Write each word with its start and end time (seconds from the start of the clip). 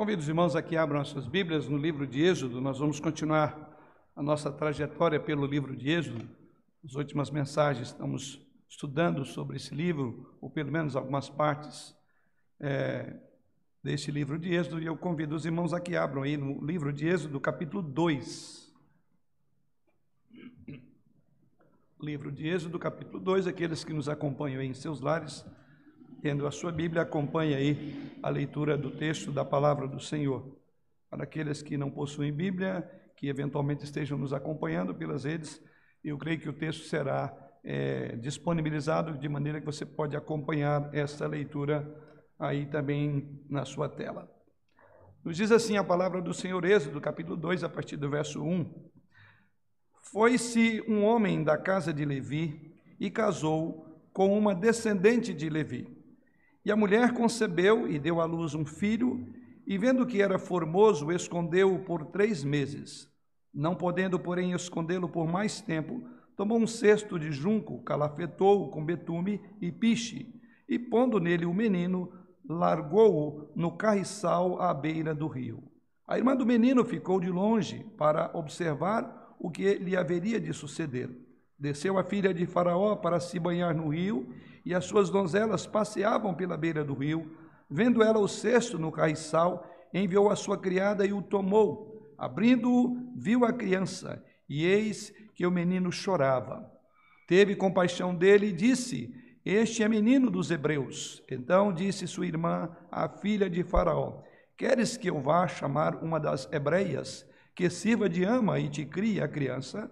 Convido 0.00 0.22
os 0.22 0.28
irmãos 0.28 0.56
a 0.56 0.62
que 0.62 0.78
abram 0.78 0.98
as 0.98 1.08
suas 1.08 1.26
Bíblias 1.26 1.68
no 1.68 1.76
livro 1.76 2.06
de 2.06 2.22
Êxodo. 2.22 2.58
Nós 2.58 2.78
vamos 2.78 2.98
continuar 2.98 3.70
a 4.16 4.22
nossa 4.22 4.50
trajetória 4.50 5.20
pelo 5.20 5.44
livro 5.44 5.76
de 5.76 5.90
Êxodo. 5.90 6.26
As 6.82 6.94
últimas 6.94 7.30
mensagens 7.30 7.88
estamos 7.88 8.40
estudando 8.66 9.26
sobre 9.26 9.58
esse 9.58 9.74
livro, 9.74 10.38
ou 10.40 10.48
pelo 10.48 10.72
menos 10.72 10.96
algumas 10.96 11.28
partes 11.28 11.94
é, 12.58 13.14
desse 13.84 14.10
livro 14.10 14.38
de 14.38 14.54
Êxodo, 14.54 14.80
e 14.80 14.86
eu 14.86 14.96
convido 14.96 15.36
os 15.36 15.44
irmãos 15.44 15.74
a 15.74 15.80
que 15.80 15.94
abram 15.94 16.22
aí 16.22 16.34
no 16.34 16.64
livro 16.64 16.94
de 16.94 17.06
Êxodo, 17.06 17.38
capítulo 17.38 17.82
2. 17.82 18.72
Livro 22.00 22.32
de 22.32 22.48
Êxodo, 22.48 22.78
capítulo 22.78 23.20
2, 23.20 23.46
aqueles 23.46 23.84
que 23.84 23.92
nos 23.92 24.08
acompanham 24.08 24.62
aí 24.62 24.66
em 24.66 24.72
seus 24.72 25.02
lares 25.02 25.44
tendo 26.20 26.46
a 26.46 26.50
sua 26.50 26.70
Bíblia, 26.70 27.02
acompanhe 27.02 27.54
aí 27.54 28.12
a 28.22 28.28
leitura 28.28 28.76
do 28.76 28.90
texto 28.90 29.32
da 29.32 29.44
palavra 29.44 29.88
do 29.88 30.00
Senhor. 30.00 30.56
Para 31.08 31.24
aqueles 31.24 31.62
que 31.62 31.76
não 31.76 31.90
possuem 31.90 32.32
Bíblia, 32.32 32.88
que 33.16 33.28
eventualmente 33.28 33.84
estejam 33.84 34.16
nos 34.16 34.32
acompanhando 34.32 34.94
pelas 34.94 35.24
redes, 35.24 35.60
eu 36.02 36.16
creio 36.16 36.40
que 36.40 36.48
o 36.48 36.52
texto 36.52 36.84
será 36.84 37.34
é, 37.64 38.16
disponibilizado 38.16 39.18
de 39.18 39.28
maneira 39.28 39.60
que 39.60 39.66
você 39.66 39.84
pode 39.84 40.16
acompanhar 40.16 40.88
essa 40.94 41.26
leitura 41.26 41.86
aí 42.38 42.66
também 42.66 43.44
na 43.48 43.64
sua 43.64 43.88
tela. 43.88 44.30
Nos 45.22 45.36
diz 45.36 45.52
assim 45.52 45.76
a 45.76 45.84
palavra 45.84 46.22
do 46.22 46.32
Senhor 46.32 46.64
Êxodo, 46.64 47.00
capítulo 47.00 47.36
2, 47.36 47.62
a 47.62 47.68
partir 47.68 47.96
do 47.96 48.08
verso 48.08 48.42
1. 48.42 48.90
Foi-se 50.12 50.82
um 50.88 51.04
homem 51.04 51.44
da 51.44 51.58
casa 51.58 51.92
de 51.92 52.04
Levi 52.04 52.74
e 52.98 53.10
casou 53.10 53.86
com 54.12 54.36
uma 54.36 54.54
descendente 54.54 55.34
de 55.34 55.50
Levi. 55.50 55.99
E 56.64 56.70
a 56.70 56.76
mulher 56.76 57.12
concebeu 57.12 57.88
e 57.88 57.98
deu 57.98 58.20
à 58.20 58.24
luz 58.24 58.54
um 58.54 58.64
filho, 58.64 59.26
e 59.66 59.78
vendo 59.78 60.06
que 60.06 60.20
era 60.20 60.38
formoso, 60.38 61.10
escondeu-o 61.10 61.78
por 61.80 62.06
três 62.06 62.44
meses. 62.44 63.08
Não 63.52 63.74
podendo, 63.74 64.18
porém, 64.18 64.52
escondê-lo 64.52 65.08
por 65.08 65.26
mais 65.26 65.60
tempo, 65.60 66.02
tomou 66.36 66.58
um 66.58 66.66
cesto 66.66 67.18
de 67.18 67.32
junco, 67.32 67.82
calafetou-o 67.82 68.68
com 68.68 68.84
betume 68.84 69.40
e 69.60 69.72
piche, 69.72 70.34
e 70.68 70.78
pondo 70.78 71.18
nele 71.18 71.46
o 71.46 71.54
menino, 71.54 72.12
largou-o 72.48 73.50
no 73.54 73.72
carriçal 73.76 74.60
à 74.60 74.72
beira 74.72 75.14
do 75.14 75.26
rio. 75.26 75.62
A 76.06 76.18
irmã 76.18 76.34
do 76.34 76.44
menino 76.44 76.84
ficou 76.84 77.20
de 77.20 77.30
longe 77.30 77.86
para 77.96 78.30
observar 78.34 79.36
o 79.38 79.50
que 79.50 79.74
lhe 79.74 79.96
haveria 79.96 80.40
de 80.40 80.52
suceder. 80.52 81.10
Desceu 81.58 81.98
a 81.98 82.04
filha 82.04 82.34
de 82.34 82.46
Faraó 82.46 82.96
para 82.96 83.20
se 83.20 83.38
banhar 83.38 83.74
no 83.74 83.88
rio, 83.88 84.28
e 84.64 84.74
as 84.74 84.84
suas 84.84 85.10
donzelas 85.10 85.66
passeavam 85.66 86.34
pela 86.34 86.56
beira 86.56 86.84
do 86.84 86.94
rio. 86.94 87.36
Vendo 87.68 88.02
ela 88.02 88.18
o 88.18 88.28
cesto 88.28 88.78
no 88.78 88.92
carriçal, 88.92 89.66
enviou 89.92 90.30
a 90.30 90.36
sua 90.36 90.58
criada 90.58 91.06
e 91.06 91.12
o 91.12 91.22
tomou. 91.22 92.14
Abrindo-o, 92.18 93.12
viu 93.16 93.44
a 93.44 93.52
criança, 93.52 94.22
e 94.48 94.66
eis 94.66 95.12
que 95.34 95.46
o 95.46 95.50
menino 95.50 95.90
chorava. 95.90 96.70
Teve 97.26 97.56
compaixão 97.56 98.14
dele 98.14 98.48
e 98.48 98.52
disse: 98.52 99.14
Este 99.44 99.82
é 99.82 99.88
menino 99.88 100.30
dos 100.30 100.50
hebreus. 100.50 101.22
Então 101.30 101.72
disse 101.72 102.06
sua 102.06 102.26
irmã, 102.26 102.68
a 102.90 103.08
filha 103.08 103.48
de 103.48 103.62
Faraó: 103.62 104.22
Queres 104.56 104.96
que 104.96 105.08
eu 105.08 105.20
vá 105.20 105.46
chamar 105.48 106.02
uma 106.02 106.20
das 106.20 106.46
hebreias, 106.52 107.24
que 107.54 107.70
sirva 107.70 108.08
de 108.08 108.24
ama 108.24 108.58
e 108.58 108.68
te 108.68 108.84
crie 108.84 109.20
a 109.22 109.28
criança? 109.28 109.90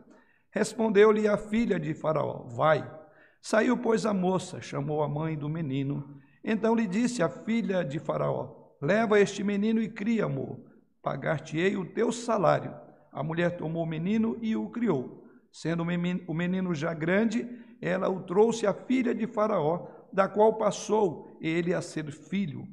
Respondeu-lhe 0.51 1.29
a 1.29 1.37
filha 1.39 1.79
de 1.79 1.95
Faraó: 1.95 2.43
Vai. 2.49 2.98
Saiu, 3.41 3.77
pois, 3.77 4.05
a 4.05 4.13
moça, 4.13 4.61
chamou 4.61 5.03
a 5.03 5.09
mãe 5.09 5.37
do 5.37 5.49
menino. 5.49 6.21
Então 6.45 6.75
lhe 6.75 6.87
disse 6.87 7.23
a 7.23 7.29
filha 7.29 7.85
de 7.85 7.99
Faraó: 7.99 8.75
Leva 8.81 9.21
este 9.21 9.43
menino 9.43 9.81
e 9.81 9.89
cria-mo. 9.89 10.65
Pagar-te-ei 11.03 11.77
o 11.77 11.85
teu 11.85 12.13
salário. 12.13 12.75
A 13.13 13.23
mulher 13.23 13.57
tomou 13.57 13.83
o 13.83 13.87
menino 13.87 14.37
e 14.41 14.55
o 14.55 14.69
criou. 14.69 15.25
Sendo 15.51 15.83
o 15.83 16.35
menino 16.35 16.75
já 16.75 16.93
grande, 16.93 17.49
ela 17.81 18.09
o 18.09 18.23
trouxe 18.23 18.67
à 18.67 18.75
filha 18.75 19.15
de 19.15 19.27
Faraó, 19.27 19.89
da 20.13 20.29
qual 20.29 20.57
passou 20.57 21.37
ele 21.41 21.73
a 21.73 21.81
ser 21.81 22.11
filho. 22.11 22.67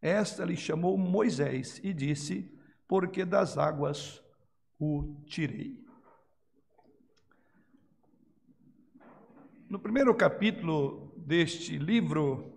Esta 0.00 0.44
lhe 0.44 0.56
chamou 0.56 0.96
Moisés 0.96 1.80
e 1.84 1.92
disse: 1.92 2.50
Porque 2.88 3.24
das 3.24 3.58
águas 3.58 4.22
o 4.78 5.22
tirei. 5.26 5.81
No 9.72 9.78
primeiro 9.78 10.14
capítulo 10.14 11.14
deste 11.16 11.78
livro, 11.78 12.52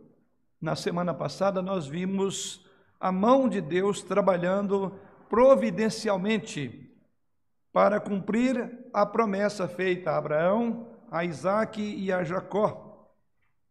na 0.60 0.76
semana 0.76 1.14
passada, 1.14 1.62
nós 1.62 1.88
vimos 1.88 2.68
a 3.00 3.10
mão 3.10 3.48
de 3.48 3.62
Deus 3.62 4.04
trabalhando 4.04 5.00
providencialmente 5.30 6.94
para 7.72 8.02
cumprir 8.02 8.70
a 8.92 9.06
promessa 9.06 9.66
feita 9.66 10.12
a 10.12 10.18
Abraão, 10.18 10.90
a 11.10 11.24
Isaac 11.24 11.82
e 11.82 12.12
a 12.12 12.22
Jacó. 12.22 13.10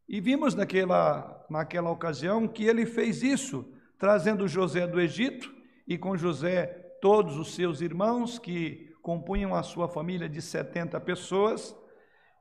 E 0.09 0.23
vimos 0.23 0.55
naquela, 0.55 1.45
naquela 1.51 1.91
ocasião 1.91 2.49
que 2.49 2.65
ele 2.65 2.87
fez 2.87 3.23
isso, 3.23 3.63
trazendo 3.99 4.49
José 4.49 4.87
do 4.87 4.99
Egito 4.99 5.55
e 5.87 5.99
com 5.99 6.17
José 6.17 6.65
todos 7.03 7.37
os 7.37 7.55
seus 7.55 7.83
irmãos, 7.83 8.39
que 8.39 8.97
compunham 9.03 9.55
a 9.55 9.63
sua 9.63 9.87
família 9.87 10.31
de 10.31 10.41
70 10.41 10.99
pessoas 11.01 11.77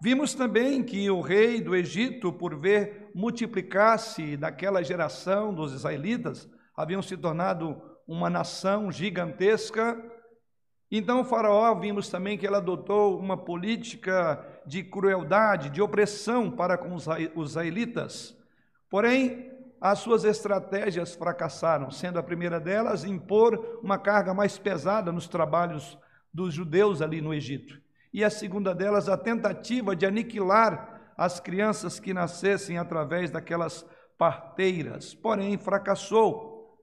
Vimos 0.03 0.33
também 0.33 0.83
que 0.83 1.09
o 1.09 1.21
rei 1.21 1.61
do 1.61 1.73
Egito, 1.73 2.33
por 2.33 2.59
ver 2.59 3.09
multiplicar-se 3.15 4.35
daquela 4.35 4.83
geração 4.83 5.53
dos 5.53 5.71
israelitas, 5.71 6.45
haviam 6.75 7.01
se 7.01 7.15
tornado 7.15 7.81
uma 8.05 8.29
nação 8.29 8.91
gigantesca. 8.91 9.97
Então, 10.91 11.21
o 11.21 11.23
Faraó, 11.23 11.73
vimos 11.75 12.09
também 12.09 12.37
que 12.37 12.45
ele 12.45 12.57
adotou 12.57 13.17
uma 13.17 13.37
política 13.37 14.45
de 14.67 14.83
crueldade, 14.83 15.69
de 15.69 15.81
opressão 15.81 16.51
para 16.51 16.77
com 16.77 16.93
os 16.93 17.51
israelitas. 17.51 18.37
Porém, 18.89 19.49
as 19.79 19.99
suas 19.99 20.25
estratégias 20.25 21.15
fracassaram, 21.15 21.89
sendo 21.89 22.19
a 22.19 22.23
primeira 22.23 22.59
delas 22.59 23.05
impor 23.05 23.79
uma 23.81 23.97
carga 23.97 24.33
mais 24.33 24.57
pesada 24.57 25.13
nos 25.13 25.29
trabalhos 25.29 25.97
dos 26.33 26.53
judeus 26.53 27.01
ali 27.01 27.21
no 27.21 27.33
Egito 27.33 27.82
e 28.13 28.24
a 28.24 28.29
segunda 28.29 28.75
delas, 28.75 29.09
a 29.09 29.18
tentativa 29.18 29.96
de 29.96 30.06
aniquilar 30.06 31.13
as 31.18 31.40
crianças 31.40 32.00
que 32.00 32.13
nascessem 32.13 32.78
através 32.78 33.31
daquelas 33.31 33.85
parteiras, 34.18 35.13
porém 35.16 35.57
fracassou. 35.57 36.78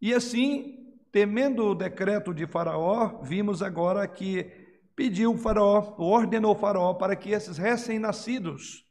E 0.00 0.12
assim, 0.12 0.92
temendo 1.12 1.66
o 1.66 1.74
decreto 1.74 2.34
de 2.34 2.46
Faraó, 2.46 3.20
vimos 3.22 3.62
agora 3.62 4.06
que 4.08 4.50
pediu 4.96 5.32
o 5.32 5.38
Faraó, 5.38 5.94
ordenou 5.98 6.54
Faraó 6.54 6.94
para 6.94 7.14
que 7.14 7.30
esses 7.30 7.56
recém-nascidos 7.56 8.84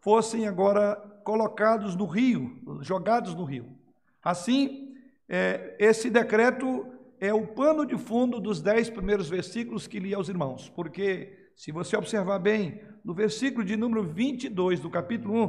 fossem 0.00 0.46
agora 0.46 0.96
colocados 1.24 1.94
no 1.96 2.06
rio, 2.06 2.60
jogados 2.80 3.34
no 3.34 3.44
rio. 3.44 3.76
Assim, 4.22 4.94
é, 5.28 5.76
esse 5.78 6.08
decreto 6.10 6.86
é 7.22 7.32
o 7.32 7.46
pano 7.46 7.86
de 7.86 7.96
fundo 7.96 8.40
dos 8.40 8.60
dez 8.60 8.90
primeiros 8.90 9.28
versículos 9.28 9.86
que 9.86 10.00
li 10.00 10.12
aos 10.12 10.28
irmãos, 10.28 10.68
porque, 10.74 11.50
se 11.54 11.70
você 11.70 11.96
observar 11.96 12.40
bem, 12.40 12.82
no 13.04 13.14
versículo 13.14 13.64
de 13.64 13.76
número 13.76 14.02
22 14.02 14.80
do 14.80 14.90
capítulo 14.90 15.44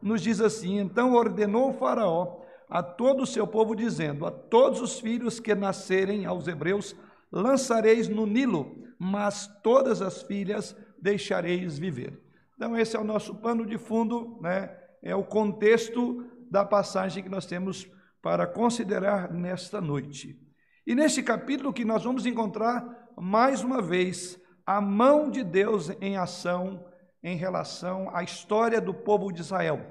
1, 0.00 0.08
nos 0.08 0.22
diz 0.22 0.40
assim: 0.40 0.78
Então 0.78 1.14
ordenou 1.14 1.70
o 1.70 1.72
Faraó 1.72 2.42
a 2.70 2.80
todo 2.80 3.24
o 3.24 3.26
seu 3.26 3.44
povo, 3.44 3.74
dizendo: 3.74 4.24
A 4.24 4.30
todos 4.30 4.80
os 4.80 5.00
filhos 5.00 5.40
que 5.40 5.52
nascerem 5.52 6.26
aos 6.26 6.46
hebreus 6.46 6.94
lançareis 7.32 8.08
no 8.08 8.24
Nilo, 8.24 8.76
mas 8.96 9.48
todas 9.64 10.00
as 10.00 10.22
filhas 10.22 10.76
deixareis 11.02 11.76
viver. 11.76 12.22
Então, 12.54 12.78
esse 12.78 12.96
é 12.96 13.00
o 13.00 13.04
nosso 13.04 13.34
pano 13.34 13.66
de 13.66 13.78
fundo, 13.78 14.38
né? 14.40 14.70
é 15.02 15.14
o 15.16 15.24
contexto 15.24 16.24
da 16.48 16.64
passagem 16.64 17.20
que 17.20 17.28
nós 17.28 17.46
temos 17.46 17.90
para 18.22 18.46
considerar 18.46 19.32
nesta 19.32 19.80
noite. 19.80 20.45
E 20.86 20.94
neste 20.94 21.20
capítulo 21.20 21.72
que 21.72 21.84
nós 21.84 22.04
vamos 22.04 22.26
encontrar 22.26 23.08
mais 23.16 23.64
uma 23.64 23.82
vez 23.82 24.40
a 24.64 24.80
mão 24.80 25.28
de 25.28 25.42
Deus 25.42 25.90
em 26.00 26.16
ação 26.16 26.86
em 27.20 27.36
relação 27.36 28.08
à 28.14 28.22
história 28.22 28.80
do 28.80 28.94
povo 28.94 29.32
de 29.32 29.40
Israel. 29.40 29.84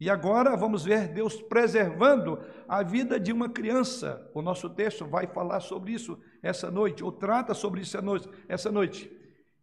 E 0.00 0.08
agora 0.08 0.56
vamos 0.56 0.84
ver 0.84 1.08
Deus 1.08 1.42
preservando 1.42 2.38
a 2.66 2.82
vida 2.82 3.20
de 3.20 3.30
uma 3.30 3.50
criança. 3.50 4.30
O 4.34 4.40
nosso 4.40 4.70
texto 4.70 5.04
vai 5.04 5.26
falar 5.26 5.60
sobre 5.60 5.92
isso 5.92 6.18
essa 6.42 6.70
noite, 6.70 7.04
ou 7.04 7.12
trata 7.12 7.52
sobre 7.52 7.82
isso 7.82 7.98
essa 8.48 8.72
noite. 8.72 9.10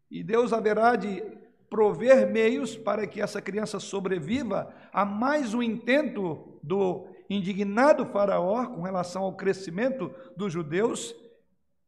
E 0.10 0.24
Deus 0.24 0.54
haverá 0.54 0.96
de 0.96 1.24
prover 1.68 2.32
meios 2.32 2.78
para 2.78 3.08
que 3.08 3.20
essa 3.20 3.42
criança 3.42 3.80
sobreviva 3.80 4.72
a 4.92 5.04
mais 5.04 5.56
um 5.56 5.64
intento 5.64 6.60
do 6.62 7.08
indignado 7.30 8.06
Faraó 8.06 8.66
com 8.68 8.82
relação 8.82 9.24
ao 9.24 9.36
crescimento 9.36 10.14
dos 10.36 10.52
judeus, 10.52 11.16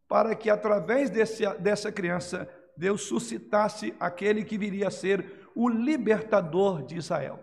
para 0.08 0.36
que 0.36 0.50
através 0.50 1.10
desse, 1.10 1.48
dessa 1.60 1.92
criança 1.92 2.50
Deus 2.78 3.04
suscitasse 3.04 3.96
aquele 4.00 4.44
que 4.44 4.58
viria 4.58 4.88
a 4.88 4.92
ser 4.92 5.50
o 5.56 5.70
libertador 5.70 6.84
de 6.84 6.98
Israel. 6.98 7.40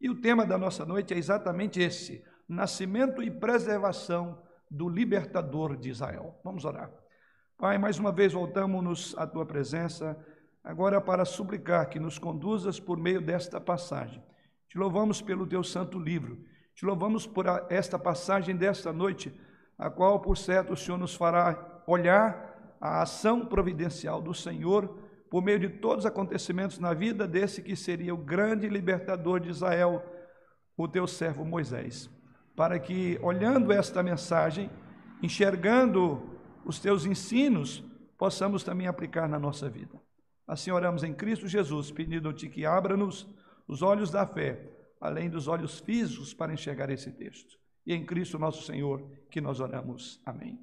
E 0.00 0.08
o 0.08 0.20
tema 0.20 0.46
da 0.46 0.56
nossa 0.56 0.84
noite 0.84 1.14
é 1.14 1.18
exatamente 1.18 1.80
esse: 1.80 2.24
nascimento 2.48 3.22
e 3.22 3.30
preservação 3.30 4.42
do 4.70 4.88
libertador 4.88 5.76
de 5.76 5.90
Israel. 5.90 6.38
Vamos 6.44 6.64
orar. 6.64 6.90
Pai, 7.58 7.78
mais 7.78 7.98
uma 7.98 8.12
vez 8.12 8.32
voltamos-nos 8.32 9.16
à 9.16 9.26
tua 9.26 9.46
presença, 9.46 10.16
agora 10.62 11.00
para 11.00 11.24
suplicar 11.24 11.88
que 11.88 11.98
nos 11.98 12.18
conduzas 12.18 12.78
por 12.78 12.98
meio 12.98 13.20
desta 13.20 13.60
passagem. 13.60 14.22
Te 14.68 14.76
louvamos 14.76 15.22
pelo 15.22 15.46
teu 15.46 15.64
santo 15.64 15.98
livro, 15.98 16.38
te 16.76 16.84
louvamos 16.84 17.26
por 17.26 17.46
esta 17.70 17.98
passagem 17.98 18.54
desta 18.54 18.92
noite, 18.92 19.32
a 19.78 19.88
qual, 19.88 20.20
por 20.20 20.36
certo, 20.36 20.74
o 20.74 20.76
Senhor 20.76 20.98
nos 20.98 21.14
fará 21.14 21.82
olhar 21.86 22.76
a 22.78 23.00
ação 23.00 23.46
providencial 23.46 24.20
do 24.20 24.34
Senhor 24.34 24.86
por 25.30 25.42
meio 25.42 25.58
de 25.58 25.70
todos 25.70 26.04
os 26.04 26.06
acontecimentos 26.06 26.78
na 26.78 26.92
vida 26.92 27.26
desse 27.26 27.62
que 27.62 27.74
seria 27.74 28.12
o 28.12 28.18
grande 28.18 28.68
libertador 28.68 29.40
de 29.40 29.48
Israel, 29.48 30.04
o 30.76 30.86
teu 30.86 31.06
servo 31.06 31.46
Moisés. 31.46 32.10
Para 32.54 32.78
que, 32.78 33.18
olhando 33.22 33.72
esta 33.72 34.02
mensagem, 34.02 34.70
enxergando 35.22 36.22
os 36.62 36.78
teus 36.78 37.06
ensinos, 37.06 37.82
possamos 38.18 38.62
também 38.62 38.86
aplicar 38.86 39.26
na 39.26 39.38
nossa 39.38 39.66
vida. 39.66 39.98
Assim 40.46 40.70
oramos 40.70 41.02
em 41.02 41.14
Cristo 41.14 41.48
Jesus, 41.48 41.90
pedindo-te 41.90 42.50
que 42.50 42.66
abra-nos 42.66 43.26
os 43.66 43.80
olhos 43.80 44.10
da 44.10 44.26
fé, 44.26 44.75
além 45.00 45.28
dos 45.28 45.48
olhos 45.48 45.78
físicos, 45.80 46.34
para 46.34 46.52
enxergar 46.52 46.90
esse 46.90 47.10
texto. 47.12 47.58
E 47.86 47.94
em 47.94 48.04
Cristo 48.04 48.38
nosso 48.38 48.62
Senhor 48.62 49.08
que 49.30 49.40
nós 49.40 49.60
oramos. 49.60 50.20
Amém. 50.24 50.58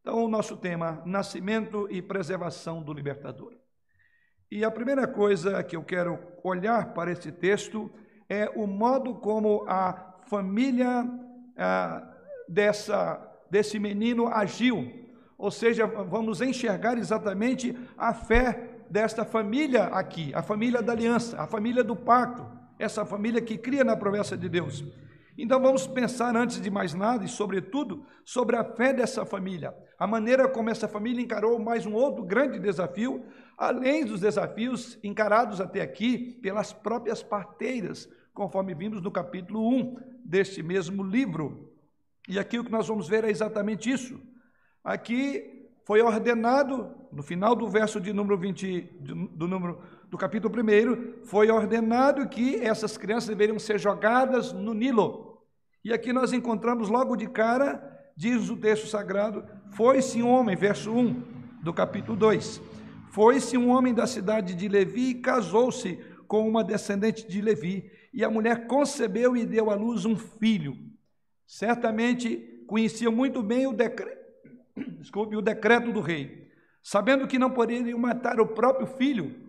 Então, 0.00 0.24
o 0.24 0.28
nosso 0.28 0.56
tema, 0.56 1.02
nascimento 1.04 1.86
e 1.90 2.00
preservação 2.00 2.82
do 2.82 2.92
libertador. 2.92 3.54
E 4.50 4.64
a 4.64 4.70
primeira 4.70 5.06
coisa 5.06 5.62
que 5.62 5.76
eu 5.76 5.84
quero 5.84 6.18
olhar 6.42 6.92
para 6.94 7.12
esse 7.12 7.30
texto 7.30 7.92
é 8.28 8.48
o 8.56 8.66
modo 8.66 9.14
como 9.16 9.64
a 9.68 10.18
família 10.26 11.08
ah, 11.56 12.16
dessa, 12.48 13.44
desse 13.50 13.78
menino 13.78 14.26
agiu. 14.26 14.90
Ou 15.38 15.50
seja, 15.50 15.86
vamos 15.86 16.40
enxergar 16.40 16.98
exatamente 16.98 17.76
a 17.96 18.12
fé 18.12 18.82
desta 18.90 19.24
família 19.24 19.84
aqui, 19.84 20.32
a 20.34 20.42
família 20.42 20.82
da 20.82 20.92
aliança, 20.92 21.40
a 21.40 21.46
família 21.46 21.84
do 21.84 21.94
pacto, 21.94 22.44
essa 22.80 23.04
família 23.04 23.42
que 23.42 23.58
cria 23.58 23.84
na 23.84 23.94
promessa 23.94 24.36
de 24.36 24.48
Deus. 24.48 24.82
Então 25.36 25.60
vamos 25.60 25.86
pensar 25.86 26.34
antes 26.34 26.60
de 26.60 26.70
mais 26.70 26.94
nada 26.94 27.24
e 27.24 27.28
sobretudo 27.28 28.04
sobre 28.24 28.56
a 28.56 28.64
fé 28.64 28.92
dessa 28.92 29.24
família, 29.24 29.74
a 29.98 30.06
maneira 30.06 30.48
como 30.48 30.70
essa 30.70 30.88
família 30.88 31.22
encarou 31.22 31.58
mais 31.58 31.84
um 31.86 31.92
outro 31.92 32.24
grande 32.24 32.58
desafio, 32.58 33.24
além 33.56 34.04
dos 34.04 34.20
desafios 34.20 34.98
encarados 35.04 35.60
até 35.60 35.82
aqui 35.82 36.38
pelas 36.42 36.72
próprias 36.72 37.22
parteiras, 37.22 38.08
conforme 38.32 38.74
vimos 38.74 39.02
no 39.02 39.10
capítulo 39.10 39.68
1 39.68 39.96
deste 40.24 40.62
mesmo 40.62 41.02
livro. 41.02 41.70
E 42.26 42.38
aqui 42.38 42.58
o 42.58 42.64
que 42.64 42.72
nós 42.72 42.88
vamos 42.88 43.08
ver 43.08 43.24
é 43.24 43.30
exatamente 43.30 43.90
isso. 43.90 44.20
Aqui 44.82 45.68
foi 45.84 46.00
ordenado, 46.00 46.94
no 47.12 47.22
final 47.22 47.54
do 47.54 47.68
verso 47.68 48.00
de 48.00 48.12
número 48.12 48.38
20, 48.38 48.80
do 49.34 49.48
número 49.48 49.82
do 50.10 50.18
capítulo 50.18 50.52
1, 50.52 51.24
foi 51.24 51.52
ordenado 51.52 52.28
que 52.28 52.56
essas 52.56 52.98
crianças 52.98 53.28
deveriam 53.28 53.60
ser 53.60 53.78
jogadas 53.78 54.52
no 54.52 54.74
Nilo. 54.74 55.38
E 55.84 55.92
aqui 55.92 56.12
nós 56.12 56.32
encontramos 56.32 56.88
logo 56.88 57.14
de 57.14 57.28
cara, 57.28 57.80
diz 58.16 58.50
o 58.50 58.56
texto 58.56 58.88
sagrado, 58.88 59.44
foi-se 59.70 60.20
um 60.20 60.28
homem, 60.28 60.56
verso 60.56 60.90
1 60.92 61.22
do 61.62 61.72
capítulo 61.72 62.16
2. 62.16 62.60
Foi-se 63.12 63.56
um 63.56 63.70
homem 63.70 63.94
da 63.94 64.04
cidade 64.04 64.54
de 64.54 64.68
Levi 64.68 65.10
e 65.10 65.14
casou-se 65.14 65.96
com 66.26 66.46
uma 66.48 66.64
descendente 66.64 67.26
de 67.28 67.40
Levi, 67.40 67.88
e 68.12 68.24
a 68.24 68.30
mulher 68.30 68.66
concebeu 68.66 69.36
e 69.36 69.46
deu 69.46 69.70
à 69.70 69.74
luz 69.76 70.04
um 70.04 70.16
filho. 70.16 70.76
Certamente 71.46 72.64
conhecia 72.66 73.10
muito 73.12 73.42
bem 73.44 73.66
o 73.68 73.72
decreto, 73.72 74.26
desculpe, 74.98 75.36
o 75.36 75.42
decreto 75.42 75.92
do 75.92 76.00
rei, 76.00 76.48
sabendo 76.82 77.28
que 77.28 77.38
não 77.38 77.50
poderiam 77.50 77.98
matar 77.98 78.40
o 78.40 78.46
próprio 78.48 78.88
filho, 78.88 79.39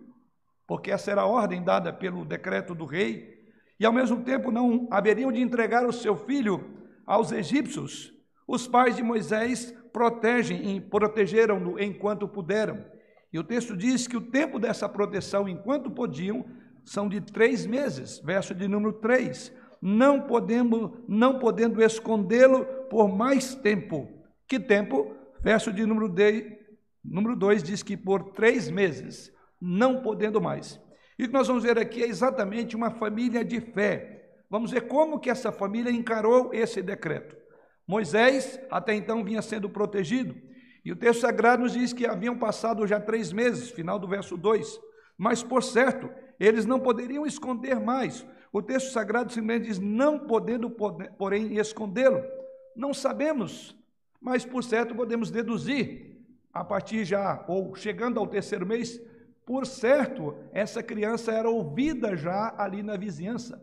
porque 0.72 0.90
essa 0.90 1.10
era 1.10 1.20
a 1.20 1.26
ordem 1.26 1.62
dada 1.62 1.92
pelo 1.92 2.24
decreto 2.24 2.74
do 2.74 2.86
rei, 2.86 3.44
e 3.78 3.84
ao 3.84 3.92
mesmo 3.92 4.22
tempo 4.22 4.50
não 4.50 4.88
haveriam 4.90 5.30
de 5.30 5.38
entregar 5.38 5.84
o 5.84 5.92
seu 5.92 6.16
filho 6.16 6.64
aos 7.04 7.30
egípcios. 7.30 8.10
Os 8.48 8.66
pais 8.66 8.96
de 8.96 9.02
Moisés 9.02 9.70
protegem 9.92 10.74
e 10.74 10.80
protegeram-no 10.80 11.78
enquanto 11.78 12.26
puderam. 12.26 12.82
E 13.30 13.38
o 13.38 13.44
texto 13.44 13.76
diz 13.76 14.08
que 14.08 14.16
o 14.16 14.30
tempo 14.30 14.58
dessa 14.58 14.88
proteção, 14.88 15.46
enquanto 15.46 15.90
podiam, 15.90 16.42
são 16.86 17.06
de 17.06 17.20
três 17.20 17.66
meses, 17.66 18.18
verso 18.20 18.54
de 18.54 18.66
número 18.66 18.94
3. 18.94 19.52
Não 19.82 20.22
podemos, 20.22 20.92
não 21.06 21.38
podendo 21.38 21.82
escondê-lo 21.82 22.64
por 22.88 23.14
mais 23.14 23.54
tempo. 23.54 24.08
Que 24.48 24.58
tempo? 24.58 25.14
Verso 25.42 25.70
de 25.70 25.84
número 25.84 26.08
2 26.08 26.62
número 27.04 27.36
diz 27.62 27.82
que 27.82 27.94
por 27.94 28.32
três 28.32 28.70
meses, 28.70 29.30
não 29.64 30.02
podendo 30.02 30.40
mais. 30.40 30.80
E 31.16 31.22
o 31.22 31.28
que 31.28 31.32
nós 31.32 31.46
vamos 31.46 31.62
ver 31.62 31.78
aqui 31.78 32.02
é 32.02 32.08
exatamente 32.08 32.74
uma 32.74 32.90
família 32.90 33.44
de 33.44 33.60
fé. 33.60 34.32
Vamos 34.50 34.72
ver 34.72 34.88
como 34.88 35.20
que 35.20 35.30
essa 35.30 35.52
família 35.52 35.92
encarou 35.92 36.52
esse 36.52 36.82
decreto. 36.82 37.36
Moisés 37.86 38.60
até 38.68 38.92
então 38.92 39.22
vinha 39.22 39.40
sendo 39.40 39.70
protegido. 39.70 40.34
E 40.84 40.90
o 40.90 40.96
texto 40.96 41.20
sagrado 41.20 41.62
nos 41.62 41.74
diz 41.74 41.92
que 41.92 42.06
haviam 42.06 42.36
passado 42.36 42.84
já 42.88 42.98
três 42.98 43.32
meses, 43.32 43.70
final 43.70 44.00
do 44.00 44.08
verso 44.08 44.36
2. 44.36 44.80
Mas, 45.16 45.44
por 45.44 45.62
certo, 45.62 46.10
eles 46.40 46.66
não 46.66 46.80
poderiam 46.80 47.24
esconder 47.24 47.78
mais. 47.78 48.26
O 48.52 48.60
texto 48.60 48.90
sagrado 48.90 49.32
simplesmente 49.32 49.68
diz, 49.68 49.78
não 49.78 50.18
podendo, 50.18 50.68
porém, 51.16 51.56
escondê-lo. 51.56 52.20
Não 52.74 52.92
sabemos, 52.92 53.76
mas, 54.20 54.44
por 54.44 54.64
certo, 54.64 54.92
podemos 54.92 55.30
deduzir, 55.30 56.20
a 56.52 56.64
partir 56.64 57.04
já, 57.04 57.44
ou 57.46 57.76
chegando 57.76 58.18
ao 58.18 58.26
terceiro 58.26 58.66
mês, 58.66 59.00
por 59.44 59.66
certo, 59.66 60.34
essa 60.52 60.82
criança 60.82 61.32
era 61.32 61.50
ouvida 61.50 62.16
já 62.16 62.54
ali 62.56 62.82
na 62.82 62.96
vizinhança. 62.96 63.62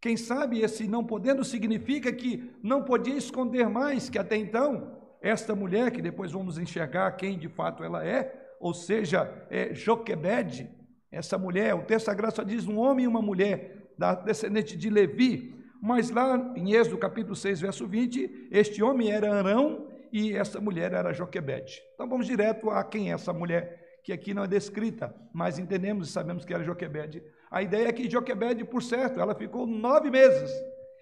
Quem 0.00 0.16
sabe 0.16 0.60
esse 0.60 0.88
não 0.88 1.04
podendo 1.04 1.44
significa 1.44 2.12
que 2.12 2.50
não 2.62 2.82
podia 2.82 3.16
esconder 3.16 3.68
mais 3.68 4.08
que 4.08 4.18
até 4.18 4.36
então 4.36 4.98
esta 5.20 5.54
mulher, 5.54 5.90
que 5.90 6.00
depois 6.00 6.32
vamos 6.32 6.56
enxergar 6.56 7.12
quem 7.12 7.38
de 7.38 7.48
fato 7.48 7.84
ela 7.84 8.06
é, 8.06 8.54
ou 8.58 8.72
seja, 8.72 9.46
é 9.50 9.74
Joquebed, 9.74 10.70
essa 11.10 11.36
mulher, 11.36 11.74
o 11.74 11.82
texto 11.82 12.06
sagrado 12.06 12.36
só 12.36 12.42
diz 12.42 12.66
um 12.66 12.78
homem 12.78 13.04
e 13.04 13.08
uma 13.08 13.20
mulher, 13.20 13.92
da 13.98 14.14
descendente 14.14 14.76
de 14.76 14.88
Levi, 14.88 15.54
mas 15.82 16.10
lá 16.10 16.52
em 16.56 16.72
Êxodo 16.72 16.96
capítulo 16.96 17.34
6, 17.34 17.60
verso 17.60 17.86
20, 17.86 18.48
este 18.50 18.82
homem 18.82 19.10
era 19.10 19.34
Arão 19.34 19.88
e 20.12 20.34
essa 20.34 20.60
mulher 20.60 20.92
era 20.92 21.12
Joquebed. 21.12 21.82
Então 21.94 22.08
vamos 22.08 22.26
direto 22.26 22.70
a 22.70 22.82
quem 22.82 23.10
é 23.10 23.14
essa 23.14 23.32
mulher 23.32 23.89
que 24.02 24.12
aqui 24.12 24.32
não 24.32 24.44
é 24.44 24.46
descrita, 24.46 25.14
mas 25.32 25.58
entendemos 25.58 26.08
e 26.08 26.12
sabemos 26.12 26.44
que 26.44 26.54
era 26.54 26.64
Joquebede. 26.64 27.22
A 27.50 27.62
ideia 27.62 27.88
é 27.88 27.92
que 27.92 28.10
Joquebede, 28.10 28.64
por 28.64 28.82
certo, 28.82 29.20
ela 29.20 29.34
ficou 29.34 29.66
nove 29.66 30.10
meses. 30.10 30.50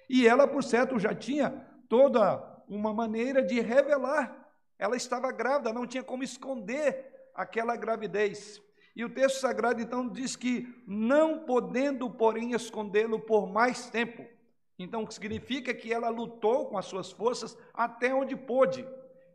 E 0.09 0.27
ela, 0.27 0.47
por 0.47 0.65
certo, 0.65 0.99
já 0.99 1.15
tinha 1.15 1.51
toda 1.89 2.43
uma 2.69 2.93
maneira 2.93 3.43
de 3.43 3.61
revelar. 3.61 4.49
Ela 4.79 4.97
estava 4.97 5.31
grávida, 5.33 5.73
não 5.73 5.87
tinha 5.87 6.03
como 6.03 6.23
esconder 6.23 7.31
aquela 7.35 7.77
gravidez. 7.77 8.61
E 8.95 9.05
o 9.05 9.11
texto 9.11 9.41
sagrado 9.41 9.81
então 9.81 10.09
diz 10.09 10.35
que 10.35 10.67
não 10.87 11.41
podendo, 11.41 12.11
porém, 12.11 12.53
escondê-lo 12.53 13.21
por 13.21 13.47
mais 13.47 13.89
tempo. 13.91 14.25
Então 14.79 15.09
significa 15.11 15.75
que 15.75 15.93
ela 15.93 16.09
lutou 16.09 16.67
com 16.67 16.79
as 16.79 16.87
suas 16.87 17.11
forças 17.11 17.57
até 17.75 18.15
onde 18.15 18.37
pôde. 18.37 18.87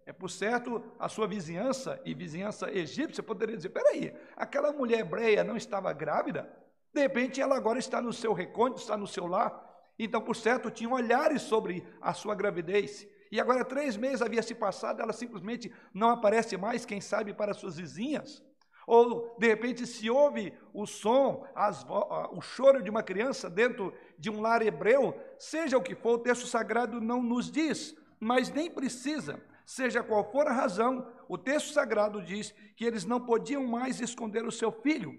É 0.06 0.12
por 0.12 0.30
certo, 0.30 0.84
a 1.00 1.08
sua 1.08 1.28
vizinhança 1.28 2.02
e 2.04 2.14
vizinhança 2.14 2.72
egípcia 2.72 3.24
poderia 3.24 3.56
dizer: 3.56 3.70
peraí, 3.70 4.14
aquela 4.36 4.72
mulher 4.74 5.00
hebreia 5.00 5.44
não 5.44 5.56
estava 5.56 5.94
grávida? 5.94 6.52
De 6.94 7.02
repente 7.02 7.42
ela 7.42 7.56
agora 7.56 7.80
está 7.80 8.02
no 8.02 8.12
seu 8.12 8.34
recôndito, 8.34 8.82
está 8.82 8.98
no 8.98 9.08
seu 9.08 9.26
lar. 9.26 9.72
Então, 9.98 10.22
por 10.22 10.36
certo, 10.36 10.72
tinha 10.72 10.90
olhares 10.90 11.44
sobre 11.44 11.86
a 12.02 12.14
sua 12.14 12.36
gravidez. 12.36 13.08
E 13.32 13.40
agora, 13.40 13.66
três 13.66 13.96
meses 13.98 14.22
havia 14.22 14.44
se 14.44 14.54
passado, 14.54 15.02
ela 15.02 15.14
simplesmente 15.14 15.74
não 15.94 16.10
aparece 16.10 16.58
mais, 16.58 16.86
quem 16.86 17.02
sabe, 17.02 17.34
para 17.34 17.54
suas 17.54 17.78
vizinhas. 17.78 18.44
Ou, 18.86 19.36
de 19.40 19.48
repente, 19.48 19.88
se 19.88 20.10
ouve 20.10 20.54
o 20.74 20.86
som, 20.86 21.48
as, 21.56 21.86
o 22.32 22.42
choro 22.42 22.84
de 22.84 22.90
uma 22.90 23.02
criança 23.02 23.50
dentro 23.50 23.94
de 24.20 24.30
um 24.30 24.42
lar 24.42 24.62
hebreu, 24.62 25.18
seja 25.38 25.78
o 25.78 25.82
que 25.82 25.96
for, 25.96 26.16
o 26.16 26.20
texto 26.20 26.46
sagrado 26.46 27.00
não 27.00 27.24
nos 27.24 27.50
diz, 27.50 27.96
mas 28.20 28.52
nem 28.52 28.70
precisa. 28.70 29.42
Seja 29.66 30.04
qual 30.04 30.30
for 30.32 30.48
a 30.48 30.54
razão, 30.54 31.08
o 31.28 31.38
texto 31.38 31.74
sagrado 31.74 32.22
diz 32.22 32.54
que 32.76 32.86
eles 32.86 33.06
não 33.06 33.20
podiam 33.20 33.66
mais 33.66 34.00
esconder 34.00 34.46
o 34.46 34.52
seu 34.52 34.72
filho. 34.72 35.18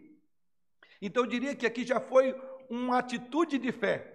Então 1.01 1.25
eu 1.25 1.29
diria 1.29 1.55
que 1.55 1.67
aqui 1.67 1.85
já 1.85 2.01
foi 2.01 2.35
uma 2.69 2.99
atitude 2.99 3.59
de 3.59 3.73
fé. 3.73 4.11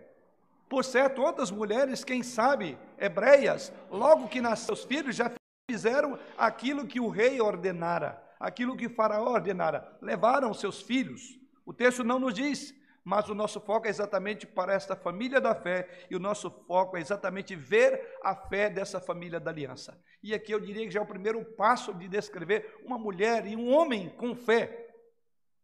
Por 0.68 0.86
certo, 0.86 1.22
outras 1.22 1.50
mulheres, 1.50 2.04
quem 2.04 2.22
sabe, 2.22 2.78
hebreias, 2.98 3.74
logo 3.90 4.28
que 4.28 4.40
nasceram 4.40 4.76
seus 4.76 4.86
filhos, 4.86 5.16
já 5.16 5.32
fizeram 5.70 6.20
aquilo 6.38 6.86
que 6.86 7.00
o 7.00 7.10
rei 7.10 7.42
ordenara, 7.42 8.22
aquilo 8.40 8.78
que 8.78 8.88
faraó 8.88 9.34
ordenara, 9.34 9.98
levaram 10.00 10.54
seus 10.54 10.82
filhos. 10.82 11.40
O 11.66 11.74
texto 11.74 12.04
não 12.04 12.20
nos 12.20 12.36
diz, 12.36 12.74
mas 13.03 13.29
o 13.29 13.36
nosso 13.36 13.60
foco 13.60 13.88
é 13.88 13.89
exatamente 13.89 14.46
para 14.46 14.74
esta 14.74 14.96
família 14.96 15.39
da 15.39 15.56
fé 15.56 16.06
e 16.10 16.15
o 16.15 16.20
nosso 16.20 16.50
foco 16.68 16.98
é 16.98 17.00
exatamente 17.00 17.56
ver 17.56 18.18
a 18.24 18.36
fé 18.36 18.70
dessa 18.70 19.00
família 19.00 19.39
da 19.39 19.51
aliança. 19.51 20.01
E 20.22 20.34
aqui 20.34 20.51
eu 20.51 20.60
diria 20.60 20.86
que 20.86 20.91
já 20.91 21.00
é 21.00 21.03
o 21.03 21.08
primeiro 21.08 21.44
passo 21.44 21.94
de 21.94 22.08
descrever 22.08 22.79
uma 22.84 22.98
mulher 22.98 23.46
e 23.48 23.56
um 23.56 23.74
homem 23.74 24.10
com 24.10 24.36
fé. 24.36 24.88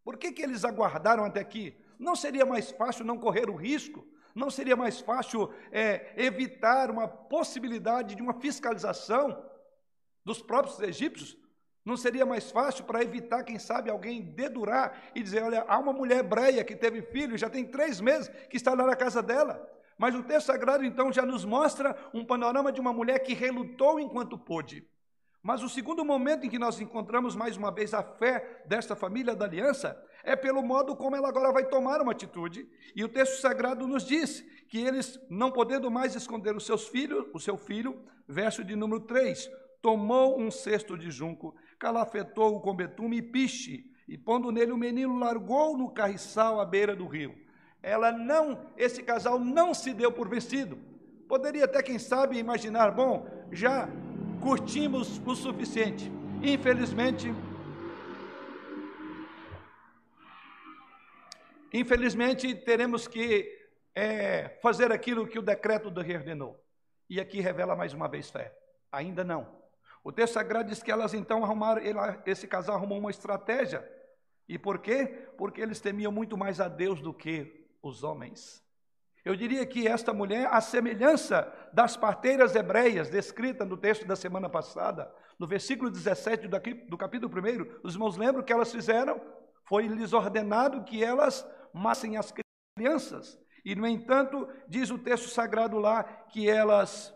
Por 0.04 0.16
que, 0.16 0.32
que 0.32 0.42
eles 0.42 0.64
aguardaram 0.64 1.24
até 1.24 1.40
aqui? 1.40 1.76
Não 1.98 2.14
seria 2.14 2.46
mais 2.46 2.70
fácil 2.70 3.04
não 3.04 3.18
correr 3.18 3.50
o 3.50 3.56
risco? 3.56 4.06
Não 4.34 4.50
seria 4.50 4.76
mais 4.76 5.00
fácil 5.00 5.52
é, 5.72 6.12
evitar 6.16 6.90
uma 6.90 7.08
possibilidade 7.08 8.14
de 8.14 8.22
uma 8.22 8.34
fiscalização 8.34 9.42
dos 10.24 10.42
próprios 10.42 10.78
egípcios? 10.80 11.36
Não 11.86 11.96
seria 11.96 12.26
mais 12.26 12.50
fácil 12.50 12.84
para 12.84 13.00
evitar, 13.00 13.44
quem 13.44 13.60
sabe, 13.60 13.88
alguém 13.88 14.20
dedurar 14.20 15.00
e 15.14 15.22
dizer: 15.22 15.44
olha, 15.44 15.64
há 15.68 15.78
uma 15.78 15.92
mulher 15.92 16.18
hebreia 16.18 16.64
que 16.64 16.74
teve 16.74 17.00
filho, 17.00 17.38
já 17.38 17.48
tem 17.48 17.64
três 17.64 18.00
meses 18.00 18.28
que 18.50 18.56
está 18.56 18.74
lá 18.74 18.84
na 18.84 18.96
casa 18.96 19.22
dela. 19.22 19.64
Mas 19.96 20.12
o 20.12 20.22
texto 20.24 20.48
sagrado, 20.48 20.84
então, 20.84 21.12
já 21.12 21.24
nos 21.24 21.44
mostra 21.44 21.96
um 22.12 22.24
panorama 22.24 22.72
de 22.72 22.80
uma 22.80 22.92
mulher 22.92 23.20
que 23.20 23.34
relutou 23.34 24.00
enquanto 24.00 24.36
pôde. 24.36 24.84
Mas 25.40 25.62
o 25.62 25.68
segundo 25.68 26.04
momento 26.04 26.44
em 26.44 26.50
que 26.50 26.58
nós 26.58 26.80
encontramos 26.80 27.36
mais 27.36 27.56
uma 27.56 27.70
vez 27.70 27.94
a 27.94 28.02
fé 28.02 28.64
desta 28.66 28.96
família 28.96 29.36
da 29.36 29.44
aliança 29.44 29.96
é 30.24 30.34
pelo 30.34 30.60
modo 30.60 30.96
como 30.96 31.14
ela 31.14 31.28
agora 31.28 31.52
vai 31.52 31.66
tomar 31.66 32.02
uma 32.02 32.10
atitude. 32.10 32.68
E 32.96 33.04
o 33.04 33.08
texto 33.08 33.40
sagrado 33.40 33.86
nos 33.86 34.04
diz 34.04 34.44
que 34.68 34.84
eles, 34.84 35.20
não 35.30 35.52
podendo 35.52 35.88
mais 35.88 36.16
esconder 36.16 36.56
os 36.56 36.66
seus 36.66 36.88
filhos, 36.88 37.26
o 37.32 37.38
seu 37.38 37.56
filho, 37.56 38.04
verso 38.26 38.64
de 38.64 38.74
número 38.74 39.02
3, 39.02 39.48
tomou 39.80 40.36
um 40.36 40.50
cesto 40.50 40.98
de 40.98 41.12
junco, 41.12 41.54
calafetou-o 41.78 42.60
com 42.60 42.74
betume 42.74 43.18
e 43.18 43.22
piche, 43.22 43.90
e 44.08 44.16
pondo 44.16 44.52
nele 44.52 44.72
o 44.72 44.76
menino, 44.76 45.18
largou 45.18 45.76
no 45.76 45.90
carriçal 45.90 46.60
à 46.60 46.64
beira 46.64 46.94
do 46.94 47.06
rio. 47.06 47.34
Ela 47.82 48.12
não, 48.12 48.70
esse 48.76 49.02
casal 49.02 49.38
não 49.38 49.74
se 49.74 49.92
deu 49.92 50.12
por 50.12 50.28
vencido. 50.28 50.78
Poderia 51.28 51.64
até, 51.64 51.82
quem 51.82 51.98
sabe, 51.98 52.38
imaginar, 52.38 52.90
bom, 52.92 53.26
já 53.50 53.88
curtimos 54.40 55.20
o 55.26 55.34
suficiente. 55.34 56.10
Infelizmente, 56.42 57.32
infelizmente 61.72 62.54
teremos 62.54 63.08
que 63.08 63.56
é, 63.94 64.58
fazer 64.62 64.92
aquilo 64.92 65.26
que 65.26 65.38
o 65.38 65.42
decreto 65.42 65.90
do 65.90 66.00
rei 66.00 66.16
ordenou. 66.16 66.62
E 67.08 67.20
aqui 67.20 67.40
revela 67.40 67.74
mais 67.74 67.92
uma 67.92 68.08
vez 68.08 68.30
fé. 68.30 68.52
Ainda 68.92 69.24
não. 69.24 69.65
O 70.06 70.12
texto 70.12 70.34
sagrado 70.34 70.68
diz 70.68 70.84
que 70.84 70.92
elas 70.92 71.14
então 71.14 71.42
arrumaram, 71.42 71.82
esse 72.24 72.46
casal 72.46 72.76
arrumou 72.76 72.96
uma 72.96 73.10
estratégia. 73.10 73.84
E 74.48 74.56
por 74.56 74.78
quê? 74.78 75.04
Porque 75.36 75.60
eles 75.60 75.80
temiam 75.80 76.12
muito 76.12 76.36
mais 76.36 76.60
a 76.60 76.68
Deus 76.68 77.00
do 77.00 77.12
que 77.12 77.66
os 77.82 78.04
homens. 78.04 78.62
Eu 79.24 79.34
diria 79.34 79.66
que 79.66 79.88
esta 79.88 80.14
mulher, 80.14 80.46
a 80.52 80.60
semelhança 80.60 81.52
das 81.72 81.96
parteiras 81.96 82.54
hebreias, 82.54 83.10
descrita 83.10 83.64
no 83.64 83.76
texto 83.76 84.06
da 84.06 84.14
semana 84.14 84.48
passada, 84.48 85.12
no 85.40 85.44
versículo 85.44 85.90
17 85.90 86.46
do 86.88 86.96
capítulo 86.96 87.32
1, 87.36 87.80
os 87.82 87.94
irmãos 87.94 88.16
lembram 88.16 88.44
que 88.44 88.52
elas 88.52 88.70
fizeram? 88.70 89.20
Foi 89.64 89.88
lhes 89.88 90.12
ordenado 90.12 90.84
que 90.84 91.02
elas 91.02 91.44
massem 91.72 92.16
as 92.16 92.32
crianças. 92.78 93.36
E, 93.64 93.74
no 93.74 93.84
entanto, 93.88 94.48
diz 94.68 94.88
o 94.88 94.98
texto 94.98 95.28
sagrado 95.28 95.80
lá 95.80 96.04
que 96.04 96.48
elas 96.48 97.12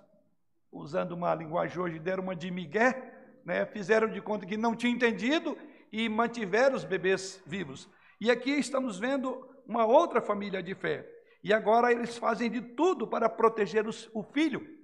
usando 0.73 1.13
uma 1.13 1.35
linguagem 1.35 1.79
hoje, 1.79 1.99
deram 1.99 2.23
uma 2.23 2.37
de 2.37 2.51
migué, 2.51 3.13
né? 3.45 3.67
fizeram 3.67 4.09
de 4.09 4.21
conta 4.21 4.47
que 4.47 4.57
não 4.57 4.75
tinham 4.75 4.95
entendido 4.95 5.57
e 5.93 6.09
mantiveram 6.09 6.77
os 6.77 6.85
bebês 6.85 7.43
vivos. 7.47 7.89
E 8.21 8.31
aqui 8.31 8.51
estamos 8.51 8.99
vendo 8.99 9.49
uma 9.67 9.85
outra 9.85 10.21
família 10.21 10.63
de 10.63 10.75
fé. 10.75 11.09
E 11.43 11.53
agora 11.53 11.91
eles 11.91 12.19
fazem 12.19 12.51
de 12.51 12.61
tudo 12.61 13.07
para 13.07 13.29
proteger 13.29 13.87
os, 13.87 14.11
o 14.13 14.23
filho. 14.23 14.79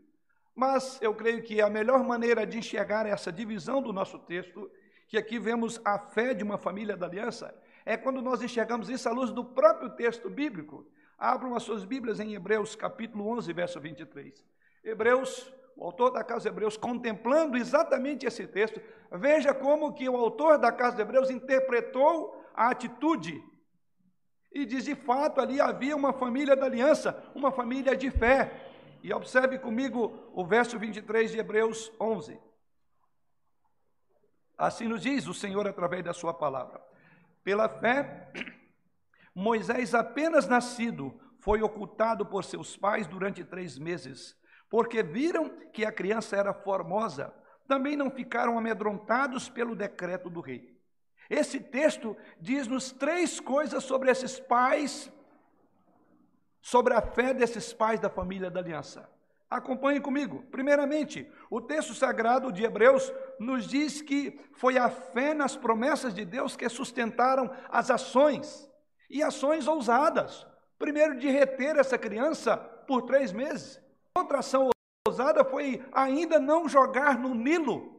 Mas 0.55 0.99
eu 1.03 1.15
creio 1.15 1.43
que 1.43 1.61
a 1.61 1.69
melhor 1.69 2.03
maneira 2.03 2.47
de 2.47 2.59
enxergar 2.59 3.07
essa 3.07 3.31
divisão 3.31 3.83
do 3.83 3.93
nosso 3.93 4.19
texto, 4.21 4.71
que 5.07 5.19
aqui 5.19 5.39
vemos 5.39 5.79
a 5.85 5.99
fé 5.99 6.33
de 6.33 6.43
uma 6.43 6.57
família 6.57 6.97
da 6.97 7.07
aliança, 7.07 7.55
é 7.85 7.97
quando 7.97 8.23
nós 8.23 8.43
enxergamos 8.43 8.89
isso 8.89 9.09
à 9.09 9.13
luz 9.13 9.31
do 9.33 9.45
próprio 9.45 9.91
texto 9.91 10.31
bíblico. 10.31 10.87
Abram 11.19 11.55
as 11.55 11.63
suas 11.63 11.85
Bíblias 11.85 12.19
em 12.21 12.35
Hebreus 12.35 12.75
capítulo 12.75 13.29
11, 13.29 13.53
verso 13.53 13.81
23. 13.81 14.45
Hebreus 14.83 15.53
o 15.77 15.85
autor 15.85 16.11
da 16.11 16.25
Casa 16.25 16.45
de 16.45 16.49
Hebreus, 16.49 16.77
contemplando 16.77 17.57
exatamente 17.57 18.25
esse 18.25 18.47
texto, 18.47 18.81
veja 19.13 19.53
como 19.53 19.93
que 19.93 20.09
o 20.09 20.17
autor 20.17 20.57
da 20.59 20.73
Casa 20.73 20.97
de 20.97 21.03
Hebreus 21.03 21.29
interpretou 21.29 22.43
a 22.55 22.71
atitude. 22.71 23.45
E 24.51 24.65
diz, 24.65 24.85
de 24.85 24.95
fato, 24.95 25.39
ali 25.39 25.61
havia 25.61 25.95
uma 25.95 26.15
família 26.15 26.57
da 26.57 26.65
aliança, 26.65 27.23
uma 27.35 27.53
família 27.53 27.95
de 27.95 28.11
fé. 28.11 28.73
E 29.03 29.13
observe 29.13 29.59
comigo 29.59 30.31
o 30.33 30.47
verso 30.47 30.79
23 30.79 31.31
de 31.31 31.39
Hebreus 31.39 31.93
11. 32.01 32.41
Assim 34.57 34.89
nos 34.89 35.03
diz 35.03 35.27
o 35.27 35.35
Senhor 35.35 35.69
através 35.69 36.03
da 36.03 36.15
sua 36.15 36.33
palavra. 36.33 36.81
Pela 37.45 37.69
fé, 37.69 38.33
Moisés, 39.35 39.95
apenas 39.95 40.49
nascido, 40.49 41.21
foi 41.39 41.61
ocultado 41.61 42.25
por 42.25 42.43
seus 42.45 42.79
pais 42.79 43.07
durante 43.07 43.45
três 43.45 43.79
meses 43.79 44.35
porque 44.69 45.03
viram 45.03 45.49
que 45.73 45.85
a 45.85 45.93
criança 45.93 46.37
era 46.37 46.53
formosa, 46.53 47.35
também 47.67 47.97
não 47.97 48.11
ficaram 48.11 48.59
amedrontados 48.59 49.49
pelo 49.49 49.75
decreto 49.75 50.31
do 50.31 50.41
rei. 50.41 50.77
Esse 51.29 51.59
texto 51.59 52.17
diz-nos 52.41 52.93
três 52.93 53.41
coisas 53.41 53.83
sobre 53.83 54.11
esses 54.11 54.39
pais, 54.39 55.11
sobre 56.61 56.95
a 56.95 57.01
fé 57.01 57.35
desses 57.35 57.73
pais 57.73 57.99
da 57.99 58.09
família 58.09 58.51
da 58.51 58.61
aliança. 58.61 59.09
Acompanhe 59.49 60.01
comigo. 60.01 60.45
Primeiramente, 60.51 61.31
o 61.49 61.61
texto 61.61 61.95
sagrado 61.95 62.51
de 62.51 62.65
Hebreus 62.65 63.13
nos 63.39 63.67
diz 63.67 64.03
que 64.03 64.41
foi 64.55 64.77
a 64.77 64.89
fé 64.91 65.35
nas 65.35 65.57
promessas 65.57 66.13
de 66.13 66.25
Deus 66.25 66.57
que 66.57 66.69
sustentaram 66.69 67.51
as 67.69 67.91
ações, 67.91 68.69
e 69.09 69.23
ações 69.23 69.69
ousadas. 69.69 70.47
Primeiro, 70.79 71.19
de 71.19 71.29
reter 71.29 71.77
essa 71.77 71.97
criança 71.97 72.57
por 72.57 73.03
três 73.03 73.33
meses. 73.33 73.81
Outra 74.17 74.39
ação 74.39 74.71
ousada 75.07 75.45
foi 75.45 75.85
ainda 75.93 76.41
não 76.41 76.67
jogar 76.67 77.19
no 77.19 77.35
Nilo. 77.35 77.95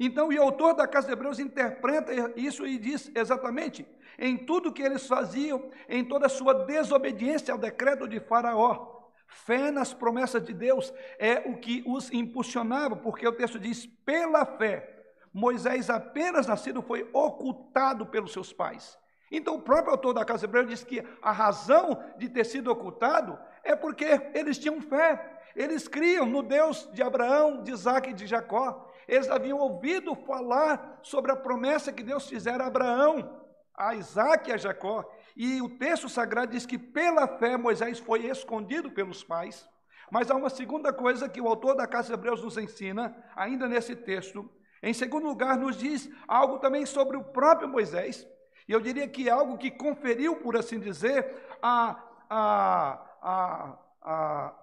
Então, 0.00 0.28
o 0.28 0.42
autor 0.42 0.74
da 0.74 0.88
Casa 0.88 1.06
de 1.06 1.12
Hebreus 1.12 1.38
interpreta 1.38 2.12
isso 2.34 2.66
e 2.66 2.76
diz 2.76 3.12
exatamente: 3.14 3.86
em 4.18 4.36
tudo 4.36 4.72
que 4.72 4.82
eles 4.82 5.06
faziam, 5.06 5.70
em 5.88 6.04
toda 6.04 6.26
a 6.26 6.28
sua 6.28 6.52
desobediência 6.64 7.52
ao 7.52 7.58
decreto 7.58 8.08
de 8.08 8.18
Faraó, 8.18 9.04
fé 9.28 9.70
nas 9.70 9.94
promessas 9.94 10.42
de 10.42 10.52
Deus 10.52 10.92
é 11.16 11.48
o 11.48 11.58
que 11.58 11.84
os 11.86 12.12
impulsionava, 12.12 12.96
porque 12.96 13.26
o 13.28 13.36
texto 13.36 13.60
diz: 13.60 13.86
pela 14.04 14.44
fé, 14.44 15.04
Moisés, 15.32 15.90
apenas 15.90 16.48
nascido, 16.48 16.82
foi 16.82 17.08
ocultado 17.12 18.04
pelos 18.06 18.32
seus 18.32 18.52
pais. 18.52 18.98
Então, 19.30 19.56
o 19.56 19.62
próprio 19.62 19.92
autor 19.92 20.12
da 20.12 20.24
Casa 20.24 20.40
de 20.40 20.44
Hebreus 20.46 20.68
diz 20.68 20.84
que 20.84 21.04
a 21.22 21.32
razão 21.32 22.02
de 22.18 22.28
ter 22.28 22.44
sido 22.44 22.70
ocultado 22.70 23.38
é 23.64 23.74
porque 23.74 24.06
eles 24.34 24.58
tinham 24.58 24.80
fé, 24.80 25.40
eles 25.56 25.88
criam 25.88 26.26
no 26.26 26.42
Deus 26.42 26.88
de 26.92 27.02
Abraão, 27.02 27.62
de 27.62 27.72
Isaac 27.72 28.10
e 28.10 28.14
de 28.14 28.26
Jacó. 28.26 28.90
Eles 29.06 29.30
haviam 29.30 29.58
ouvido 29.58 30.14
falar 30.14 30.98
sobre 31.02 31.32
a 31.32 31.36
promessa 31.36 31.92
que 31.92 32.02
Deus 32.02 32.28
fizera 32.28 32.64
a 32.64 32.66
Abraão, 32.66 33.42
a 33.76 33.94
Isaac 33.94 34.48
e 34.48 34.52
a 34.52 34.56
Jacó. 34.56 35.04
E 35.36 35.60
o 35.60 35.68
texto 35.78 36.08
sagrado 36.08 36.52
diz 36.52 36.64
que 36.64 36.78
pela 36.78 37.26
fé 37.26 37.56
Moisés 37.56 37.98
foi 37.98 38.26
escondido 38.26 38.90
pelos 38.90 39.22
pais. 39.22 39.68
Mas 40.10 40.30
há 40.30 40.34
uma 40.34 40.50
segunda 40.50 40.92
coisa 40.92 41.28
que 41.28 41.40
o 41.40 41.48
autor 41.48 41.74
da 41.74 41.86
Casa 41.86 42.08
de 42.08 42.14
Hebreus 42.14 42.42
nos 42.42 42.58
ensina, 42.58 43.16
ainda 43.34 43.66
nesse 43.66 43.96
texto. 43.96 44.48
Em 44.82 44.92
segundo 44.92 45.26
lugar, 45.26 45.56
nos 45.56 45.76
diz 45.76 46.10
algo 46.28 46.58
também 46.58 46.84
sobre 46.84 47.16
o 47.16 47.24
próprio 47.24 47.68
Moisés. 47.68 48.26
E 48.68 48.72
eu 48.72 48.80
diria 48.80 49.08
que 49.08 49.28
é 49.28 49.32
algo 49.32 49.58
que 49.58 49.70
conferiu, 49.70 50.36
por 50.36 50.56
assim 50.56 50.78
dizer, 50.78 51.34
a, 51.62 52.02
a, 52.28 53.13
a, 53.24 53.78
a, 54.02 54.54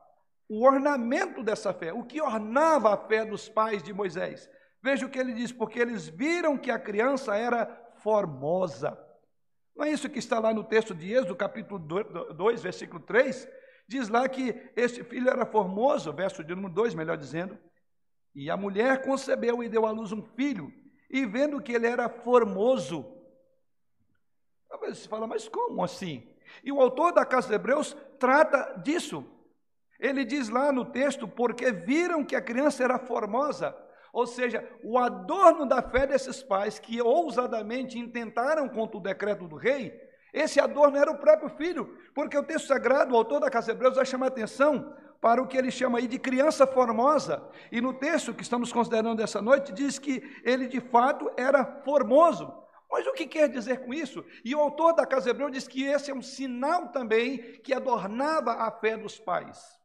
o 0.47 0.63
ornamento 0.63 1.41
dessa 1.41 1.73
fé, 1.73 1.91
o 1.91 2.03
que 2.03 2.21
ornava 2.21 2.93
a 2.93 2.97
fé 2.97 3.25
dos 3.25 3.49
pais 3.49 3.81
de 3.81 3.91
Moisés. 3.91 4.47
Veja 4.83 5.05
o 5.05 5.09
que 5.09 5.17
ele 5.17 5.33
diz, 5.33 5.51
porque 5.51 5.79
eles 5.79 6.07
viram 6.07 6.57
que 6.57 6.69
a 6.69 6.77
criança 6.77 7.35
era 7.35 7.65
formosa. 8.03 8.97
Não 9.75 9.85
é 9.85 9.91
isso 9.91 10.09
que 10.09 10.19
está 10.19 10.39
lá 10.39 10.53
no 10.53 10.63
texto 10.63 10.93
de 10.93 11.11
Êxodo, 11.11 11.35
capítulo 11.35 11.79
2, 11.79 12.61
versículo 12.61 12.99
3? 12.99 13.47
Diz 13.87 14.09
lá 14.09 14.29
que 14.29 14.71
este 14.75 15.03
filho 15.03 15.29
era 15.29 15.45
formoso, 15.45 16.13
verso 16.13 16.43
de 16.43 16.53
número 16.53 16.73
2, 16.73 16.93
melhor 16.93 17.17
dizendo. 17.17 17.57
E 18.35 18.49
a 18.49 18.55
mulher 18.55 19.03
concebeu 19.03 19.63
e 19.63 19.69
deu 19.69 19.85
à 19.85 19.91
luz 19.91 20.11
um 20.11 20.21
filho, 20.21 20.71
e 21.09 21.25
vendo 21.25 21.61
que 21.61 21.73
ele 21.73 21.87
era 21.87 22.07
formoso. 22.07 23.05
Talvez 24.69 24.99
você 24.99 25.09
fala, 25.09 25.27
mas 25.27 25.49
como 25.49 25.83
assim? 25.83 26.30
E 26.63 26.71
o 26.71 26.81
autor 26.81 27.13
da 27.13 27.25
Casa 27.25 27.47
de 27.49 27.55
Hebreus 27.55 27.95
trata 28.19 28.79
disso. 28.81 29.25
Ele 29.99 30.25
diz 30.25 30.49
lá 30.49 30.71
no 30.71 30.85
texto, 30.85 31.27
porque 31.27 31.71
viram 31.71 32.23
que 32.25 32.35
a 32.35 32.41
criança 32.41 32.83
era 32.83 32.97
formosa, 32.97 33.75
ou 34.11 34.25
seja, 34.25 34.67
o 34.83 34.97
adorno 34.97 35.65
da 35.65 35.81
fé 35.81 36.07
desses 36.07 36.41
pais 36.43 36.79
que 36.79 37.01
ousadamente 37.01 37.99
intentaram 37.99 38.67
contra 38.67 38.97
o 38.97 39.01
decreto 39.01 39.47
do 39.47 39.55
rei, 39.55 39.93
Esse 40.33 40.59
adorno 40.59 40.97
era 40.97 41.11
o 41.11 41.17
próprio 41.17 41.49
filho, 41.49 41.97
porque 42.15 42.37
o 42.37 42.43
texto 42.43 42.67
sagrado, 42.67 43.13
o 43.13 43.17
autor 43.17 43.41
da 43.41 43.49
Casa 43.49 43.71
Hebreus, 43.71 43.95
vai 43.95 44.05
chamar 44.05 44.27
atenção 44.27 44.95
para 45.19 45.41
o 45.41 45.47
que 45.47 45.57
ele 45.57 45.69
chama 45.69 45.99
aí 45.99 46.07
de 46.07 46.17
criança 46.17 46.65
formosa. 46.65 47.43
E 47.71 47.81
no 47.81 47.93
texto 47.93 48.33
que 48.33 48.41
estamos 48.41 48.71
considerando 48.71 49.21
essa 49.21 49.41
noite, 49.41 49.73
diz 49.73 49.99
que 49.99 50.23
ele 50.43 50.67
de 50.67 50.79
fato 50.79 51.29
era 51.37 51.65
formoso. 51.83 52.60
Mas 52.91 53.07
o 53.07 53.13
que 53.13 53.25
quer 53.25 53.47
dizer 53.47 53.85
com 53.85 53.93
isso? 53.93 54.25
E 54.43 54.53
o 54.53 54.59
autor 54.59 54.93
da 54.93 55.05
Casa 55.05 55.29
Hebreu 55.29 55.49
diz 55.49 55.65
que 55.65 55.83
esse 55.83 56.11
é 56.11 56.13
um 56.13 56.21
sinal 56.21 56.89
também 56.89 57.37
que 57.61 57.73
adornava 57.73 58.51
a 58.51 58.69
fé 58.69 58.97
dos 58.97 59.17
pais. 59.17 59.79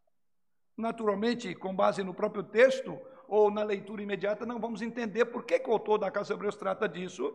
Naturalmente, 0.77 1.55
com 1.55 1.75
base 1.75 2.03
no 2.03 2.13
próprio 2.13 2.43
texto 2.43 2.99
ou 3.29 3.49
na 3.49 3.63
leitura 3.63 4.03
imediata, 4.03 4.45
não 4.45 4.59
vamos 4.59 4.83
entender 4.83 5.27
por 5.27 5.45
que, 5.45 5.61
que 5.61 5.71
o 5.71 5.73
autor 5.73 5.99
da 5.99 6.11
Casa 6.11 6.35
Hebreus 6.35 6.57
trata 6.57 6.89
disso. 6.89 7.33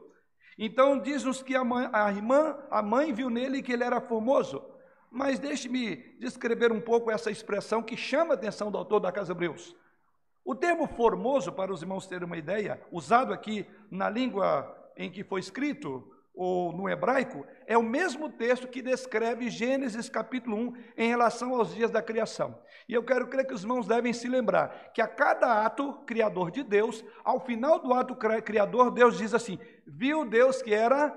Então, 0.58 1.00
diz-nos 1.00 1.42
que 1.42 1.56
a, 1.56 1.64
mãe, 1.64 1.90
a 1.94 2.12
irmã, 2.12 2.58
a 2.70 2.82
mãe 2.82 3.14
viu 3.14 3.30
nele 3.30 3.62
que 3.62 3.72
ele 3.72 3.86
era 3.86 4.02
formoso. 4.02 4.62
Mas 5.10 5.40
deixe-me 5.40 5.96
descrever 6.20 6.72
um 6.74 6.82
pouco 6.82 7.10
essa 7.10 7.32
expressão 7.32 7.82
que 7.82 7.96
chama 7.96 8.34
a 8.34 8.36
atenção 8.36 8.70
do 8.70 8.78
autor 8.78 9.00
da 9.00 9.12
Casa 9.12 9.32
Hebreus. 9.32 9.74
O 10.44 10.54
termo 10.54 10.86
formoso, 10.86 11.52
para 11.54 11.72
os 11.72 11.82
irmãos 11.82 12.08
terem 12.08 12.26
uma 12.26 12.38
ideia, 12.38 12.82
usado 12.92 13.34
aqui 13.34 13.66
na 13.90 14.10
língua 14.10 14.81
em 15.02 15.12
que 15.12 15.24
foi 15.24 15.40
escrito, 15.40 16.08
ou 16.34 16.72
no 16.72 16.88
hebraico, 16.88 17.46
é 17.68 17.78
o 17.78 17.84
mesmo 17.84 18.30
texto 18.30 18.68
que 18.68 18.82
descreve 18.82 19.50
Gênesis 19.50 20.10
capítulo 20.10 20.56
1 20.56 20.74
em 20.98 21.10
relação 21.10 21.54
aos 21.56 21.74
dias 21.74 21.92
da 21.92 22.02
criação. 22.02 22.58
E 22.88 22.94
eu 22.94 23.04
quero 23.04 23.28
crer 23.28 23.46
que 23.46 23.54
os 23.54 23.64
irmãos 23.64 23.88
devem 23.88 24.14
se 24.14 24.28
lembrar 24.28 24.92
que 24.94 25.02
a 25.02 25.08
cada 25.08 25.66
ato 25.66 25.94
criador 26.06 26.50
de 26.52 26.64
Deus, 26.64 27.04
ao 27.24 27.40
final 27.40 27.80
do 27.80 27.94
ato 27.94 28.16
criador, 28.16 28.92
Deus 28.92 29.18
diz 29.18 29.34
assim: 29.34 29.60
viu 29.86 30.26
Deus 30.26 30.62
que 30.62 30.74
era 30.74 31.14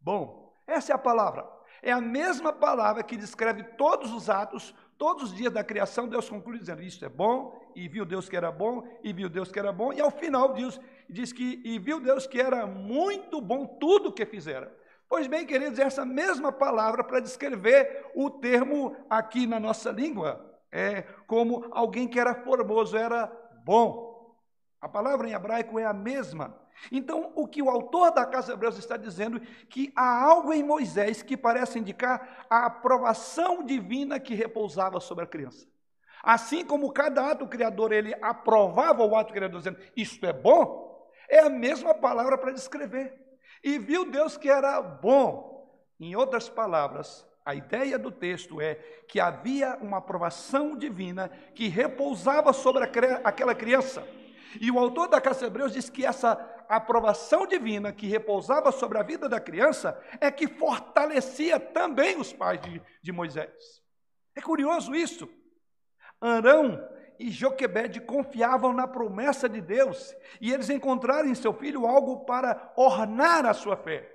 bom. 0.00 0.54
Essa 0.66 0.92
é 0.92 0.94
a 0.94 0.98
palavra. 0.98 1.46
É 1.82 1.92
a 1.92 2.00
mesma 2.00 2.52
palavra 2.52 3.02
que 3.02 3.16
descreve 3.16 3.62
todos 3.76 4.12
os 4.12 4.30
atos, 4.30 4.74
todos 4.96 5.24
os 5.24 5.34
dias 5.34 5.52
da 5.52 5.62
criação, 5.62 6.08
Deus 6.08 6.28
conclui 6.28 6.58
dizendo: 6.58 6.82
Isso 6.82 7.04
é 7.04 7.08
bom, 7.08 7.60
e 7.76 7.86
viu 7.88 8.06
Deus 8.06 8.26
que 8.26 8.36
era 8.36 8.50
bom, 8.50 8.88
e 9.04 9.12
viu 9.12 9.28
Deus 9.28 9.52
que 9.52 9.58
era 9.58 9.70
bom, 9.70 9.92
e 9.92 10.00
ao 10.00 10.10
final 10.10 10.54
diz, 10.54 10.80
diz 11.08 11.30
que, 11.30 11.60
e 11.62 11.78
viu 11.78 12.00
Deus 12.00 12.26
que 12.26 12.40
era 12.40 12.66
muito 12.66 13.38
bom 13.38 13.66
tudo 13.66 14.08
o 14.08 14.12
que 14.12 14.24
fizera. 14.24 14.74
Pois 15.06 15.26
bem, 15.26 15.46
queridos, 15.46 15.78
essa 15.78 16.04
mesma 16.04 16.50
palavra 16.50 17.04
para 17.04 17.20
descrever 17.20 18.10
o 18.14 18.30
termo 18.30 18.96
aqui 19.10 19.46
na 19.46 19.60
nossa 19.60 19.90
língua, 19.90 20.58
é 20.72 21.02
como 21.26 21.68
alguém 21.70 22.08
que 22.08 22.18
era 22.18 22.34
formoso, 22.34 22.96
era 22.96 23.30
bom. 23.62 24.34
A 24.80 24.88
palavra 24.88 25.28
em 25.28 25.32
hebraico 25.32 25.78
é 25.78 25.84
a 25.84 25.92
mesma. 25.92 26.58
Então, 26.90 27.32
o 27.34 27.46
que 27.46 27.62
o 27.62 27.70
autor 27.70 28.10
da 28.10 28.24
Casa 28.24 28.54
Hebreus 28.54 28.78
está 28.78 28.96
dizendo 28.96 29.40
que 29.68 29.92
há 29.94 30.24
algo 30.24 30.52
em 30.52 30.62
Moisés 30.62 31.22
que 31.22 31.36
parece 31.36 31.78
indicar 31.78 32.46
a 32.48 32.66
aprovação 32.66 33.62
divina 33.62 34.18
que 34.18 34.34
repousava 34.34 34.98
sobre 34.98 35.24
a 35.24 35.26
criança. 35.26 35.66
Assim 36.26 36.64
como 36.64 36.90
cada 36.90 37.30
ato 37.30 37.46
criador 37.46 37.92
ele 37.92 38.12
aprovava 38.20 39.04
o 39.04 39.14
ato 39.14 39.32
criador 39.32 39.60
dizendo 39.60 39.78
isto 39.96 40.26
é 40.26 40.32
bom, 40.32 41.08
é 41.28 41.38
a 41.38 41.48
mesma 41.48 41.94
palavra 41.94 42.36
para 42.36 42.50
descrever. 42.50 43.14
E 43.62 43.78
viu 43.78 44.04
Deus 44.04 44.36
que 44.36 44.50
era 44.50 44.82
bom. 44.82 45.70
Em 46.00 46.16
outras 46.16 46.48
palavras, 46.48 47.24
a 47.44 47.54
ideia 47.54 47.96
do 47.96 48.10
texto 48.10 48.60
é 48.60 48.74
que 49.06 49.20
havia 49.20 49.76
uma 49.80 49.98
aprovação 49.98 50.76
divina 50.76 51.30
que 51.54 51.68
repousava 51.68 52.52
sobre 52.52 52.82
aquela 53.22 53.54
criança. 53.54 54.04
E 54.60 54.68
o 54.68 54.80
autor 54.80 55.06
da 55.06 55.20
Casa 55.20 55.46
Hebreus 55.46 55.74
diz 55.74 55.88
que 55.88 56.04
essa 56.04 56.32
aprovação 56.68 57.46
divina 57.46 57.92
que 57.92 58.08
repousava 58.08 58.72
sobre 58.72 58.98
a 58.98 59.04
vida 59.04 59.28
da 59.28 59.38
criança 59.38 59.96
é 60.20 60.28
que 60.28 60.48
fortalecia 60.48 61.60
também 61.60 62.18
os 62.18 62.32
pais 62.32 62.60
de, 62.62 62.82
de 63.00 63.12
Moisés. 63.12 63.80
É 64.34 64.40
curioso 64.40 64.92
isso. 64.92 65.28
Arão 66.20 66.82
e 67.18 67.30
Joquebede 67.30 68.00
confiavam 68.00 68.72
na 68.72 68.86
promessa 68.86 69.48
de 69.48 69.60
Deus 69.60 70.14
e 70.40 70.52
eles 70.52 70.70
encontraram 70.70 71.28
em 71.28 71.34
seu 71.34 71.52
filho 71.52 71.86
algo 71.86 72.24
para 72.24 72.72
ornar 72.76 73.46
a 73.46 73.54
sua 73.54 73.76
fé. 73.76 74.12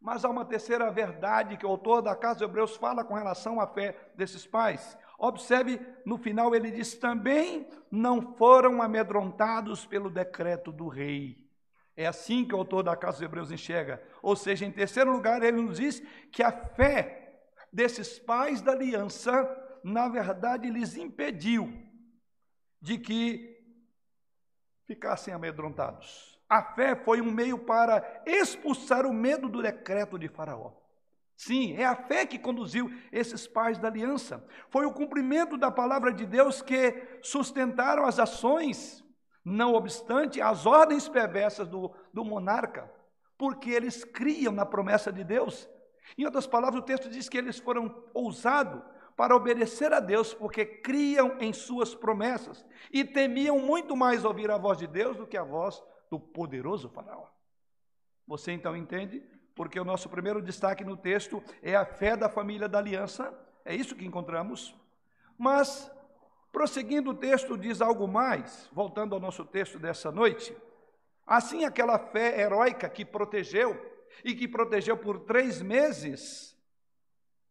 Mas 0.00 0.24
há 0.24 0.30
uma 0.30 0.44
terceira 0.44 0.90
verdade 0.90 1.56
que 1.56 1.66
o 1.66 1.68
autor 1.68 2.00
da 2.00 2.16
Casa 2.16 2.38
de 2.38 2.44
Hebreus 2.44 2.76
fala 2.76 3.04
com 3.04 3.14
relação 3.14 3.60
à 3.60 3.66
fé 3.66 3.94
desses 4.14 4.46
pais. 4.46 4.96
Observe, 5.18 5.78
no 6.06 6.16
final 6.16 6.54
ele 6.54 6.70
diz: 6.70 6.94
também 6.94 7.68
não 7.90 8.34
foram 8.36 8.80
amedrontados 8.80 9.84
pelo 9.84 10.08
decreto 10.08 10.72
do 10.72 10.88
rei. 10.88 11.36
É 11.94 12.06
assim 12.06 12.46
que 12.46 12.54
o 12.54 12.58
autor 12.58 12.82
da 12.82 12.96
Casa 12.96 13.18
dos 13.18 13.26
Hebreus 13.26 13.52
enxerga. 13.52 14.02
Ou 14.22 14.34
seja, 14.34 14.64
em 14.64 14.72
terceiro 14.72 15.12
lugar, 15.12 15.42
ele 15.42 15.60
nos 15.60 15.76
diz 15.76 16.00
que 16.32 16.42
a 16.42 16.50
fé 16.50 17.42
desses 17.70 18.18
pais 18.18 18.62
da 18.62 18.72
aliança, 18.72 19.44
na 19.82 20.08
verdade, 20.08 20.70
lhes 20.70 20.96
impediu 20.96 21.72
de 22.80 22.98
que 22.98 23.58
ficassem 24.86 25.32
amedrontados. 25.32 26.38
A 26.48 26.62
fé 26.62 26.96
foi 26.96 27.20
um 27.20 27.30
meio 27.30 27.58
para 27.58 28.22
expulsar 28.26 29.06
o 29.06 29.12
medo 29.12 29.48
do 29.48 29.62
decreto 29.62 30.18
de 30.18 30.28
Faraó. 30.28 30.72
Sim, 31.36 31.74
é 31.74 31.84
a 31.86 31.94
fé 31.94 32.26
que 32.26 32.38
conduziu 32.38 32.92
esses 33.12 33.46
pais 33.46 33.78
da 33.78 33.88
aliança. 33.88 34.46
Foi 34.68 34.84
o 34.84 34.92
cumprimento 34.92 35.56
da 35.56 35.70
palavra 35.70 36.12
de 36.12 36.26
Deus 36.26 36.60
que 36.60 37.20
sustentaram 37.22 38.04
as 38.04 38.18
ações, 38.18 39.02
não 39.44 39.74
obstante 39.74 40.40
as 40.40 40.66
ordens 40.66 41.08
perversas 41.08 41.68
do, 41.68 41.94
do 42.12 42.24
monarca, 42.24 42.92
porque 43.38 43.70
eles 43.70 44.04
criam 44.04 44.52
na 44.52 44.66
promessa 44.66 45.12
de 45.12 45.24
Deus. 45.24 45.68
Em 46.18 46.24
outras 46.24 46.46
palavras, 46.46 46.82
o 46.82 46.84
texto 46.84 47.08
diz 47.08 47.28
que 47.28 47.38
eles 47.38 47.58
foram 47.58 48.04
ousados 48.12 48.82
para 49.20 49.36
obedecer 49.36 49.92
a 49.92 50.00
Deus, 50.00 50.32
porque 50.32 50.64
criam 50.64 51.36
em 51.40 51.52
suas 51.52 51.94
promessas 51.94 52.64
e 52.90 53.04
temiam 53.04 53.58
muito 53.58 53.94
mais 53.94 54.24
ouvir 54.24 54.50
a 54.50 54.56
voz 54.56 54.78
de 54.78 54.86
Deus 54.86 55.14
do 55.14 55.26
que 55.26 55.36
a 55.36 55.44
voz 55.44 55.82
do 56.10 56.18
poderoso 56.18 56.88
Faraó. 56.88 57.26
Você 58.26 58.50
então 58.52 58.74
entende 58.74 59.22
porque 59.54 59.78
o 59.78 59.84
nosso 59.84 60.08
primeiro 60.08 60.40
destaque 60.40 60.84
no 60.84 60.96
texto 60.96 61.44
é 61.62 61.76
a 61.76 61.84
fé 61.84 62.16
da 62.16 62.30
família 62.30 62.66
da 62.66 62.78
aliança, 62.78 63.30
é 63.62 63.74
isso 63.74 63.94
que 63.94 64.06
encontramos. 64.06 64.74
Mas, 65.36 65.92
prosseguindo 66.50 67.10
o 67.10 67.14
texto, 67.14 67.58
diz 67.58 67.82
algo 67.82 68.08
mais, 68.08 68.70
voltando 68.72 69.14
ao 69.14 69.20
nosso 69.20 69.44
texto 69.44 69.78
dessa 69.78 70.10
noite. 70.10 70.56
Assim, 71.26 71.66
aquela 71.66 71.98
fé 71.98 72.40
heróica 72.40 72.88
que 72.88 73.04
protegeu, 73.04 73.78
e 74.24 74.34
que 74.34 74.48
protegeu 74.48 74.96
por 74.96 75.20
três 75.20 75.60
meses, 75.60 76.56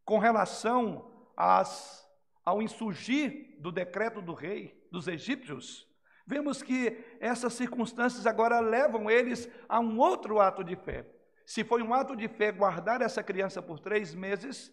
com 0.04 0.18
relação 0.18 1.19
às, 1.40 2.06
ao 2.44 2.62
insurgir 2.62 3.56
do 3.62 3.72
decreto 3.72 4.22
do 4.22 4.34
rei 4.34 4.86
dos 4.92 5.08
egípcios, 5.08 5.88
vemos 6.28 6.62
que 6.62 6.98
essas 7.22 7.54
circunstâncias 7.54 8.28
agora 8.28 8.60
levam 8.60 9.10
eles 9.10 9.50
a 9.70 9.80
um 9.80 9.98
outro 9.98 10.42
ato 10.42 10.66
de 10.66 10.76
fé. 10.76 11.06
Se 11.46 11.64
foi 11.64 11.82
um 11.82 11.94
ato 11.94 12.14
de 12.14 12.28
fé 12.28 12.52
guardar 12.52 13.02
essa 13.02 13.24
criança 13.24 13.62
por 13.62 13.80
três 13.80 14.14
meses, 14.14 14.72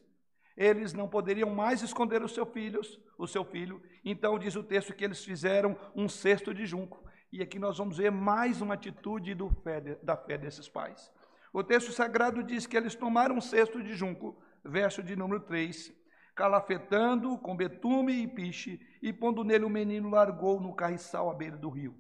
eles 0.57 0.93
não 0.93 1.09
poderiam 1.09 1.51
mais 1.51 1.83
esconder 1.83 2.23
os 2.23 2.35
seus 2.35 2.49
filhos, 2.49 2.99
o 3.17 3.29
seu 3.29 3.45
filho. 3.45 3.81
Então 4.05 4.39
diz 4.39 4.57
o 4.57 4.65
texto 4.65 4.93
que 4.93 5.05
eles 5.05 5.25
fizeram 5.25 5.79
um 5.95 6.09
cesto 6.09 6.53
de 6.53 6.67
junco. 6.67 7.07
E 7.33 7.43
aqui 7.43 7.59
nós 7.59 7.79
vamos 7.79 7.99
ver 7.99 8.11
mais 8.11 8.61
uma 8.61 8.75
atitude 8.75 9.37
fé, 9.63 9.81
da 10.03 10.17
fé 10.17 10.37
desses 10.37 10.69
pais. 10.69 11.13
O 11.53 11.63
texto 11.63 11.93
sagrado 11.93 12.43
diz 12.43 12.67
que 12.67 12.77
eles 12.77 12.95
tomaram 12.95 13.37
um 13.37 13.41
cesto 13.41 13.83
de 13.83 13.95
junco, 13.95 14.37
verso 14.65 15.03
de 15.03 15.15
número 15.15 15.41
3, 15.41 15.95
calafetando 16.37 17.39
com 17.39 17.57
betume 17.57 18.23
e 18.23 18.29
piche, 18.29 18.79
e 19.01 19.11
pondo 19.11 19.43
nele 19.43 19.65
o 19.65 19.71
menino, 19.71 20.11
largou 20.11 20.61
no 20.61 20.75
carriçal 20.75 21.31
à 21.31 21.35
beira 21.35 21.57
do 21.57 21.71
rio. 21.71 21.97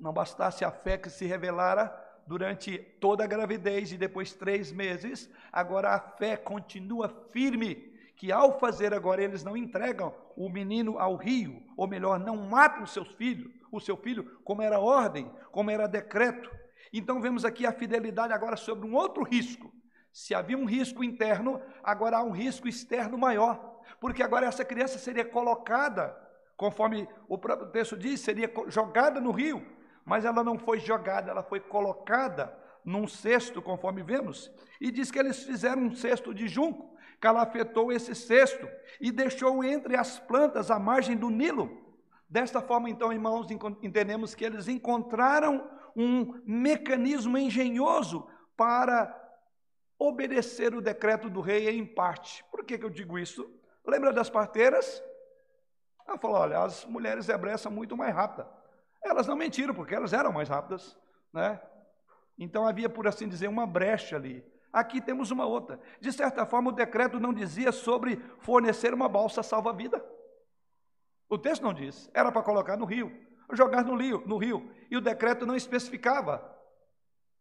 Não 0.00 0.12
bastasse 0.12 0.64
a 0.64 0.70
fé 0.72 0.96
que 0.96 1.10
se 1.10 1.26
revelara, 1.26 1.94
durante 2.26 2.78
toda 3.00 3.24
a 3.24 3.26
gravidez 3.26 3.92
e 3.92 3.98
depois 3.98 4.32
três 4.32 4.72
meses, 4.72 5.30
agora 5.52 5.90
a 5.90 6.00
fé 6.00 6.36
continua 6.36 7.08
firme, 7.30 7.74
que 8.16 8.32
ao 8.32 8.58
fazer 8.58 8.94
agora 8.94 9.22
eles 9.22 9.44
não 9.44 9.56
entregam 9.56 10.14
o 10.36 10.48
menino 10.48 10.98
ao 10.98 11.16
rio, 11.16 11.62
ou 11.76 11.86
melhor, 11.86 12.18
não 12.18 12.36
matam 12.36 12.86
seus 12.86 13.08
filhos, 13.12 13.52
o 13.70 13.80
seu 13.80 13.96
filho, 13.96 14.40
como 14.44 14.62
era 14.62 14.78
ordem, 14.78 15.30
como 15.50 15.70
era 15.70 15.86
decreto. 15.86 16.50
Então 16.92 17.20
vemos 17.20 17.44
aqui 17.44 17.66
a 17.66 17.72
fidelidade 17.72 18.32
agora 18.32 18.56
sobre 18.56 18.86
um 18.86 18.94
outro 18.94 19.22
risco. 19.22 19.72
Se 20.12 20.34
havia 20.34 20.58
um 20.58 20.66
risco 20.66 21.02
interno, 21.02 21.60
agora 21.82 22.18
há 22.18 22.22
um 22.22 22.32
risco 22.32 22.68
externo 22.68 23.16
maior, 23.16 23.80
porque 24.00 24.22
agora 24.22 24.46
essa 24.46 24.64
criança 24.64 24.98
seria 24.98 25.24
colocada, 25.24 26.16
conforme 26.56 27.08
o 27.28 27.38
próprio 27.38 27.70
texto 27.70 27.96
diz, 27.96 28.20
seria 28.20 28.52
jogada 28.68 29.20
no 29.20 29.30
rio 29.30 29.64
mas 30.04 30.24
ela 30.24 30.42
não 30.42 30.58
foi 30.58 30.80
jogada, 30.80 31.30
ela 31.30 31.42
foi 31.42 31.60
colocada 31.60 32.56
num 32.84 33.06
cesto, 33.06 33.62
conforme 33.62 34.02
vemos, 34.02 34.50
e 34.80 34.90
diz 34.90 35.10
que 35.10 35.18
eles 35.18 35.44
fizeram 35.44 35.82
um 35.82 35.94
cesto 35.94 36.34
de 36.34 36.48
junco, 36.48 36.96
calafetou 37.20 37.92
esse 37.92 38.14
cesto 38.14 38.68
e 39.00 39.12
deixou 39.12 39.62
entre 39.62 39.96
as 39.96 40.18
plantas 40.18 40.70
à 40.70 40.78
margem 40.78 41.16
do 41.16 41.30
Nilo. 41.30 41.80
Desta 42.28 42.60
forma, 42.60 42.90
então, 42.90 43.12
irmãos, 43.12 43.46
entendemos 43.82 44.34
que 44.34 44.44
eles 44.44 44.66
encontraram 44.66 45.70
um 45.94 46.40
mecanismo 46.44 47.38
engenhoso 47.38 48.26
para 48.56 49.21
obedecer 50.08 50.74
o 50.74 50.80
decreto 50.80 51.30
do 51.30 51.40
rei 51.40 51.68
em 51.68 51.86
parte. 51.86 52.44
Por 52.50 52.64
que, 52.64 52.78
que 52.78 52.84
eu 52.84 52.90
digo 52.90 53.18
isso? 53.18 53.48
Lembra 53.86 54.12
das 54.12 54.28
parteiras? 54.28 55.02
Ela 56.06 56.18
falou: 56.18 56.36
olha, 56.36 56.62
as 56.62 56.84
mulheres 56.84 57.28
hebreias 57.28 57.60
são 57.60 57.72
muito 57.72 57.96
mais 57.96 58.14
rápidas. 58.14 58.46
Elas 59.02 59.26
não 59.26 59.36
mentiram, 59.36 59.74
porque 59.74 59.94
elas 59.94 60.12
eram 60.12 60.32
mais 60.32 60.48
rápidas, 60.48 60.96
né? 61.32 61.60
Então 62.38 62.66
havia, 62.66 62.88
por 62.88 63.06
assim 63.06 63.28
dizer, 63.28 63.48
uma 63.48 63.66
brecha 63.66 64.16
ali. 64.16 64.44
Aqui 64.72 65.00
temos 65.00 65.30
uma 65.30 65.44
outra. 65.44 65.78
De 66.00 66.10
certa 66.12 66.46
forma, 66.46 66.70
o 66.70 66.74
decreto 66.74 67.20
não 67.20 67.32
dizia 67.32 67.72
sobre 67.72 68.16
fornecer 68.38 68.94
uma 68.94 69.08
balsa 69.08 69.42
salva-vida. 69.42 70.02
O 71.28 71.36
texto 71.36 71.62
não 71.62 71.74
diz. 71.74 72.10
Era 72.14 72.32
para 72.32 72.42
colocar 72.42 72.76
no 72.76 72.84
rio, 72.84 73.12
jogar 73.52 73.84
no 73.84 73.96
rio, 73.96 74.22
no 74.26 74.38
rio. 74.38 74.70
E 74.90 74.96
o 74.96 75.00
decreto 75.00 75.44
não 75.44 75.54
especificava. 75.54 76.48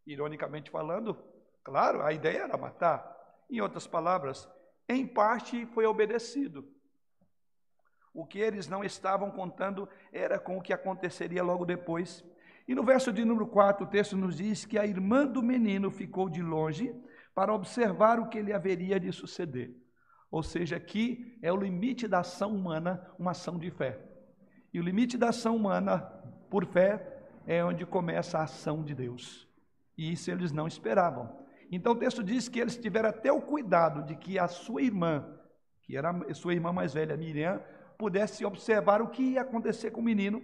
Ironicamente 0.06 0.69
falando, 0.69 1.17
claro, 1.63 2.02
a 2.02 2.13
ideia 2.13 2.43
era 2.43 2.58
matar. 2.58 3.10
Em 3.50 3.62
outras 3.62 3.86
palavras, 3.88 4.50
em 4.88 5.06
parte 5.06 5.65
foi 5.67 5.86
obedecido. 5.86 6.67
O 8.13 8.26
que 8.26 8.39
eles 8.39 8.67
não 8.67 8.84
estavam 8.84 9.32
contando 9.32 9.88
era 10.12 10.38
com 10.38 10.58
o 10.58 10.62
que 10.62 10.74
aconteceria 10.74 11.43
logo 11.43 11.65
depois. 11.65 12.24
E 12.67 12.76
no 12.76 12.84
verso 12.84 13.12
de 13.12 13.24
número 13.24 13.47
4, 13.47 13.86
o 13.86 13.89
texto 13.89 14.17
nos 14.17 14.38
diz 14.38 14.65
que 14.65 14.78
a 14.78 14.86
irmã 14.86 15.26
do 15.26 15.41
menino 15.41 15.89
ficou 15.89 16.30
de 16.30 16.41
longe 16.41 16.93
para 17.34 17.54
observar 17.54 18.19
o 18.19 18.28
que 18.28 18.41
lhe 18.41 18.54
haveria 18.54 19.00
de 19.00 19.12
suceder. 19.12 19.74
Ou 20.30 20.43
seja, 20.43 20.78
aqui 20.78 21.38
é 21.41 21.52
o 21.52 21.58
limite 21.58 22.08
da 22.08 22.19
ação 22.19 22.54
humana, 22.54 23.06
uma 23.17 23.32
ação 23.32 23.58
de 23.58 23.69
fé. 23.71 24.00
E 24.74 24.80
o 24.80 24.84
limite 24.84 25.17
da 25.17 25.30
ação 25.30 25.56
humana, 25.56 26.00
por 26.50 26.65
fé, 26.65 27.21
é 27.45 27.63
onde 27.63 27.86
começa 27.86 28.39
a 28.39 28.43
ação 28.43 28.84
de 28.84 28.95
Deus. 28.95 29.47
E 29.97 30.12
isso 30.12 30.32
eles 30.32 30.52
não 30.52 30.67
esperavam. 30.67 31.40
Então 31.71 31.93
o 31.93 31.95
texto 31.95 32.21
diz 32.21 32.49
que 32.49 32.60
eles 32.60 32.77
tiveram 32.77 33.10
até 33.10 33.31
o 33.31 33.41
cuidado 33.41 34.03
de 34.03 34.15
que 34.15 34.38
a 34.38 34.47
sua 34.47 34.81
irmã, 34.81 35.25
que 35.81 35.95
era 35.95 36.12
a 36.12 36.34
sua 36.34 36.53
irmã 36.53 36.73
mais 36.73 36.93
velha, 36.93 37.15
Miriam, 37.15 37.62
pudesse 37.97 38.43
observar 38.43 39.01
o 39.01 39.07
que 39.07 39.23
ia 39.23 39.41
acontecer 39.41 39.91
com 39.91 40.01
o 40.01 40.03
menino. 40.03 40.41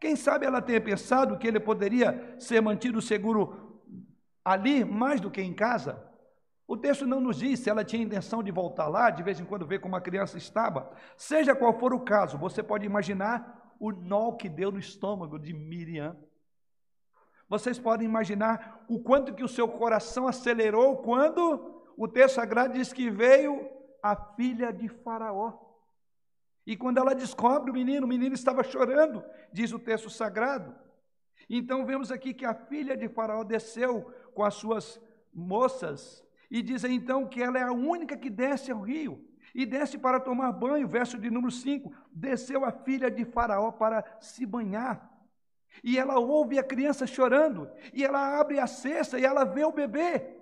Quem 0.00 0.16
sabe 0.16 0.46
ela 0.46 0.62
tenha 0.62 0.80
pensado 0.80 1.36
que 1.36 1.46
ele 1.46 1.60
poderia 1.60 2.36
ser 2.38 2.62
mantido 2.62 3.02
seguro 3.02 3.82
ali 4.44 4.84
mais 4.84 5.20
do 5.20 5.30
que 5.30 5.42
em 5.42 5.52
casa? 5.52 6.02
O 6.66 6.76
texto 6.76 7.06
não 7.06 7.20
nos 7.20 7.36
diz 7.38 7.60
se 7.60 7.68
ela 7.68 7.84
tinha 7.84 8.02
intenção 8.02 8.42
de 8.42 8.50
voltar 8.50 8.88
lá, 8.88 9.10
de 9.10 9.22
vez 9.22 9.38
em 9.38 9.44
quando 9.44 9.66
ver 9.66 9.80
como 9.80 9.94
a 9.94 10.00
criança 10.00 10.38
estava. 10.38 10.90
Seja 11.16 11.54
qual 11.54 11.78
for 11.78 11.92
o 11.92 12.00
caso, 12.00 12.38
você 12.38 12.62
pode 12.62 12.86
imaginar 12.86 13.74
o 13.78 13.92
nó 13.92 14.32
que 14.32 14.48
deu 14.48 14.72
no 14.72 14.78
estômago 14.78 15.38
de 15.38 15.52
Miriam. 15.52 16.16
Vocês 17.52 17.78
podem 17.78 18.08
imaginar 18.08 18.82
o 18.88 18.98
quanto 18.98 19.34
que 19.34 19.44
o 19.44 19.48
seu 19.56 19.68
coração 19.68 20.26
acelerou 20.26 21.02
quando 21.02 21.84
o 21.98 22.08
texto 22.08 22.36
sagrado 22.36 22.72
diz 22.72 22.94
que 22.94 23.10
veio 23.10 23.68
a 24.02 24.16
filha 24.16 24.72
de 24.72 24.88
Faraó. 24.88 25.52
E 26.66 26.78
quando 26.78 26.96
ela 26.96 27.14
descobre 27.14 27.70
o 27.70 27.74
menino, 27.74 28.06
o 28.06 28.08
menino 28.08 28.34
estava 28.34 28.62
chorando, 28.62 29.22
diz 29.52 29.70
o 29.70 29.78
texto 29.78 30.08
sagrado. 30.08 30.74
Então 31.46 31.84
vemos 31.84 32.10
aqui 32.10 32.32
que 32.32 32.46
a 32.46 32.54
filha 32.54 32.96
de 32.96 33.06
Faraó 33.06 33.44
desceu 33.44 34.10
com 34.32 34.42
as 34.42 34.54
suas 34.54 34.98
moças 35.30 36.24
e 36.50 36.62
dizem 36.62 36.94
então 36.94 37.28
que 37.28 37.42
ela 37.42 37.58
é 37.58 37.64
a 37.64 37.72
única 37.72 38.16
que 38.16 38.30
desce 38.30 38.72
ao 38.72 38.80
rio 38.80 39.28
e 39.54 39.66
desce 39.66 39.98
para 39.98 40.18
tomar 40.18 40.52
banho. 40.52 40.88
Verso 40.88 41.18
de 41.18 41.30
número 41.30 41.52
5: 41.52 41.92
Desceu 42.10 42.64
a 42.64 42.72
filha 42.72 43.10
de 43.10 43.26
Faraó 43.26 43.70
para 43.70 44.02
se 44.22 44.46
banhar. 44.46 45.11
E 45.82 45.98
ela 45.98 46.18
ouve 46.18 46.58
a 46.58 46.62
criança 46.62 47.06
chorando, 47.06 47.70
e 47.92 48.04
ela 48.04 48.38
abre 48.38 48.58
a 48.58 48.66
cesta 48.66 49.18
e 49.18 49.24
ela 49.24 49.44
vê 49.44 49.64
o 49.64 49.72
bebê. 49.72 50.36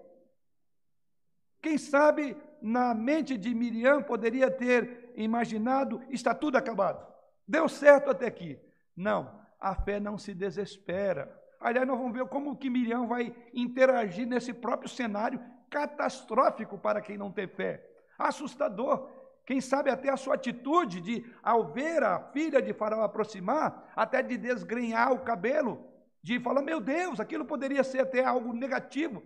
Quem 1.62 1.77
sabe 1.77 2.37
na 2.61 2.95
mente 2.95 3.37
de 3.37 3.55
Miriam 3.55 4.03
poderia 4.03 4.51
ter 4.51 5.12
imaginado: 5.14 6.03
está 6.09 6.35
tudo 6.35 6.57
acabado, 6.57 7.07
deu 7.47 7.69
certo 7.69 8.11
até 8.11 8.27
aqui. 8.27 8.59
Não, 8.97 9.40
a 9.59 9.75
fé 9.75 10.01
não 10.01 10.19
se 10.19 10.35
desespera. 10.35 11.38
Aliás, 11.61 11.87
nós 11.87 11.99
vamos 11.99 12.14
ver 12.14 12.27
como 12.27 12.57
que 12.57 12.71
Miriam 12.71 13.07
vai 13.07 13.35
interagir 13.53 14.27
nesse 14.27 14.53
próprio 14.53 14.88
cenário 14.88 15.40
catastrófico 15.69 16.79
para 16.79 17.01
quem 17.01 17.19
não 17.19 17.31
tem 17.31 17.47
fé, 17.47 17.87
assustador. 18.19 19.20
Quem 19.51 19.61
sabe 19.61 19.91
até 19.91 20.09
a 20.09 20.17
sua 20.17 20.37
atitude 20.37 21.01
de, 21.01 21.27
ao 21.43 21.73
ver 21.73 22.05
a 22.05 22.21
filha 22.21 22.63
de 22.63 22.73
Faraó 22.73 23.03
aproximar, 23.03 23.93
até 23.97 24.23
de 24.23 24.39
desgrenhar 24.39 25.13
o 25.13 25.25
cabelo, 25.25 25.85
de 26.23 26.39
falar: 26.39 26.63
Meu 26.63 26.81
Deus, 26.81 27.19
aquilo 27.19 27.45
poderia 27.45 27.83
ser 27.83 28.03
até 28.03 28.25
algo 28.25 28.53
negativo. 28.53 29.25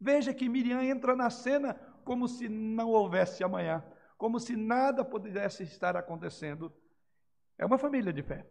Veja 0.00 0.32
que 0.32 0.48
Miriam 0.48 0.82
entra 0.82 1.14
na 1.14 1.28
cena 1.28 1.74
como 2.06 2.26
se 2.26 2.48
não 2.48 2.88
houvesse 2.88 3.44
amanhã, 3.44 3.84
como 4.16 4.40
se 4.40 4.56
nada 4.56 5.04
pudesse 5.04 5.64
estar 5.64 5.94
acontecendo. 5.94 6.72
É 7.58 7.66
uma 7.66 7.76
família 7.76 8.14
de 8.14 8.22
fé. 8.22 8.46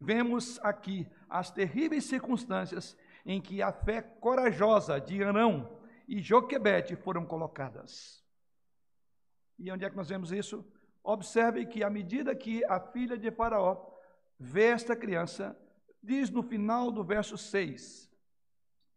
Vemos 0.00 0.58
aqui 0.62 1.06
as 1.28 1.50
terríveis 1.50 2.04
circunstâncias 2.04 2.96
em 3.26 3.42
que 3.42 3.60
a 3.60 3.72
fé 3.72 4.00
corajosa 4.00 4.98
de 4.98 5.22
Arão 5.22 5.78
e 6.08 6.22
Joquebede 6.22 6.96
foram 6.96 7.26
colocadas. 7.26 8.21
E 9.58 9.70
onde 9.70 9.84
é 9.84 9.90
que 9.90 9.96
nós 9.96 10.08
vemos 10.08 10.32
isso? 10.32 10.64
Observe 11.02 11.66
que 11.66 11.82
à 11.82 11.90
medida 11.90 12.34
que 12.34 12.64
a 12.64 12.78
filha 12.78 13.16
de 13.16 13.30
Faraó 13.30 13.90
vê 14.38 14.66
esta 14.66 14.94
criança, 14.94 15.56
diz 16.02 16.30
no 16.30 16.42
final 16.42 16.90
do 16.90 17.04
verso 17.04 17.36
6, 17.36 18.10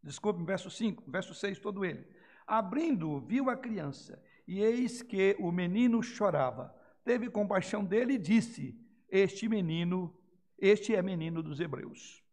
desculpe, 0.01 0.43
verso 0.43 0.69
5, 0.69 1.03
verso 1.09 1.33
6 1.33 1.59
todo 1.59 1.83
ele. 1.83 2.07
Abrindo, 2.45 3.19
viu 3.21 3.49
a 3.49 3.57
criança, 3.57 4.21
e 4.47 4.59
eis 4.59 5.01
que 5.01 5.35
o 5.39 5.51
menino 5.51 6.01
chorava. 6.03 6.73
Teve 7.03 7.29
compaixão 7.29 7.83
dele 7.83 8.13
e 8.13 8.19
disse: 8.19 8.79
Este 9.09 9.49
menino, 9.49 10.15
este 10.57 10.95
é 10.95 11.01
menino 11.01 11.41
dos 11.41 11.59
hebreus. 11.59 12.23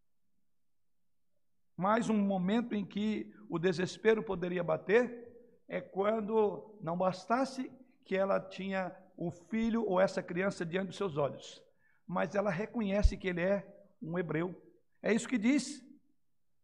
Mais 1.76 2.08
um 2.10 2.16
momento 2.16 2.74
em 2.74 2.84
que 2.84 3.32
o 3.48 3.58
desespero 3.58 4.22
poderia 4.22 4.62
bater 4.62 5.30
é 5.66 5.80
quando 5.80 6.78
não 6.82 6.96
bastasse 6.96 7.70
que 8.04 8.16
ela 8.16 8.40
tinha 8.40 8.94
o 9.16 9.30
filho 9.30 9.84
ou 9.84 10.00
essa 10.00 10.22
criança 10.22 10.64
diante 10.64 10.88
dos 10.88 10.96
seus 10.96 11.16
olhos, 11.16 11.62
mas 12.06 12.34
ela 12.34 12.50
reconhece 12.50 13.16
que 13.16 13.28
ele 13.28 13.40
é 13.40 13.66
um 14.00 14.18
hebreu. 14.18 14.54
É 15.02 15.12
isso 15.12 15.28
que 15.28 15.38
diz. 15.38 15.84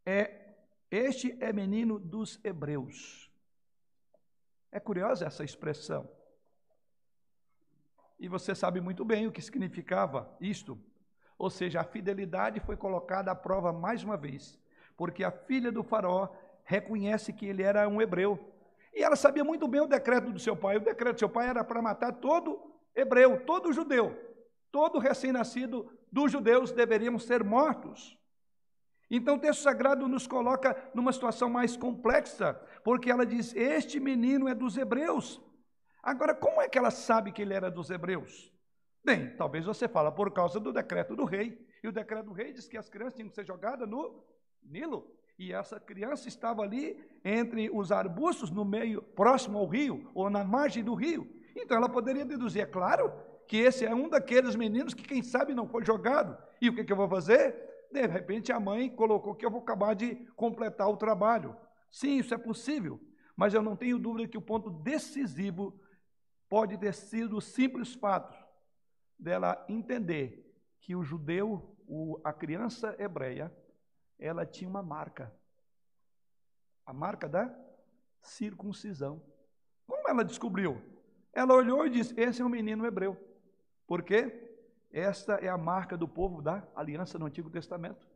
É 0.04 0.46
este 0.90 1.36
é 1.40 1.52
menino 1.52 1.98
dos 1.98 2.40
hebreus. 2.42 3.30
É 4.72 4.80
curiosa 4.80 5.26
essa 5.26 5.44
expressão. 5.44 6.08
E 8.18 8.28
você 8.28 8.54
sabe 8.54 8.80
muito 8.80 9.04
bem 9.04 9.26
o 9.26 9.32
que 9.32 9.42
significava 9.42 10.34
isto. 10.40 10.78
Ou 11.38 11.50
seja, 11.50 11.80
a 11.80 11.84
fidelidade 11.84 12.58
foi 12.60 12.76
colocada 12.76 13.30
à 13.30 13.34
prova 13.34 13.72
mais 13.72 14.02
uma 14.02 14.16
vez 14.16 14.58
porque 14.98 15.22
a 15.22 15.30
filha 15.30 15.70
do 15.70 15.84
faraó 15.84 16.28
reconhece 16.64 17.32
que 17.32 17.46
ele 17.46 17.62
era 17.62 17.88
um 17.88 18.02
hebreu. 18.02 18.52
E 18.98 19.02
ela 19.04 19.14
sabia 19.14 19.44
muito 19.44 19.68
bem 19.68 19.80
o 19.80 19.86
decreto 19.86 20.32
do 20.32 20.40
seu 20.40 20.56
pai. 20.56 20.76
O 20.76 20.80
decreto 20.80 21.14
do 21.14 21.18
seu 21.20 21.28
pai 21.28 21.48
era 21.48 21.62
para 21.62 21.80
matar 21.80 22.14
todo 22.14 22.74
hebreu, 22.96 23.46
todo 23.46 23.72
judeu. 23.72 24.18
Todo 24.72 24.98
recém-nascido 24.98 25.88
dos 26.10 26.32
judeus 26.32 26.72
deveriam 26.72 27.16
ser 27.16 27.44
mortos. 27.44 28.18
Então 29.08 29.36
o 29.36 29.38
texto 29.38 29.62
sagrado 29.62 30.08
nos 30.08 30.26
coloca 30.26 30.76
numa 30.92 31.12
situação 31.12 31.48
mais 31.48 31.76
complexa, 31.76 32.54
porque 32.82 33.08
ela 33.08 33.24
diz: 33.24 33.54
Este 33.54 34.00
menino 34.00 34.48
é 34.48 34.54
dos 34.54 34.76
hebreus. 34.76 35.40
Agora, 36.02 36.34
como 36.34 36.60
é 36.60 36.68
que 36.68 36.76
ela 36.76 36.90
sabe 36.90 37.30
que 37.30 37.42
ele 37.42 37.54
era 37.54 37.70
dos 37.70 37.90
hebreus? 37.90 38.52
Bem, 39.04 39.32
talvez 39.36 39.64
você 39.64 39.86
fala 39.86 40.10
por 40.10 40.32
causa 40.32 40.58
do 40.58 40.72
decreto 40.72 41.14
do 41.14 41.24
rei. 41.24 41.64
E 41.84 41.86
o 41.86 41.92
decreto 41.92 42.26
do 42.26 42.32
rei 42.32 42.52
diz 42.52 42.66
que 42.66 42.76
as 42.76 42.88
crianças 42.88 43.14
tinham 43.14 43.28
que 43.28 43.36
ser 43.36 43.46
jogadas 43.46 43.88
no 43.88 44.24
Nilo. 44.60 45.16
E 45.38 45.52
essa 45.52 45.78
criança 45.78 46.26
estava 46.26 46.62
ali 46.62 46.98
entre 47.24 47.70
os 47.70 47.92
arbustos, 47.92 48.50
no 48.50 48.64
meio, 48.64 49.00
próximo 49.00 49.58
ao 49.58 49.66
rio, 49.66 50.10
ou 50.12 50.28
na 50.28 50.42
margem 50.42 50.82
do 50.82 50.94
rio. 50.94 51.28
Então 51.54 51.76
ela 51.76 51.88
poderia 51.88 52.24
deduzir, 52.24 52.62
é 52.62 52.66
claro, 52.66 53.12
que 53.46 53.56
esse 53.56 53.86
é 53.86 53.94
um 53.94 54.08
daqueles 54.08 54.56
meninos 54.56 54.94
que, 54.94 55.02
quem 55.02 55.22
sabe, 55.22 55.54
não 55.54 55.68
foi 55.68 55.84
jogado. 55.84 56.36
E 56.60 56.68
o 56.68 56.74
que, 56.74 56.84
que 56.84 56.92
eu 56.92 56.96
vou 56.96 57.08
fazer? 57.08 57.54
De 57.92 58.04
repente 58.06 58.52
a 58.52 58.58
mãe 58.58 58.90
colocou 58.90 59.34
que 59.34 59.46
eu 59.46 59.50
vou 59.50 59.60
acabar 59.60 59.94
de 59.94 60.16
completar 60.34 60.88
o 60.90 60.96
trabalho. 60.96 61.56
Sim, 61.90 62.18
isso 62.18 62.34
é 62.34 62.38
possível, 62.38 63.00
mas 63.36 63.54
eu 63.54 63.62
não 63.62 63.76
tenho 63.76 63.98
dúvida 63.98 64.28
que 64.28 64.36
o 64.36 64.42
ponto 64.42 64.68
decisivo 64.68 65.80
pode 66.48 66.76
ter 66.76 66.92
sido 66.92 67.36
o 67.36 67.40
simples 67.40 67.94
fato 67.94 68.36
dela 69.18 69.64
entender 69.68 70.44
que 70.80 70.94
o 70.94 71.02
judeu, 71.02 71.76
a 72.24 72.32
criança 72.32 72.94
hebreia, 72.98 73.52
ela 74.18 74.44
tinha 74.44 74.68
uma 74.68 74.82
marca. 74.82 75.32
A 76.84 76.92
marca 76.92 77.28
da 77.28 77.54
circuncisão. 78.20 79.22
Como 79.86 80.08
ela 80.08 80.24
descobriu? 80.24 80.80
Ela 81.32 81.54
olhou 81.54 81.86
e 81.86 81.90
disse: 81.90 82.14
Esse 82.18 82.42
é 82.42 82.44
um 82.44 82.48
menino 82.48 82.86
hebreu. 82.86 83.16
Por 83.86 84.02
quê? 84.02 84.48
Esta 84.90 85.34
é 85.34 85.48
a 85.48 85.58
marca 85.58 85.96
do 85.96 86.08
povo 86.08 86.42
da 86.42 86.66
aliança 86.74 87.18
no 87.18 87.26
Antigo 87.26 87.50
Testamento. 87.50 88.06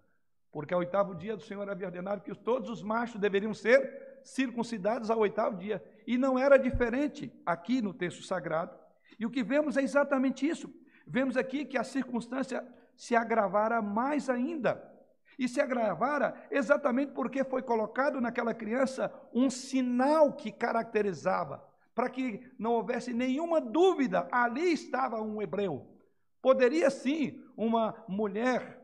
Porque 0.50 0.74
ao 0.74 0.80
oitavo 0.80 1.14
dia 1.14 1.36
do 1.36 1.42
Senhor 1.42 1.68
havia 1.68 1.86
ordenado 1.86 2.22
que 2.22 2.34
todos 2.34 2.68
os 2.68 2.82
machos 2.82 3.20
deveriam 3.20 3.54
ser 3.54 4.20
circuncidados 4.22 5.10
ao 5.10 5.18
oitavo 5.18 5.56
dia. 5.56 5.82
E 6.06 6.18
não 6.18 6.38
era 6.38 6.58
diferente 6.58 7.32
aqui 7.44 7.80
no 7.80 7.94
texto 7.94 8.22
sagrado. 8.22 8.78
E 9.18 9.24
o 9.24 9.30
que 9.30 9.42
vemos 9.42 9.76
é 9.76 9.82
exatamente 9.82 10.46
isso. 10.46 10.72
Vemos 11.06 11.36
aqui 11.36 11.64
que 11.64 11.78
a 11.78 11.84
circunstância 11.84 12.66
se 12.96 13.16
agravara 13.16 13.80
mais 13.80 14.28
ainda. 14.28 14.91
E 15.38 15.48
se 15.48 15.60
agravara 15.60 16.34
exatamente 16.50 17.12
porque 17.12 17.44
foi 17.44 17.62
colocado 17.62 18.20
naquela 18.20 18.54
criança 18.54 19.12
um 19.32 19.48
sinal 19.48 20.32
que 20.32 20.52
caracterizava, 20.52 21.64
para 21.94 22.08
que 22.08 22.52
não 22.58 22.72
houvesse 22.72 23.12
nenhuma 23.12 23.60
dúvida, 23.60 24.28
ali 24.30 24.72
estava 24.72 25.20
um 25.20 25.40
hebreu. 25.40 25.86
Poderia 26.40 26.90
sim 26.90 27.42
uma 27.56 28.04
mulher 28.08 28.80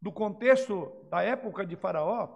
do 0.00 0.10
contexto 0.10 0.92
da 1.10 1.22
época 1.22 1.66
de 1.66 1.76
Faraó, 1.76 2.28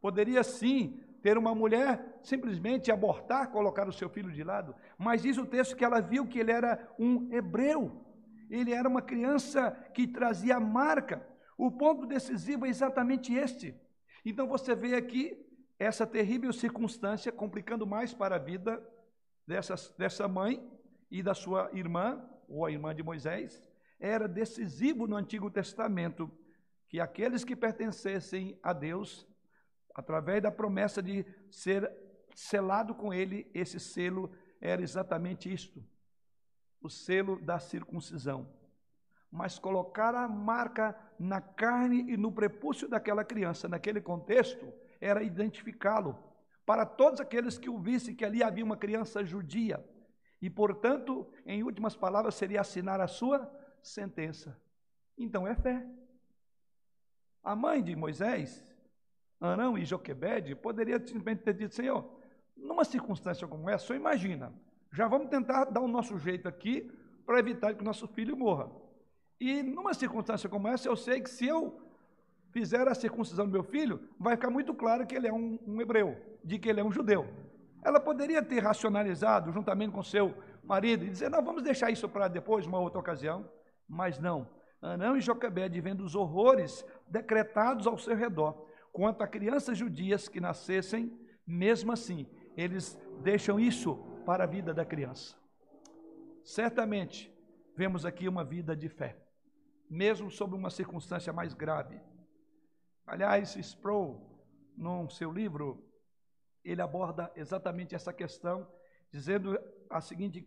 poderia 0.00 0.42
sim 0.44 1.00
ter 1.22 1.36
uma 1.36 1.54
mulher 1.54 2.18
simplesmente 2.22 2.92
abortar, 2.92 3.50
colocar 3.50 3.88
o 3.88 3.92
seu 3.92 4.08
filho 4.08 4.30
de 4.30 4.44
lado, 4.44 4.74
mas 4.96 5.22
diz 5.22 5.36
o 5.36 5.46
texto 5.46 5.74
que 5.74 5.84
ela 5.84 6.00
viu 6.00 6.26
que 6.26 6.38
ele 6.38 6.52
era 6.52 6.88
um 6.98 7.28
hebreu, 7.32 8.04
ele 8.48 8.72
era 8.72 8.88
uma 8.88 9.02
criança 9.02 9.72
que 9.92 10.06
trazia 10.06 10.60
marca. 10.60 11.26
O 11.58 11.72
ponto 11.72 12.06
decisivo 12.06 12.64
é 12.64 12.68
exatamente 12.68 13.34
este. 13.34 13.74
Então 14.24 14.46
você 14.46 14.76
vê 14.76 14.94
aqui 14.94 15.36
essa 15.76 16.06
terrível 16.06 16.52
circunstância 16.52 17.32
complicando 17.32 17.84
mais 17.84 18.14
para 18.14 18.36
a 18.36 18.38
vida 18.38 18.80
dessa, 19.44 19.74
dessa 19.98 20.28
mãe 20.28 20.64
e 21.10 21.20
da 21.20 21.34
sua 21.34 21.68
irmã, 21.72 22.24
ou 22.48 22.64
a 22.64 22.70
irmã 22.70 22.94
de 22.94 23.02
Moisés, 23.02 23.60
era 23.98 24.28
decisivo 24.28 25.08
no 25.08 25.16
Antigo 25.16 25.50
Testamento 25.50 26.30
que 26.88 27.00
aqueles 27.00 27.42
que 27.42 27.56
pertencessem 27.56 28.56
a 28.62 28.72
Deus, 28.72 29.26
através 29.94 30.40
da 30.40 30.52
promessa 30.52 31.02
de 31.02 31.26
ser 31.50 31.92
selado 32.36 32.94
com 32.94 33.12
ele, 33.12 33.50
esse 33.52 33.80
selo 33.80 34.30
era 34.60 34.80
exatamente 34.80 35.52
isto: 35.52 35.84
o 36.80 36.88
selo 36.88 37.40
da 37.40 37.58
circuncisão. 37.58 38.48
Mas 39.30 39.58
colocar 39.58 40.14
a 40.14 40.28
marca 40.28 40.96
na 41.18 41.40
carne 41.40 42.10
e 42.12 42.16
no 42.16 42.30
prepúcio 42.30 42.88
daquela 42.88 43.24
criança, 43.24 43.68
naquele 43.68 44.00
contexto, 44.00 44.72
era 45.00 45.22
identificá-lo. 45.22 46.18
Para 46.64 46.84
todos 46.84 47.20
aqueles 47.20 47.58
que 47.58 47.68
o 47.68 47.78
vissem 47.78 48.14
que 48.14 48.24
ali 48.24 48.42
havia 48.42 48.64
uma 48.64 48.76
criança 48.76 49.24
judia. 49.24 49.84
E, 50.40 50.48
portanto, 50.48 51.26
em 51.44 51.62
últimas 51.62 51.96
palavras, 51.96 52.34
seria 52.34 52.60
assinar 52.60 53.00
a 53.00 53.08
sua 53.08 53.50
sentença. 53.82 54.60
Então 55.16 55.46
é 55.46 55.54
fé. 55.54 55.84
A 57.42 57.56
mãe 57.56 57.82
de 57.82 57.96
Moisés, 57.96 58.64
Arão 59.40 59.78
e 59.78 59.84
Joquebede, 59.84 60.54
poderia 60.54 60.98
simplesmente 60.98 61.42
ter 61.42 61.54
dito, 61.54 61.74
Senhor, 61.74 62.04
numa 62.56 62.84
circunstância 62.84 63.46
como 63.46 63.70
essa, 63.70 63.86
só 63.86 63.94
imagina, 63.94 64.52
já 64.92 65.06
vamos 65.08 65.28
tentar 65.28 65.64
dar 65.66 65.80
o 65.80 65.88
nosso 65.88 66.18
jeito 66.18 66.48
aqui 66.48 66.90
para 67.24 67.38
evitar 67.38 67.74
que 67.74 67.82
o 67.82 67.84
nosso 67.84 68.06
filho 68.08 68.36
morra. 68.36 68.70
E 69.40 69.62
numa 69.62 69.94
circunstância 69.94 70.48
como 70.48 70.68
essa, 70.68 70.88
eu 70.88 70.96
sei 70.96 71.20
que 71.20 71.30
se 71.30 71.46
eu 71.46 71.80
fizer 72.50 72.88
a 72.88 72.94
circuncisão 72.94 73.46
do 73.46 73.52
meu 73.52 73.62
filho, 73.62 74.00
vai 74.18 74.36
ficar 74.36 74.50
muito 74.50 74.74
claro 74.74 75.06
que 75.06 75.14
ele 75.14 75.28
é 75.28 75.32
um, 75.32 75.58
um 75.66 75.80
hebreu, 75.80 76.16
de 76.42 76.58
que 76.58 76.68
ele 76.68 76.80
é 76.80 76.84
um 76.84 76.90
judeu. 76.90 77.28
Ela 77.84 78.00
poderia 78.00 78.42
ter 78.42 78.60
racionalizado 78.60 79.52
juntamente 79.52 79.92
com 79.92 80.02
seu 80.02 80.34
marido 80.64 81.04
e 81.04 81.10
dizer, 81.10 81.30
não, 81.30 81.42
vamos 81.42 81.62
deixar 81.62 81.90
isso 81.90 82.08
para 82.08 82.26
depois, 82.26 82.66
uma 82.66 82.80
outra 82.80 82.98
ocasião. 82.98 83.48
Mas 83.88 84.18
não. 84.18 84.48
Anão 84.80 85.16
e 85.16 85.20
Joquebede, 85.20 85.80
vendo 85.80 86.04
os 86.04 86.14
horrores 86.14 86.84
decretados 87.08 87.86
ao 87.86 87.98
seu 87.98 88.16
redor, 88.16 88.66
quanto 88.92 89.22
a 89.22 89.28
crianças 89.28 89.78
judias 89.78 90.28
que 90.28 90.40
nascessem, 90.40 91.16
mesmo 91.46 91.92
assim, 91.92 92.26
eles 92.56 92.98
deixam 93.22 93.58
isso 93.58 93.96
para 94.24 94.44
a 94.44 94.46
vida 94.46 94.74
da 94.74 94.84
criança. 94.84 95.36
Certamente, 96.44 97.32
vemos 97.76 98.04
aqui 98.04 98.28
uma 98.28 98.44
vida 98.44 98.76
de 98.76 98.88
fé, 98.88 99.16
mesmo 99.88 100.30
sob 100.30 100.54
uma 100.54 100.70
circunstância 100.70 101.32
mais 101.32 101.54
grave. 101.54 102.00
Aliás, 103.06 103.56
Sproul, 103.56 104.20
no 104.76 105.08
seu 105.08 105.32
livro, 105.32 105.84
ele 106.64 106.82
aborda 106.82 107.32
exatamente 107.34 107.94
essa 107.94 108.12
questão, 108.12 108.70
dizendo 109.10 109.58
a 109.88 110.00
seguinte, 110.00 110.46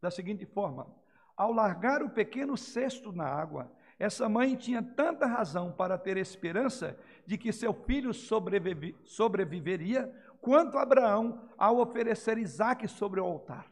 da 0.00 0.10
seguinte 0.10 0.46
forma: 0.46 0.94
ao 1.36 1.52
largar 1.52 2.02
o 2.02 2.10
pequeno 2.10 2.56
cesto 2.56 3.12
na 3.12 3.26
água, 3.26 3.72
essa 3.98 4.28
mãe 4.28 4.54
tinha 4.54 4.82
tanta 4.82 5.26
razão 5.26 5.72
para 5.72 5.98
ter 5.98 6.16
esperança 6.16 6.98
de 7.26 7.36
que 7.36 7.52
seu 7.52 7.72
filho 7.72 8.12
sobrevive, 8.12 8.96
sobreviveria, 9.04 10.14
quanto 10.40 10.78
Abraão 10.78 11.50
ao 11.58 11.78
oferecer 11.78 12.38
Isaac 12.38 12.86
sobre 12.86 13.20
o 13.20 13.24
altar. 13.24 13.70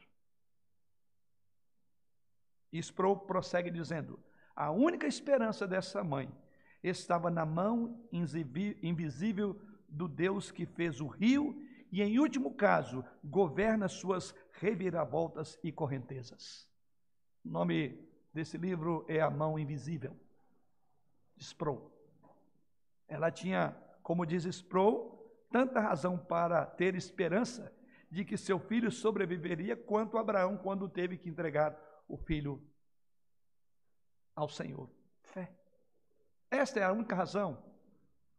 Sproul 2.72 3.18
prossegue 3.20 3.70
dizendo: 3.70 4.18
a 4.54 4.70
única 4.70 5.06
esperança 5.06 5.66
dessa 5.66 6.04
mãe 6.04 6.30
estava 6.82 7.30
na 7.30 7.44
mão 7.44 7.98
invisível 8.82 9.60
do 9.88 10.06
Deus 10.06 10.50
que 10.50 10.66
fez 10.66 11.00
o 11.00 11.06
rio 11.06 11.60
e, 11.90 12.02
em 12.02 12.18
último 12.18 12.54
caso, 12.54 13.04
governa 13.22 13.88
suas 13.88 14.34
reviravoltas 14.52 15.58
e 15.62 15.72
correntezas. 15.72 16.68
O 17.44 17.48
nome 17.48 17.98
desse 18.32 18.58
livro 18.58 19.04
é 19.08 19.20
A 19.20 19.30
Mão 19.30 19.58
Invisível, 19.58 20.16
Sproul. 21.36 21.90
Ela 23.08 23.30
tinha, 23.30 23.76
como 24.02 24.26
diz 24.26 24.44
Sproul, 24.44 25.14
tanta 25.50 25.80
razão 25.80 26.18
para 26.18 26.66
ter 26.66 26.94
esperança 26.94 27.72
de 28.10 28.24
que 28.24 28.36
seu 28.36 28.58
filho 28.58 28.90
sobreviveria 28.90 29.76
quanto 29.76 30.18
Abraão 30.18 30.56
quando 30.56 30.88
teve 30.88 31.16
que 31.16 31.28
entregar 31.28 31.76
o 32.08 32.16
filho 32.16 32.62
ao 34.34 34.48
Senhor. 34.48 34.88
Fé. 35.22 35.50
Esta 36.50 36.80
é 36.80 36.84
a 36.84 36.92
única 36.92 37.14
razão. 37.14 37.58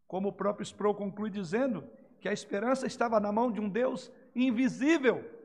Como 0.08 0.29
o 0.29 0.34
próprio 0.34 0.63
Sproul 0.63 0.95
conclui 0.95 1.29
dizendo 1.29 1.88
que 2.19 2.29
a 2.29 2.34
esperança 2.34 2.86
estava 2.86 3.19
na 3.19 3.31
mão 3.31 3.51
de 3.51 3.60
um 3.60 3.69
Deus 3.69 4.12
invisível 4.36 5.36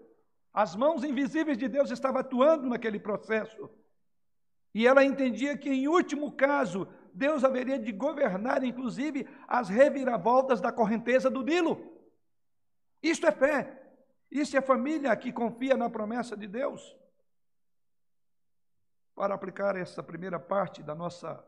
as 0.52 0.74
mãos 0.74 1.04
invisíveis 1.04 1.56
de 1.56 1.68
Deus 1.68 1.90
estavam 1.90 2.20
atuando 2.20 2.68
naquele 2.68 2.98
processo. 2.98 3.70
E 4.74 4.86
ela 4.86 5.04
entendia 5.04 5.56
que, 5.56 5.68
em 5.68 5.88
último 5.88 6.32
caso, 6.32 6.88
Deus 7.12 7.44
haveria 7.44 7.78
de 7.78 7.92
governar, 7.92 8.62
inclusive, 8.64 9.28
as 9.46 9.68
reviravoltas 9.68 10.60
da 10.60 10.72
correnteza 10.72 11.30
do 11.30 11.42
Nilo. 11.42 11.80
Isto 13.02 13.26
é 13.26 13.32
fé. 13.32 13.76
Isso 14.30 14.56
é 14.56 14.60
família 14.60 15.14
que 15.16 15.32
confia 15.32 15.76
na 15.76 15.88
promessa 15.90 16.36
de 16.36 16.46
Deus. 16.46 16.96
Para 19.20 19.34
aplicar 19.34 19.76
essa 19.76 20.02
primeira 20.02 20.40
parte 20.40 20.82
da 20.82 20.94
nossa 20.94 21.44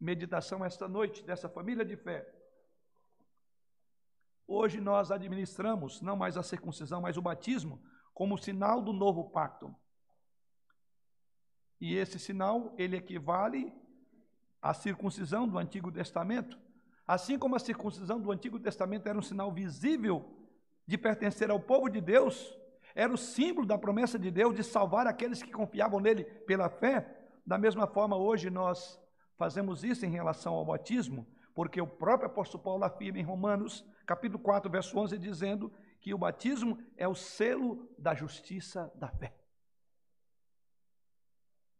meditação 0.00 0.64
esta 0.64 0.88
noite, 0.88 1.22
dessa 1.22 1.46
família 1.46 1.84
de 1.84 1.94
fé, 1.94 2.26
hoje 4.48 4.80
nós 4.80 5.10
administramos 5.10 6.00
não 6.00 6.16
mais 6.16 6.38
a 6.38 6.42
circuncisão, 6.42 7.02
mas 7.02 7.18
o 7.18 7.20
batismo 7.20 7.82
como 8.14 8.38
sinal 8.38 8.80
do 8.80 8.94
novo 8.94 9.28
pacto. 9.28 9.76
E 11.78 11.94
esse 11.94 12.18
sinal, 12.18 12.74
ele 12.78 12.96
equivale 12.96 13.70
à 14.62 14.72
circuncisão 14.72 15.46
do 15.46 15.58
Antigo 15.58 15.92
Testamento. 15.92 16.58
Assim 17.06 17.38
como 17.38 17.56
a 17.56 17.58
circuncisão 17.58 18.18
do 18.18 18.32
Antigo 18.32 18.58
Testamento 18.58 19.06
era 19.06 19.18
um 19.18 19.22
sinal 19.22 19.52
visível 19.52 20.34
de 20.86 20.96
pertencer 20.96 21.50
ao 21.50 21.60
povo 21.60 21.90
de 21.90 22.00
Deus, 22.00 22.58
era 22.96 23.12
o 23.12 23.18
símbolo 23.18 23.66
da 23.66 23.76
promessa 23.76 24.18
de 24.18 24.30
Deus 24.30 24.56
de 24.56 24.64
salvar 24.64 25.06
aqueles 25.06 25.42
que 25.42 25.52
confiavam 25.52 26.00
nele 26.00 26.24
pela 26.24 26.70
fé. 26.70 27.06
Da 27.44 27.58
mesma 27.58 27.86
forma, 27.86 28.16
hoje 28.16 28.48
nós 28.48 28.98
fazemos 29.36 29.84
isso 29.84 30.06
em 30.06 30.08
relação 30.08 30.54
ao 30.54 30.64
batismo, 30.64 31.26
porque 31.54 31.78
o 31.78 31.86
próprio 31.86 32.30
apóstolo 32.30 32.64
Paulo 32.64 32.82
afirma 32.84 33.18
em 33.18 33.22
Romanos, 33.22 33.84
capítulo 34.06 34.42
4, 34.42 34.70
verso 34.70 34.98
11, 34.98 35.18
dizendo 35.18 35.70
que 36.00 36.14
o 36.14 36.18
batismo 36.18 36.78
é 36.96 37.06
o 37.06 37.14
selo 37.14 37.86
da 37.98 38.14
justiça 38.14 38.90
da 38.94 39.08
fé. 39.08 39.36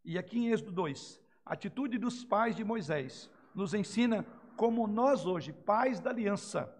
E 0.05 0.19
aqui 0.19 0.39
em 0.39 0.49
Êxodo 0.53 0.71
2, 0.71 1.19
a 1.47 1.55
atitude 1.55 1.97
dos 1.97 2.27
pais 2.27 2.55
de 2.55 2.63
Moisés 2.63 3.31
nos 3.55 3.73
ensina 3.73 4.23
como 4.55 4.87
nós 4.87 5.25
hoje, 5.25 5.51
pais 5.51 5.99
da 5.99 6.11
aliança, 6.11 6.71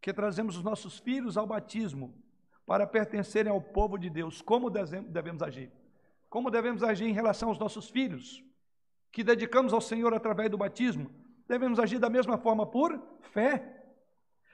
que 0.00 0.12
trazemos 0.12 0.56
os 0.56 0.62
nossos 0.62 1.00
filhos 1.00 1.36
ao 1.36 1.46
batismo 1.46 2.21
para 2.66 2.86
pertencerem 2.86 3.52
ao 3.52 3.60
povo 3.60 3.98
de 3.98 4.08
Deus, 4.08 4.40
como 4.40 4.70
devemos 4.70 5.42
agir? 5.42 5.70
Como 6.28 6.50
devemos 6.50 6.82
agir 6.82 7.06
em 7.06 7.12
relação 7.12 7.48
aos 7.48 7.58
nossos 7.58 7.90
filhos, 7.90 8.42
que 9.10 9.22
dedicamos 9.22 9.72
ao 9.72 9.80
Senhor 9.80 10.14
através 10.14 10.50
do 10.50 10.56
batismo? 10.56 11.10
Devemos 11.46 11.78
agir 11.78 11.98
da 11.98 12.08
mesma 12.08 12.38
forma 12.38 12.64
por 12.64 12.98
fé. 13.20 13.84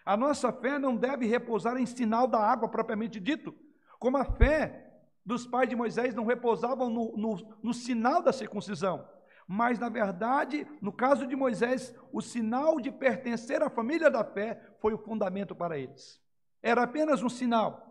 A 0.05 0.16
nossa 0.16 0.53
fé 0.53 0.79
não 0.79 0.97
deve 0.97 1.27
repousar 1.27 1.77
em 1.77 1.87
sinal 1.87 2.27
da 2.27 2.40
água 2.40 2.68
propriamente 2.68 3.21
dito, 3.21 3.55
como 3.99 4.16
a 4.16 4.25
fé 4.25 4.88
dos 5.25 5.47
pais 5.47 5.68
de 5.68 5.77
Moisés 5.77 6.14
não 6.14 6.25
repousavam 6.25 6.88
no, 6.88 7.14
no, 7.14 7.57
no 7.62 7.75
sinal 7.75 8.23
da 8.23 8.33
circuncisão, 8.33 9.07
Mas, 9.47 9.79
na 9.79 9.88
verdade, 9.88 10.66
no 10.81 10.92
caso 10.92 11.27
de 11.27 11.35
Moisés, 11.35 11.94
o 12.12 12.21
sinal 12.21 12.79
de 12.79 12.90
pertencer 12.92 13.62
à 13.62 13.71
família 13.71 14.11
da 14.11 14.23
fé 14.23 14.61
foi 14.79 14.92
o 14.92 14.99
fundamento 14.99 15.55
para 15.55 15.79
eles. 15.79 16.21
Era 16.62 16.83
apenas 16.83 17.23
um 17.23 17.31
sinal. 17.31 17.88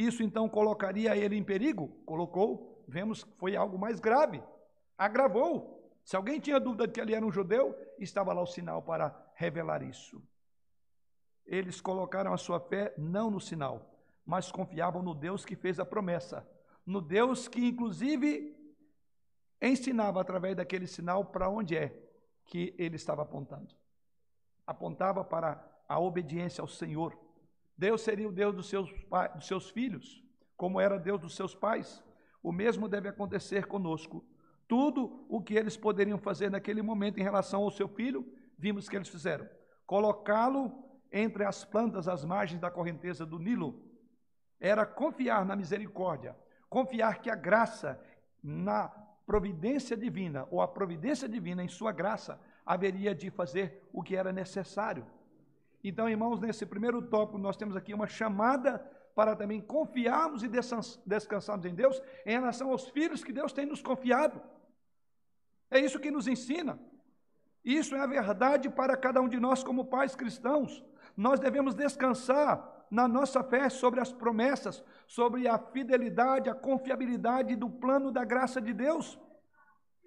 Isso 0.00 0.22
então 0.22 0.48
colocaria 0.48 1.14
ele 1.14 1.36
em 1.36 1.44
perigo? 1.44 1.88
Colocou. 2.06 2.82
Vemos 2.88 3.22
que 3.22 3.36
foi 3.36 3.54
algo 3.54 3.78
mais 3.78 4.00
grave. 4.00 4.42
Agravou. 4.96 5.78
Se 6.02 6.16
alguém 6.16 6.40
tinha 6.40 6.58
dúvida 6.58 6.86
de 6.86 6.94
que 6.94 7.00
ele 7.02 7.14
era 7.14 7.24
um 7.24 7.30
judeu, 7.30 7.76
estava 7.98 8.32
lá 8.32 8.40
o 8.40 8.46
sinal 8.46 8.80
para 8.80 9.14
revelar 9.34 9.82
isso. 9.82 10.22
Eles 11.44 11.82
colocaram 11.82 12.32
a 12.32 12.38
sua 12.38 12.58
fé 12.58 12.94
não 12.96 13.30
no 13.30 13.38
sinal, 13.38 13.94
mas 14.24 14.50
confiavam 14.50 15.02
no 15.02 15.14
Deus 15.14 15.44
que 15.44 15.54
fez 15.54 15.78
a 15.78 15.84
promessa, 15.84 16.48
no 16.86 17.02
Deus 17.02 17.46
que, 17.46 17.62
inclusive, 17.62 18.56
ensinava 19.60 20.18
através 20.18 20.56
daquele 20.56 20.86
sinal 20.86 21.26
para 21.26 21.50
onde 21.50 21.76
é 21.76 21.94
que 22.46 22.74
ele 22.78 22.96
estava 22.96 23.20
apontando. 23.20 23.74
Apontava 24.66 25.22
para 25.22 25.62
a 25.86 26.00
obediência 26.00 26.62
ao 26.62 26.68
Senhor. 26.68 27.14
Deus 27.80 28.02
seria 28.02 28.28
o 28.28 28.32
Deus 28.32 28.54
dos 28.54 28.68
seus, 28.68 28.92
dos 29.34 29.46
seus 29.46 29.70
filhos, 29.70 30.22
como 30.54 30.78
era 30.78 30.98
Deus 30.98 31.18
dos 31.18 31.34
seus 31.34 31.54
pais. 31.54 32.04
O 32.42 32.52
mesmo 32.52 32.86
deve 32.86 33.08
acontecer 33.08 33.64
conosco. 33.64 34.22
Tudo 34.68 35.24
o 35.30 35.40
que 35.40 35.54
eles 35.54 35.78
poderiam 35.78 36.18
fazer 36.18 36.50
naquele 36.50 36.82
momento 36.82 37.18
em 37.18 37.22
relação 37.22 37.62
ao 37.62 37.70
seu 37.70 37.88
filho, 37.88 38.30
vimos 38.58 38.86
que 38.86 38.96
eles 38.96 39.08
fizeram. 39.08 39.48
Colocá-lo 39.86 40.84
entre 41.10 41.42
as 41.42 41.64
plantas 41.64 42.06
às 42.06 42.22
margens 42.22 42.60
da 42.60 42.70
correnteza 42.70 43.24
do 43.24 43.38
Nilo. 43.38 43.82
Era 44.60 44.84
confiar 44.84 45.46
na 45.46 45.56
misericórdia, 45.56 46.36
confiar 46.68 47.22
que 47.22 47.30
a 47.30 47.34
graça 47.34 47.98
na 48.42 48.90
providência 49.24 49.96
divina, 49.96 50.46
ou 50.50 50.60
a 50.60 50.68
providência 50.68 51.26
divina 51.26 51.64
em 51.64 51.68
sua 51.68 51.92
graça, 51.92 52.38
haveria 52.66 53.14
de 53.14 53.30
fazer 53.30 53.88
o 53.90 54.02
que 54.02 54.14
era 54.14 54.34
necessário. 54.34 55.06
Então, 55.82 56.08
irmãos, 56.08 56.40
nesse 56.40 56.66
primeiro 56.66 57.00
tópico, 57.02 57.38
nós 57.38 57.56
temos 57.56 57.76
aqui 57.76 57.94
uma 57.94 58.06
chamada 58.06 58.78
para 59.14 59.34
também 59.34 59.60
confiarmos 59.60 60.42
e 60.42 60.48
descansarmos 61.06 61.66
em 61.66 61.74
Deus 61.74 62.00
em 62.24 62.32
relação 62.32 62.70
aos 62.70 62.88
filhos 62.90 63.24
que 63.24 63.32
Deus 63.32 63.52
tem 63.52 63.66
nos 63.66 63.82
confiado. 63.82 64.40
É 65.70 65.78
isso 65.78 66.00
que 66.00 66.10
nos 66.10 66.26
ensina. 66.26 66.78
Isso 67.64 67.94
é 67.94 68.00
a 68.00 68.06
verdade 68.06 68.68
para 68.70 68.96
cada 68.96 69.20
um 69.20 69.28
de 69.28 69.38
nós 69.38 69.62
como 69.62 69.84
pais 69.84 70.14
cristãos 70.14 70.82
nós 71.16 71.38
devemos 71.38 71.74
descansar 71.74 72.86
na 72.90 73.06
nossa 73.06 73.42
fé 73.42 73.68
sobre 73.68 74.00
as 74.00 74.12
promessas, 74.12 74.82
sobre 75.06 75.46
a 75.46 75.58
fidelidade, 75.58 76.50
a 76.50 76.54
confiabilidade 76.54 77.54
do 77.56 77.70
plano 77.70 78.10
da 78.10 78.24
graça 78.24 78.60
de 78.60 78.72
Deus. 78.72 79.18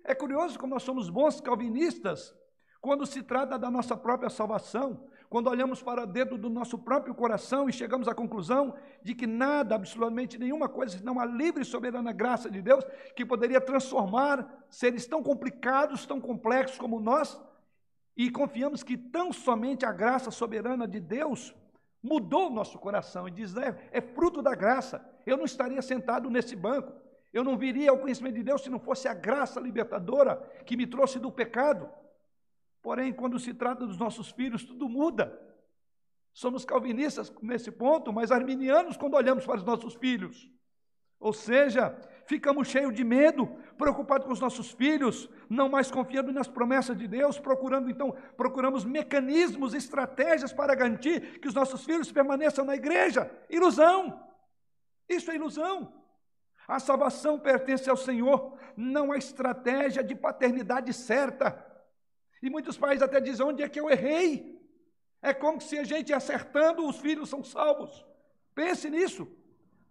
É 0.03 0.13
curioso 0.13 0.59
como 0.59 0.73
nós 0.73 0.83
somos 0.83 1.09
bons 1.09 1.39
calvinistas 1.39 2.35
quando 2.81 3.05
se 3.05 3.23
trata 3.23 3.57
da 3.57 3.71
nossa 3.71 3.95
própria 3.95 4.29
salvação, 4.29 5.07
quando 5.33 5.47
olhamos 5.47 5.81
para 5.81 6.05
dentro 6.05 6.37
do 6.37 6.47
nosso 6.47 6.77
próprio 6.77 7.15
coração 7.15 7.67
e 7.67 7.73
chegamos 7.73 8.07
à 8.07 8.13
conclusão 8.13 8.75
de 9.01 9.15
que 9.15 9.25
nada, 9.25 9.73
absolutamente 9.73 10.37
nenhuma 10.37 10.69
coisa, 10.69 10.95
senão 10.95 11.19
a 11.19 11.25
livre 11.25 11.63
e 11.63 11.65
soberana 11.65 12.11
graça 12.11 12.51
de 12.51 12.61
Deus, 12.61 12.85
que 13.15 13.25
poderia 13.25 13.59
transformar 13.59 14.63
seres 14.69 15.07
tão 15.07 15.23
complicados, 15.23 16.05
tão 16.05 16.21
complexos 16.21 16.77
como 16.77 16.99
nós, 16.99 17.41
e 18.15 18.29
confiamos 18.29 18.83
que 18.83 18.95
tão 18.95 19.33
somente 19.33 19.87
a 19.87 19.91
graça 19.91 20.29
soberana 20.29 20.87
de 20.87 20.99
Deus 20.99 21.55
mudou 22.03 22.51
o 22.51 22.53
nosso 22.53 22.77
coração 22.77 23.27
e 23.27 23.31
diz: 23.31 23.57
é, 23.57 23.89
é 23.91 24.01
fruto 24.01 24.39
da 24.39 24.53
graça. 24.53 25.03
Eu 25.25 25.35
não 25.35 25.45
estaria 25.45 25.81
sentado 25.81 26.29
nesse 26.29 26.55
banco, 26.55 26.93
eu 27.33 27.43
não 27.43 27.57
viria 27.57 27.89
ao 27.89 27.97
conhecimento 27.97 28.35
de 28.35 28.43
Deus 28.43 28.61
se 28.61 28.69
não 28.69 28.77
fosse 28.77 29.07
a 29.07 29.15
graça 29.15 29.59
libertadora 29.59 30.35
que 30.63 30.77
me 30.77 30.85
trouxe 30.85 31.17
do 31.17 31.31
pecado. 31.31 31.89
Porém, 32.83 33.13
quando 33.13 33.39
se 33.39 33.53
trata 33.53 33.87
dos 33.87 33.97
nossos 33.97 34.29
filhos, 34.29 34.65
tudo 34.65 34.89
muda. 34.89 35.39
Somos 36.33 36.65
calvinistas 36.65 37.33
nesse 37.41 37.71
ponto, 37.71 38.11
mas 38.11 38.29
arminianos 38.29 38.97
quando 38.97 39.15
olhamos 39.15 39.45
para 39.45 39.55
os 39.55 39.63
nossos 39.63 39.95
filhos. 39.95 40.51
Ou 41.17 41.31
seja, 41.31 41.97
ficamos 42.25 42.67
cheios 42.67 42.93
de 42.93 43.03
medo, 43.05 43.47
preocupados 43.77 44.27
com 44.27 44.33
os 44.33 44.41
nossos 44.41 44.71
filhos, 44.71 45.29
não 45.49 45.69
mais 45.69 45.89
confiando 45.89 46.33
nas 46.33 46.49
promessas 46.49 46.97
de 46.97 47.07
Deus, 47.07 47.39
procurando 47.39 47.89
então, 47.89 48.13
procuramos 48.35 48.83
mecanismos, 48.83 49.73
estratégias 49.73 50.51
para 50.51 50.75
garantir 50.75 51.39
que 51.39 51.47
os 51.47 51.53
nossos 51.53 51.85
filhos 51.85 52.11
permaneçam 52.11 52.65
na 52.65 52.75
igreja. 52.75 53.31
Ilusão! 53.49 54.21
Isso 55.07 55.31
é 55.31 55.35
ilusão. 55.35 55.93
A 56.67 56.79
salvação 56.79 57.39
pertence 57.39 57.89
ao 57.89 57.95
Senhor, 57.95 58.57
não 58.75 59.13
há 59.13 59.17
estratégia 59.17 60.03
de 60.03 60.15
paternidade 60.15 60.91
certa. 60.91 61.72
E 62.43 62.49
muitos 62.49 62.77
pais 62.77 63.01
até 63.01 63.21
dizem: 63.21 63.45
onde 63.45 63.63
é 63.63 63.69
que 63.69 63.79
eu 63.79 63.89
errei? 63.89 64.61
É 65.21 65.33
como 65.33 65.61
se 65.61 65.79
a 65.79 65.85
gente 65.85 66.11
acertando, 66.11 66.85
os 66.85 66.99
filhos 66.99 67.29
são 67.29 67.41
salvos. 67.41 68.05
Pense 68.53 68.89
nisso. 68.89 69.25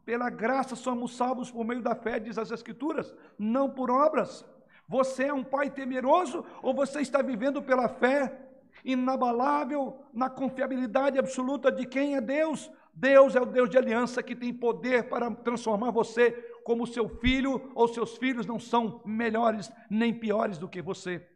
Pela 0.04 0.28
graça 0.28 0.76
somos 0.76 1.16
salvos 1.16 1.50
por 1.50 1.64
meio 1.64 1.80
da 1.80 1.94
fé, 1.94 2.20
diz 2.20 2.36
as 2.36 2.50
Escrituras, 2.50 3.14
não 3.38 3.70
por 3.70 3.90
obras. 3.90 4.44
Você 4.86 5.24
é 5.24 5.32
um 5.32 5.42
pai 5.42 5.70
temeroso 5.70 6.44
ou 6.62 6.74
você 6.74 7.00
está 7.00 7.22
vivendo 7.22 7.62
pela 7.62 7.88
fé, 7.88 8.38
inabalável, 8.84 10.04
na 10.12 10.28
confiabilidade 10.28 11.18
absoluta 11.18 11.72
de 11.72 11.86
quem 11.86 12.16
é 12.16 12.20
Deus? 12.20 12.70
Deus 12.92 13.34
é 13.34 13.40
o 13.40 13.46
Deus 13.46 13.70
de 13.70 13.78
aliança 13.78 14.22
que 14.22 14.36
tem 14.36 14.52
poder 14.52 15.08
para 15.08 15.30
transformar 15.30 15.90
você 15.90 16.32
como 16.64 16.86
seu 16.86 17.08
filho, 17.08 17.72
ou 17.74 17.88
seus 17.88 18.18
filhos 18.18 18.44
não 18.44 18.60
são 18.60 19.00
melhores 19.06 19.72
nem 19.88 20.12
piores 20.12 20.58
do 20.58 20.68
que 20.68 20.82
você. 20.82 21.26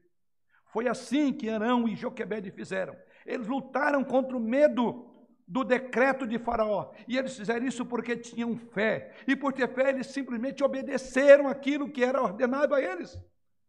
Foi 0.66 0.88
assim 0.88 1.33
que 1.33 1.48
Arão 1.48 1.88
e 1.88 1.94
Joquebede 1.94 2.50
fizeram. 2.50 2.96
Eles 3.24 3.46
lutaram 3.46 4.05
contra 4.05 4.37
o 4.37 4.40
medo 4.40 5.11
do 5.46 5.62
decreto 5.62 6.26
de 6.26 6.38
Faraó. 6.38 6.92
E 7.07 7.16
eles 7.16 7.37
fizeram 7.37 7.66
isso 7.66 7.87
porque 7.87 8.16
tinham 8.16 8.57
fé. 8.57 9.14
E 9.26 9.37
por 9.37 9.52
ter 9.52 9.72
fé, 9.72 9.90
eles 9.90 10.09
simplesmente 10.09 10.64
obedeceram 10.64 11.48
aquilo 11.48 11.90
que 11.90 12.05
era 12.05 12.20
ordenado 12.20 12.74
a 12.74 12.81
eles. 12.81 13.18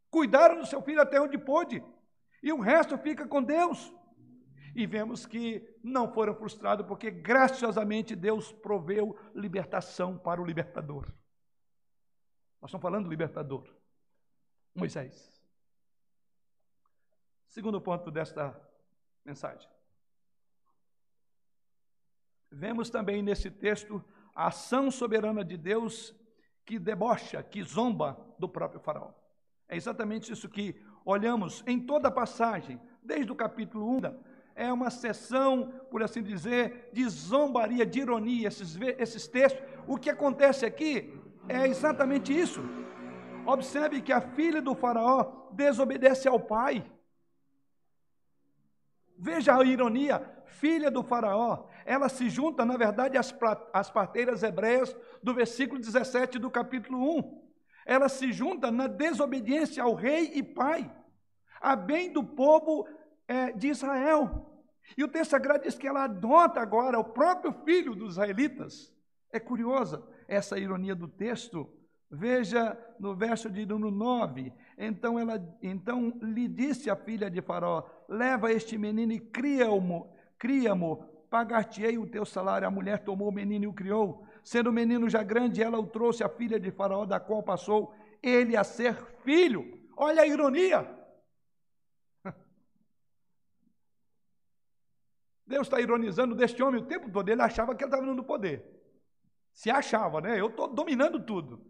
Cuidaram 0.09 0.59
do 0.59 0.65
seu 0.65 0.81
filho 0.81 1.01
até 1.01 1.21
onde 1.21 1.37
pôde. 1.37 1.83
E 2.41 2.51
o 2.51 2.59
resto 2.59 2.97
fica 2.97 3.27
com 3.27 3.43
Deus. 3.43 3.93
E 4.75 4.85
vemos 4.85 5.25
que 5.25 5.67
não 5.83 6.11
foram 6.11 6.35
frustrados, 6.35 6.85
porque 6.85 7.09
graciosamente 7.09 8.15
Deus 8.15 8.51
proveu 8.51 9.17
libertação 9.33 10.17
para 10.17 10.41
o 10.41 10.45
libertador. 10.45 11.05
Nós 12.61 12.69
estamos 12.69 12.81
falando 12.81 13.05
do 13.05 13.09
libertador, 13.09 13.67
Moisés. 14.75 15.36
Segundo 17.47 17.81
ponto 17.81 18.11
desta 18.11 18.59
mensagem. 19.25 19.69
Vemos 22.51 22.89
também 22.89 23.21
nesse 23.21 23.51
texto 23.51 24.03
a 24.33 24.47
ação 24.47 24.89
soberana 24.89 25.43
de 25.43 25.57
Deus 25.57 26.15
que 26.65 26.77
debocha, 26.77 27.41
que 27.43 27.63
zomba 27.63 28.17
do 28.37 28.47
próprio 28.47 28.79
Faraó. 28.79 29.11
É 29.67 29.75
exatamente 29.75 30.31
isso 30.31 30.47
que 30.47 30.75
olhamos 31.03 31.63
em 31.65 31.79
toda 31.79 32.07
a 32.07 32.11
passagem, 32.11 32.79
desde 33.01 33.31
o 33.31 33.35
capítulo 33.35 33.89
1. 33.97 34.01
É 34.55 34.71
uma 34.71 34.89
sessão, 34.89 35.71
por 35.91 36.01
assim 36.01 36.23
dizer, 36.23 36.89
de 36.93 37.07
zombaria, 37.07 37.85
de 37.85 37.99
ironia, 37.99 38.47
esses, 38.47 38.77
esses 38.97 39.27
textos. 39.27 39.63
O 39.87 39.97
que 39.97 40.09
acontece 40.09 40.65
aqui 40.65 41.13
é 41.47 41.67
exatamente 41.67 42.37
isso. 42.37 42.61
Observe 43.45 44.01
que 44.01 44.11
a 44.11 44.21
filha 44.21 44.61
do 44.61 44.75
Faraó 44.75 45.49
desobedece 45.51 46.27
ao 46.27 46.39
pai. 46.39 46.83
Veja 49.17 49.57
a 49.57 49.63
ironia, 49.63 50.21
filha 50.45 50.91
do 50.91 51.03
Faraó, 51.03 51.67
ela 51.85 52.07
se 52.09 52.29
junta, 52.29 52.63
na 52.63 52.77
verdade, 52.77 53.17
às, 53.17 53.33
às 53.73 53.89
parteiras 53.89 54.43
hebreias 54.43 54.95
do 55.23 55.33
versículo 55.33 55.79
17 55.79 56.37
do 56.37 56.51
capítulo 56.51 57.17
1. 57.19 57.47
Ela 57.85 58.09
se 58.09 58.31
junta 58.31 58.69
na 58.69 58.87
desobediência 58.87 59.81
ao 59.81 59.95
rei 59.95 60.31
e 60.33 60.43
pai, 60.43 60.91
a 61.59 61.75
bem 61.75 62.11
do 62.11 62.23
povo 62.23 62.87
é, 63.27 63.51
de 63.53 63.69
Israel. 63.69 64.53
E 64.95 65.03
o 65.03 65.07
texto 65.07 65.31
sagrado 65.31 65.63
diz 65.63 65.75
que 65.75 65.87
ela 65.87 66.03
adota 66.03 66.59
agora 66.59 66.99
o 66.99 67.03
próprio 67.03 67.51
filho 67.65 67.95
dos 67.95 68.13
israelitas. 68.13 68.93
É 69.31 69.39
curiosa 69.39 70.05
essa 70.27 70.59
ironia 70.59 70.95
do 70.95 71.07
texto. 71.07 71.67
Veja 72.09 72.77
no 72.99 73.15
verso 73.15 73.49
de 73.49 73.65
número 73.65 73.91
9. 73.91 74.53
Então, 74.77 75.17
ela, 75.17 75.41
então 75.61 76.13
lhe 76.21 76.47
disse 76.47 76.87
a 76.89 76.95
filha 76.95 77.31
de 77.31 77.41
Faraó: 77.41 77.83
Leva 78.07 78.51
este 78.51 78.77
menino 78.77 79.11
e 79.11 79.19
cria-mo, 79.19 80.13
cria-mo, 80.37 80.97
pagar-te-ei 81.31 81.97
o 81.97 82.05
teu 82.05 82.23
salário. 82.25 82.67
A 82.67 82.71
mulher 82.71 83.03
tomou 83.03 83.29
o 83.29 83.31
menino 83.31 83.65
e 83.65 83.67
o 83.67 83.73
criou. 83.73 84.23
Sendo 84.43 84.69
o 84.69 84.73
menino 84.73 85.09
já 85.09 85.23
grande, 85.23 85.63
ela 85.63 85.79
o 85.79 85.87
trouxe 85.87 86.23
à 86.23 86.29
filha 86.29 86.59
de 86.59 86.69
Faraó, 86.69 87.05
da 87.05 87.19
qual 87.19 87.41
passou 87.41 87.91
ele 88.21 88.55
a 88.55 88.63
ser 88.63 88.95
filho. 89.23 89.81
Olha 89.97 90.21
a 90.21 90.27
ironia. 90.27 90.87
Deus 95.47 95.65
está 95.65 95.81
ironizando 95.81 96.35
deste 96.35 96.61
homem 96.61 96.81
o 96.81 96.85
tempo 96.85 97.09
todo. 97.11 97.27
Ele 97.29 97.41
achava 97.41 97.73
que 97.73 97.83
ele 97.83 97.91
estava 97.91 98.05
no 98.13 98.23
poder. 98.23 98.63
Se 99.51 99.71
achava, 99.71 100.21
né? 100.21 100.39
Eu 100.39 100.49
estou 100.49 100.67
dominando 100.67 101.19
tudo. 101.25 101.65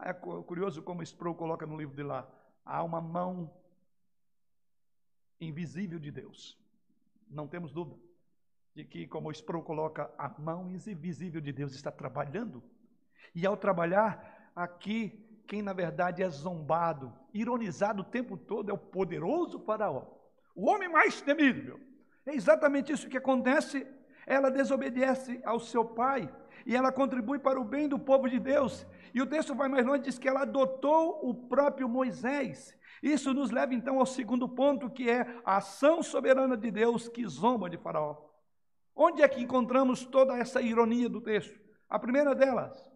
É 0.00 0.12
curioso 0.12 0.82
como 0.82 1.02
Sproul 1.02 1.34
coloca 1.34 1.66
no 1.66 1.76
livro 1.76 1.94
de 1.94 2.02
lá. 2.02 2.28
há 2.64 2.82
uma 2.82 3.00
mão 3.00 3.50
invisível 5.40 5.98
de 5.98 6.10
Deus. 6.10 6.58
Não 7.28 7.46
temos 7.46 7.72
dúvida 7.72 8.00
de 8.74 8.84
que, 8.84 9.06
como 9.06 9.32
Sproul 9.32 9.64
coloca, 9.64 10.10
a 10.18 10.28
mão 10.38 10.70
invisível 10.70 11.40
de 11.40 11.52
Deus 11.52 11.74
está 11.74 11.90
trabalhando. 11.90 12.62
E 13.34 13.46
ao 13.46 13.56
trabalhar, 13.56 14.52
aqui, 14.54 15.42
quem 15.46 15.62
na 15.62 15.72
verdade 15.72 16.22
é 16.22 16.28
zombado, 16.28 17.12
ironizado 17.32 18.02
o 18.02 18.04
tempo 18.04 18.36
todo 18.36 18.70
é 18.70 18.74
o 18.74 18.78
poderoso 18.78 19.60
Faraó, 19.60 20.06
o 20.54 20.66
homem 20.68 20.88
mais 20.88 21.22
temível. 21.22 21.80
É 22.26 22.34
exatamente 22.34 22.92
isso 22.92 23.08
que 23.08 23.16
acontece. 23.16 23.86
Ela 24.26 24.50
desobedece 24.50 25.40
ao 25.44 25.60
seu 25.60 25.84
pai 25.84 26.28
e 26.66 26.74
ela 26.74 26.90
contribui 26.90 27.38
para 27.38 27.60
o 27.60 27.64
bem 27.64 27.88
do 27.88 27.98
povo 27.98 28.28
de 28.28 28.40
Deus. 28.40 28.84
E 29.14 29.22
o 29.22 29.26
texto 29.26 29.54
vai 29.54 29.68
mais 29.68 29.86
longe, 29.86 30.02
diz 30.02 30.18
que 30.18 30.28
ela 30.28 30.42
adotou 30.42 31.20
o 31.22 31.32
próprio 31.32 31.88
Moisés. 31.88 32.76
Isso 33.02 33.32
nos 33.32 33.52
leva 33.52 33.72
então 33.72 34.00
ao 34.00 34.06
segundo 34.06 34.48
ponto, 34.48 34.90
que 34.90 35.08
é 35.08 35.40
a 35.44 35.58
ação 35.58 36.02
soberana 36.02 36.56
de 36.56 36.70
Deus 36.72 37.08
que 37.08 37.26
zomba 37.26 37.70
de 37.70 37.76
Faraó. 37.76 38.16
Onde 38.94 39.22
é 39.22 39.28
que 39.28 39.40
encontramos 39.40 40.04
toda 40.04 40.36
essa 40.36 40.60
ironia 40.60 41.08
do 41.08 41.20
texto? 41.20 41.60
A 41.88 41.98
primeira 41.98 42.34
delas, 42.34 42.90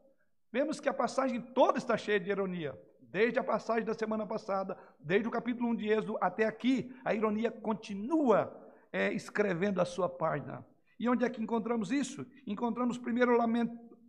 vemos 0.51 0.81
que 0.81 0.89
a 0.89 0.95
passagem 0.95 1.41
toda 1.41 1.79
está 1.79 1.97
cheia 1.97 2.19
de 2.19 2.31
ironia. 2.31 2.77
Desde 3.01 3.39
a 3.39 3.45
passagem 3.45 3.85
da 3.85 3.95
semana 3.95 4.27
passada, 4.27 4.77
desde 4.99 5.29
o 5.29 5.31
capítulo 5.31 5.69
1 5.71 5.77
de 5.77 5.89
Êxodo 5.89 6.19
até 6.21 6.45
aqui, 6.45 6.95
a 7.05 7.15
ironia 7.15 7.51
continua 7.51 8.57
é, 8.93 9.13
escrevendo 9.13 9.81
a 9.81 9.85
sua 9.85 10.09
página. 10.09 10.65
E 11.01 11.09
onde 11.09 11.25
é 11.25 11.31
que 11.31 11.43
encontramos 11.43 11.91
isso? 11.91 12.27
Encontramos 12.47 12.99
primeiro, 12.99 13.39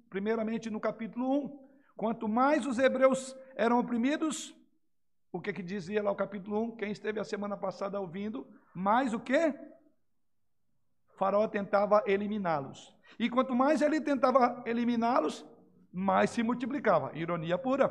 primeiramente 0.09 0.69
no 0.69 0.77
capítulo 0.77 1.45
1. 1.45 1.59
Quanto 1.95 2.27
mais 2.27 2.65
os 2.65 2.77
hebreus 2.77 3.33
eram 3.55 3.79
oprimidos, 3.79 4.53
o 5.31 5.39
que, 5.39 5.53
que 5.53 5.63
dizia 5.63 6.03
lá 6.03 6.11
o 6.11 6.15
capítulo 6.15 6.61
1? 6.63 6.75
Quem 6.75 6.91
esteve 6.91 7.17
a 7.17 7.23
semana 7.23 7.55
passada 7.55 7.97
ouvindo, 7.97 8.45
mais 8.75 9.13
o 9.13 9.21
que? 9.21 9.53
Faraó 11.17 11.47
tentava 11.47 12.03
eliminá-los. 12.05 12.93
E 13.17 13.29
quanto 13.29 13.55
mais 13.55 13.81
ele 13.81 14.01
tentava 14.01 14.61
eliminá-los, 14.65 15.45
mais 15.93 16.31
se 16.31 16.43
multiplicava. 16.43 17.17
Ironia 17.17 17.57
pura. 17.57 17.89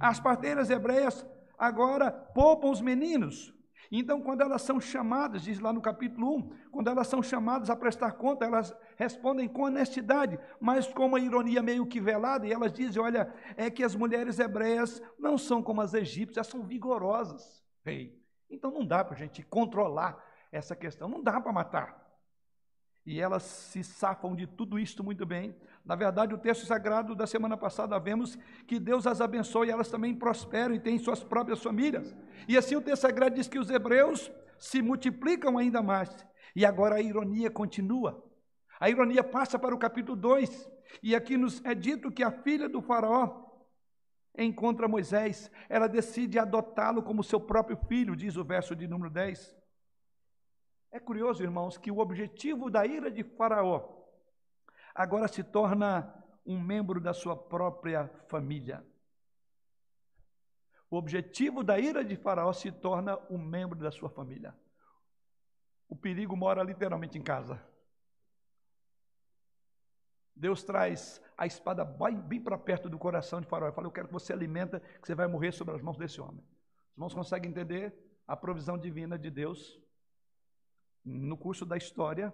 As 0.00 0.18
parteiras 0.18 0.70
hebreias 0.70 1.24
agora 1.56 2.10
poupam 2.10 2.70
os 2.70 2.80
meninos, 2.80 3.54
então, 3.90 4.20
quando 4.20 4.40
elas 4.40 4.62
são 4.62 4.80
chamadas, 4.80 5.42
diz 5.42 5.58
lá 5.58 5.72
no 5.72 5.80
capítulo 5.80 6.36
1, 6.36 6.50
quando 6.70 6.88
elas 6.88 7.06
são 7.08 7.22
chamadas 7.22 7.68
a 7.68 7.76
prestar 7.76 8.12
conta, 8.12 8.44
elas 8.44 8.74
respondem 8.96 9.48
com 9.48 9.64
honestidade, 9.64 10.38
mas 10.60 10.86
com 10.86 11.06
uma 11.06 11.20
ironia 11.20 11.62
meio 11.62 11.86
que 11.86 12.00
velada, 12.00 12.46
e 12.46 12.52
elas 12.52 12.72
dizem: 12.72 13.02
olha, 13.02 13.32
é 13.56 13.70
que 13.70 13.82
as 13.82 13.94
mulheres 13.94 14.38
hebreias 14.38 15.02
não 15.18 15.36
são 15.36 15.62
como 15.62 15.80
as 15.80 15.94
egípcias, 15.94 16.46
são 16.46 16.62
vigorosas, 16.62 17.62
rei. 17.84 18.18
Então 18.48 18.70
não 18.70 18.86
dá 18.86 19.04
para 19.04 19.14
a 19.14 19.18
gente 19.18 19.42
controlar 19.42 20.22
essa 20.50 20.76
questão, 20.76 21.08
não 21.08 21.22
dá 21.22 21.40
para 21.40 21.52
matar. 21.52 22.01
E 23.04 23.20
elas 23.20 23.42
se 23.42 23.82
safam 23.82 24.34
de 24.34 24.46
tudo 24.46 24.78
isto 24.78 25.02
muito 25.02 25.26
bem. 25.26 25.56
Na 25.84 25.96
verdade, 25.96 26.34
o 26.34 26.38
texto 26.38 26.64
sagrado 26.64 27.14
da 27.14 27.26
semana 27.26 27.56
passada 27.56 27.98
vemos 27.98 28.38
que 28.66 28.78
Deus 28.78 29.06
as 29.06 29.20
abençoe 29.20 29.68
e 29.68 29.70
elas 29.70 29.90
também 29.90 30.14
prosperam 30.14 30.74
e 30.74 30.80
têm 30.80 30.98
suas 30.98 31.22
próprias 31.22 31.60
famílias. 31.62 32.14
E 32.46 32.56
assim 32.56 32.76
o 32.76 32.80
texto 32.80 33.02
sagrado 33.02 33.34
diz 33.34 33.48
que 33.48 33.58
os 33.58 33.70
hebreus 33.70 34.30
se 34.58 34.80
multiplicam 34.80 35.58
ainda 35.58 35.82
mais. 35.82 36.24
E 36.54 36.64
agora 36.64 36.96
a 36.96 37.00
ironia 37.00 37.50
continua. 37.50 38.24
A 38.78 38.88
ironia 38.88 39.24
passa 39.24 39.58
para 39.58 39.74
o 39.74 39.78
capítulo 39.78 40.16
2, 40.16 40.68
e 41.02 41.14
aqui 41.14 41.36
nos 41.36 41.64
é 41.64 41.74
dito 41.74 42.10
que 42.10 42.22
a 42.22 42.30
filha 42.30 42.68
do 42.68 42.82
faraó 42.82 43.42
encontra 44.36 44.88
Moisés, 44.88 45.50
ela 45.68 45.86
decide 45.86 46.38
adotá-lo 46.38 47.02
como 47.02 47.22
seu 47.22 47.40
próprio 47.40 47.76
filho, 47.88 48.16
diz 48.16 48.36
o 48.36 48.44
verso 48.44 48.74
de 48.74 48.88
número 48.88 49.10
10. 49.10 49.61
É 50.92 51.00
curioso, 51.00 51.42
irmãos, 51.42 51.78
que 51.78 51.90
o 51.90 51.98
objetivo 51.98 52.68
da 52.68 52.84
ira 52.86 53.10
de 53.10 53.24
Faraó 53.24 54.04
agora 54.94 55.26
se 55.26 55.42
torna 55.42 56.22
um 56.44 56.60
membro 56.60 57.00
da 57.00 57.14
sua 57.14 57.34
própria 57.34 58.08
família. 58.28 58.86
O 60.90 60.96
objetivo 60.96 61.64
da 61.64 61.78
ira 61.78 62.04
de 62.04 62.14
Faraó 62.14 62.52
se 62.52 62.70
torna 62.70 63.18
um 63.30 63.38
membro 63.38 63.78
da 63.78 63.90
sua 63.90 64.10
família. 64.10 64.54
O 65.88 65.96
perigo 65.96 66.36
mora 66.36 66.62
literalmente 66.62 67.16
em 67.16 67.22
casa. 67.22 67.58
Deus 70.36 70.62
traz 70.62 71.22
a 71.38 71.46
espada 71.46 71.86
bem 71.86 72.38
para 72.38 72.58
perto 72.58 72.90
do 72.90 72.98
coração 72.98 73.40
de 73.40 73.46
Faraó 73.46 73.70
e 73.70 73.72
fala: 73.72 73.86
Eu 73.86 73.92
quero 73.92 74.08
que 74.08 74.12
você 74.12 74.34
alimenta, 74.34 74.80
que 74.80 75.06
você 75.06 75.14
vai 75.14 75.26
morrer 75.26 75.52
sobre 75.52 75.74
as 75.74 75.80
mãos 75.80 75.96
desse 75.96 76.20
homem. 76.20 76.44
Os 76.90 76.96
irmãos 76.96 77.14
conseguem 77.14 77.50
entender 77.50 77.94
a 78.26 78.36
provisão 78.36 78.76
divina 78.76 79.18
de 79.18 79.30
Deus 79.30 79.80
no 81.04 81.36
curso 81.36 81.64
da 81.64 81.76
história, 81.76 82.32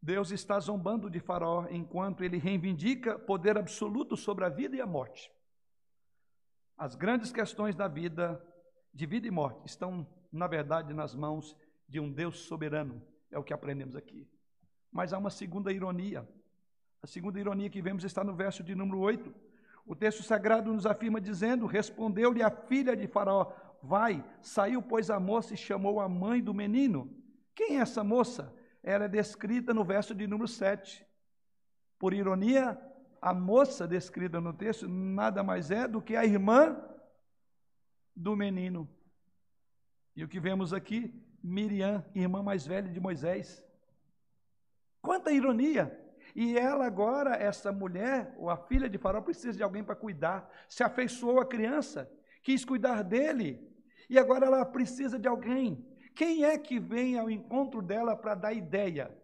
Deus 0.00 0.32
está 0.32 0.58
zombando 0.58 1.08
de 1.08 1.20
Faraó 1.20 1.66
enquanto 1.70 2.24
ele 2.24 2.36
reivindica 2.36 3.16
poder 3.16 3.56
absoluto 3.56 4.16
sobre 4.16 4.44
a 4.44 4.48
vida 4.48 4.74
e 4.74 4.80
a 4.80 4.86
morte. 4.86 5.30
As 6.76 6.96
grandes 6.96 7.30
questões 7.30 7.76
da 7.76 7.86
vida, 7.86 8.44
de 8.92 9.06
vida 9.06 9.28
e 9.28 9.30
morte, 9.30 9.64
estão, 9.64 10.04
na 10.32 10.48
verdade, 10.48 10.92
nas 10.92 11.14
mãos 11.14 11.56
de 11.88 12.00
um 12.00 12.10
Deus 12.10 12.40
soberano. 12.40 13.00
É 13.30 13.38
o 13.38 13.44
que 13.44 13.52
aprendemos 13.52 13.94
aqui. 13.94 14.28
Mas 14.90 15.12
há 15.12 15.18
uma 15.18 15.30
segunda 15.30 15.72
ironia. 15.72 16.28
A 17.00 17.06
segunda 17.06 17.38
ironia 17.38 17.70
que 17.70 17.80
vemos 17.80 18.02
está 18.02 18.24
no 18.24 18.34
verso 18.34 18.64
de 18.64 18.74
número 18.74 18.98
8. 18.98 19.32
O 19.86 19.94
texto 19.94 20.22
sagrado 20.22 20.72
nos 20.72 20.84
afirma 20.84 21.20
dizendo: 21.20 21.66
Respondeu-lhe 21.66 22.42
a 22.42 22.50
filha 22.50 22.96
de 22.96 23.06
Faraó: 23.06 23.52
Vai, 23.82 24.24
saiu, 24.40 24.80
pois, 24.80 25.10
a 25.10 25.18
moça 25.18 25.54
e 25.54 25.56
chamou 25.56 25.98
a 25.98 26.08
mãe 26.08 26.40
do 26.40 26.54
menino. 26.54 27.12
Quem 27.54 27.78
é 27.78 27.80
essa 27.80 28.04
moça? 28.04 28.54
Ela 28.82 29.06
é 29.06 29.08
descrita 29.08 29.74
no 29.74 29.84
verso 29.84 30.14
de 30.14 30.26
número 30.26 30.46
7. 30.46 31.04
Por 31.98 32.14
ironia, 32.14 32.80
a 33.20 33.34
moça 33.34 33.86
descrita 33.86 34.40
no 34.40 34.52
texto 34.52 34.88
nada 34.88 35.42
mais 35.42 35.70
é 35.70 35.88
do 35.88 36.00
que 36.00 36.14
a 36.14 36.24
irmã 36.24 36.80
do 38.14 38.36
menino. 38.36 38.88
E 40.14 40.22
o 40.22 40.28
que 40.28 40.38
vemos 40.38 40.72
aqui? 40.72 41.12
Miriam, 41.42 42.04
irmã 42.14 42.42
mais 42.42 42.64
velha 42.64 42.88
de 42.88 43.00
Moisés. 43.00 43.64
Quanta 45.00 45.32
ironia! 45.32 45.98
E 46.34 46.56
ela 46.56 46.86
agora, 46.86 47.34
essa 47.34 47.72
mulher, 47.72 48.32
ou 48.38 48.48
a 48.48 48.56
filha 48.56 48.88
de 48.88 48.96
Faraó, 48.96 49.20
precisa 49.20 49.56
de 49.56 49.62
alguém 49.62 49.82
para 49.82 49.96
cuidar. 49.96 50.48
Se 50.68 50.84
afeiçoou 50.84 51.40
a 51.40 51.46
criança, 51.46 52.10
quis 52.42 52.64
cuidar 52.64 53.02
dele, 53.02 53.71
e 54.08 54.18
agora 54.18 54.46
ela 54.46 54.64
precisa 54.64 55.18
de 55.18 55.28
alguém. 55.28 55.86
Quem 56.14 56.44
é 56.44 56.58
que 56.58 56.78
vem 56.78 57.18
ao 57.18 57.30
encontro 57.30 57.80
dela 57.80 58.16
para 58.16 58.34
dar 58.34 58.52
ideia? 58.52 59.16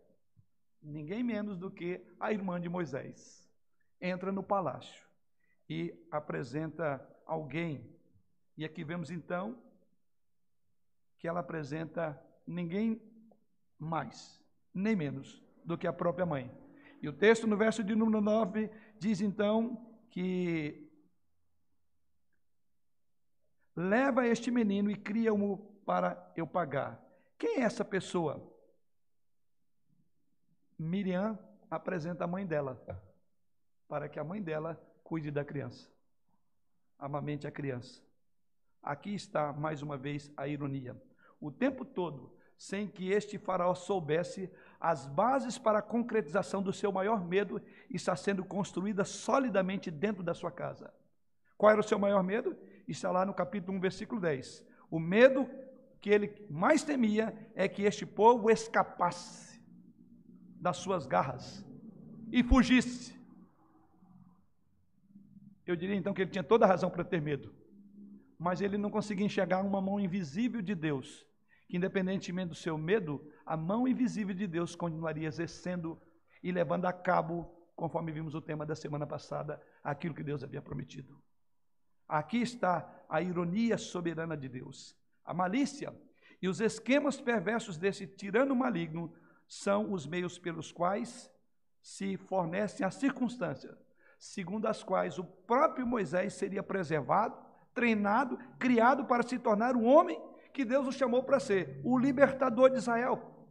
Ninguém 0.82 1.22
menos 1.22 1.58
do 1.58 1.70
que 1.70 2.00
a 2.18 2.32
irmã 2.32 2.60
de 2.60 2.68
Moisés. 2.68 3.46
Entra 4.00 4.32
no 4.32 4.42
palácio 4.42 5.06
e 5.68 5.94
apresenta 6.10 7.06
alguém. 7.26 7.84
E 8.56 8.64
aqui 8.64 8.82
vemos 8.84 9.10
então 9.10 9.60
que 11.18 11.28
ela 11.28 11.40
apresenta 11.40 12.20
ninguém 12.46 13.02
mais, 13.78 14.42
nem 14.72 14.96
menos 14.96 15.42
do 15.64 15.76
que 15.76 15.86
a 15.86 15.92
própria 15.92 16.24
mãe. 16.24 16.50
E 17.02 17.08
o 17.08 17.12
texto 17.12 17.46
no 17.46 17.56
verso 17.56 17.84
de 17.84 17.94
número 17.94 18.20
9 18.20 18.70
diz 18.98 19.20
então 19.20 19.86
que 20.10 20.87
Leva 23.78 24.26
este 24.26 24.50
menino 24.50 24.90
e 24.90 24.96
cria-o 24.96 25.56
para 25.86 26.32
eu 26.34 26.48
pagar. 26.48 27.00
Quem 27.38 27.58
é 27.58 27.60
essa 27.60 27.84
pessoa? 27.84 28.42
Miriam 30.76 31.38
apresenta 31.70 32.24
a 32.24 32.26
mãe 32.26 32.44
dela, 32.44 32.84
para 33.86 34.08
que 34.08 34.18
a 34.18 34.24
mãe 34.24 34.42
dela 34.42 34.76
cuide 35.04 35.30
da 35.30 35.44
criança, 35.44 35.88
amamente 36.98 37.46
a 37.46 37.52
criança. 37.52 38.02
Aqui 38.82 39.14
está, 39.14 39.52
mais 39.52 39.80
uma 39.80 39.96
vez, 39.96 40.28
a 40.36 40.48
ironia. 40.48 41.00
O 41.40 41.52
tempo 41.52 41.84
todo, 41.84 42.36
sem 42.56 42.88
que 42.88 43.12
este 43.12 43.38
faraó 43.38 43.76
soubesse, 43.76 44.50
as 44.80 45.06
bases 45.06 45.56
para 45.56 45.78
a 45.78 45.82
concretização 45.82 46.60
do 46.60 46.72
seu 46.72 46.90
maior 46.90 47.24
medo 47.24 47.62
está 47.88 48.16
sendo 48.16 48.44
construída 48.44 49.04
solidamente 49.04 49.88
dentro 49.88 50.24
da 50.24 50.34
sua 50.34 50.50
casa. 50.50 50.92
Qual 51.56 51.70
era 51.70 51.80
o 51.80 51.84
seu 51.84 51.98
maior 51.98 52.24
medo? 52.24 52.56
Está 52.92 53.10
lá 53.10 53.24
no 53.24 53.34
capítulo 53.34 53.76
1, 53.76 53.80
versículo 53.80 54.20
10. 54.20 54.66
O 54.90 54.98
medo 54.98 55.48
que 56.00 56.10
ele 56.10 56.46
mais 56.48 56.82
temia 56.82 57.36
é 57.54 57.68
que 57.68 57.82
este 57.82 58.06
povo 58.06 58.50
escapasse 58.50 59.60
das 60.60 60.76
suas 60.78 61.06
garras 61.06 61.64
e 62.32 62.42
fugisse. 62.42 63.18
Eu 65.66 65.76
diria 65.76 65.96
então 65.96 66.14
que 66.14 66.22
ele 66.22 66.30
tinha 66.30 66.44
toda 66.44 66.64
a 66.64 66.68
razão 66.68 66.90
para 66.90 67.04
ter 67.04 67.20
medo, 67.20 67.54
mas 68.38 68.60
ele 68.60 68.78
não 68.78 68.90
conseguia 68.90 69.26
enxergar 69.26 69.60
uma 69.60 69.80
mão 69.80 70.00
invisível 70.00 70.62
de 70.62 70.74
Deus, 70.74 71.26
que 71.68 71.76
independentemente 71.76 72.48
do 72.48 72.54
seu 72.54 72.78
medo, 72.78 73.30
a 73.44 73.56
mão 73.56 73.86
invisível 73.86 74.34
de 74.34 74.46
Deus 74.46 74.74
continuaria 74.74 75.28
exercendo 75.28 76.00
e 76.42 76.50
levando 76.50 76.86
a 76.86 76.92
cabo, 76.92 77.50
conforme 77.76 78.12
vimos 78.12 78.34
o 78.34 78.40
tema 78.40 78.64
da 78.64 78.74
semana 78.74 79.06
passada, 79.06 79.60
aquilo 79.84 80.14
que 80.14 80.22
Deus 80.22 80.42
havia 80.42 80.62
prometido. 80.62 81.20
Aqui 82.08 82.38
está 82.38 82.88
a 83.08 83.20
ironia 83.20 83.76
soberana 83.76 84.36
de 84.36 84.48
Deus. 84.48 84.96
A 85.24 85.34
malícia 85.34 85.94
e 86.40 86.48
os 86.48 86.60
esquemas 86.60 87.20
perversos 87.20 87.76
desse 87.76 88.06
tirano 88.06 88.56
maligno 88.56 89.12
são 89.46 89.92
os 89.92 90.06
meios 90.06 90.38
pelos 90.38 90.72
quais 90.72 91.30
se 91.82 92.16
fornecem 92.16 92.86
as 92.86 92.94
circunstâncias, 92.94 93.76
segundo 94.18 94.66
as 94.66 94.82
quais 94.82 95.18
o 95.18 95.24
próprio 95.24 95.86
Moisés 95.86 96.34
seria 96.34 96.62
preservado, 96.62 97.36
treinado, 97.74 98.38
criado 98.58 99.04
para 99.04 99.22
se 99.22 99.38
tornar 99.38 99.76
o 99.76 99.84
homem 99.84 100.20
que 100.52 100.64
Deus 100.64 100.86
o 100.86 100.92
chamou 100.92 101.22
para 101.22 101.38
ser, 101.38 101.80
o 101.84 101.98
libertador 101.98 102.70
de 102.70 102.78
Israel. 102.78 103.46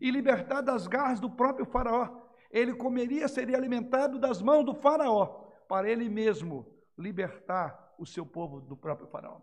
E 0.00 0.10
libertar 0.10 0.60
das 0.60 0.86
garras 0.86 1.20
do 1.20 1.30
próprio 1.30 1.64
Faraó. 1.64 2.22
Ele 2.50 2.74
comeria, 2.74 3.28
seria 3.28 3.56
alimentado 3.56 4.18
das 4.18 4.42
mãos 4.42 4.64
do 4.64 4.74
Faraó, 4.74 5.26
para 5.68 5.88
ele 5.88 6.08
mesmo 6.08 6.73
libertar 6.96 7.94
o 7.98 8.06
seu 8.06 8.24
povo 8.24 8.60
do 8.60 8.76
próprio 8.76 9.06
Faraó. 9.06 9.40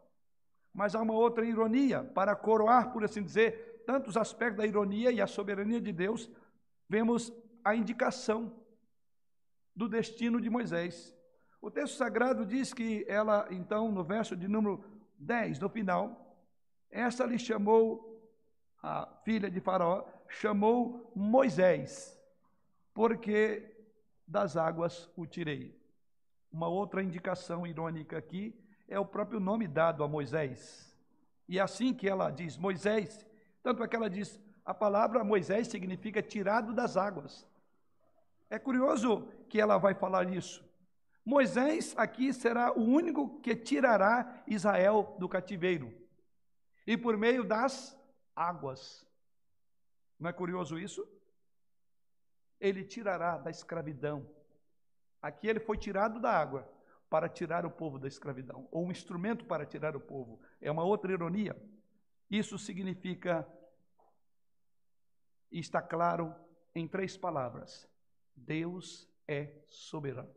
Mas 0.73 0.95
há 0.95 1.01
uma 1.01 1.13
outra 1.13 1.45
ironia, 1.45 2.03
para 2.03 2.35
coroar, 2.35 2.91
por 2.91 3.03
assim 3.03 3.23
dizer, 3.23 3.83
tantos 3.85 4.15
aspectos 4.15 4.57
da 4.57 4.65
ironia 4.65 5.11
e 5.11 5.19
a 5.19 5.27
soberania 5.27 5.81
de 5.81 5.91
Deus, 5.91 6.29
vemos 6.87 7.33
a 7.63 7.75
indicação 7.75 8.53
do 9.75 9.87
destino 9.87 10.39
de 10.39 10.49
Moisés. 10.49 11.15
O 11.61 11.69
texto 11.69 11.95
sagrado 11.95 12.45
diz 12.45 12.73
que 12.73 13.05
ela, 13.07 13.47
então, 13.51 13.91
no 13.91 14.03
verso 14.03 14.35
de 14.35 14.47
número 14.47 14.83
10, 15.19 15.59
no 15.59 15.69
final, 15.69 16.37
essa 16.89 17.25
lhe 17.25 17.37
chamou, 17.37 18.07
a 18.81 19.05
filha 19.23 19.49
de 19.49 19.59
Faraó, 19.59 20.05
chamou 20.27 21.11
Moisés, 21.15 22.19
porque 22.93 23.85
das 24.27 24.57
águas 24.57 25.09
o 25.15 25.25
tirei. 25.25 25.80
Uma 26.51 26.67
outra 26.67 27.01
indicação 27.01 27.65
irônica 27.65 28.17
aqui 28.17 28.53
é 28.87 28.99
o 28.99 29.05
próprio 29.05 29.39
nome 29.39 29.67
dado 29.67 30.03
a 30.03 30.07
Moisés. 30.07 30.93
E 31.47 31.57
é 31.57 31.61
assim 31.61 31.93
que 31.93 32.09
ela 32.09 32.29
diz 32.29 32.57
Moisés, 32.57 33.25
tanto 33.63 33.83
é 33.83 33.87
que 33.87 33.95
ela 33.95 34.09
diz, 34.09 34.39
a 34.65 34.73
palavra 34.73 35.23
Moisés 35.23 35.67
significa 35.67 36.21
tirado 36.21 36.73
das 36.73 36.97
águas. 36.97 37.47
É 38.49 38.59
curioso 38.59 39.27
que 39.47 39.61
ela 39.61 39.77
vai 39.77 39.93
falar 39.93 40.29
isso. 40.29 40.63
Moisés 41.23 41.93
aqui 41.97 42.33
será 42.33 42.73
o 42.73 42.81
único 42.81 43.39
que 43.39 43.55
tirará 43.55 44.43
Israel 44.47 45.15
do 45.19 45.29
cativeiro. 45.29 45.93
E 46.85 46.97
por 46.97 47.15
meio 47.15 47.43
das 47.43 47.97
águas. 48.35 49.05
Não 50.19 50.29
é 50.29 50.33
curioso 50.33 50.77
isso? 50.77 51.07
Ele 52.59 52.83
tirará 52.83 53.37
da 53.37 53.49
escravidão. 53.49 54.27
Aqui 55.21 55.47
ele 55.47 55.59
foi 55.59 55.77
tirado 55.77 56.19
da 56.19 56.31
água 56.31 56.67
para 57.09 57.27
tirar 57.27 57.65
o 57.65 57.71
povo 57.71 57.99
da 57.99 58.07
escravidão, 58.07 58.67
ou 58.71 58.85
um 58.85 58.91
instrumento 58.91 59.45
para 59.45 59.65
tirar 59.65 59.95
o 59.95 59.99
povo. 59.99 60.39
É 60.61 60.71
uma 60.71 60.83
outra 60.83 61.11
ironia. 61.11 61.55
Isso 62.29 62.57
significa, 62.57 63.47
e 65.51 65.59
está 65.59 65.81
claro 65.81 66.33
em 66.73 66.87
três 66.87 67.17
palavras: 67.17 67.87
Deus 68.35 69.09
é 69.27 69.53
soberano. 69.67 70.33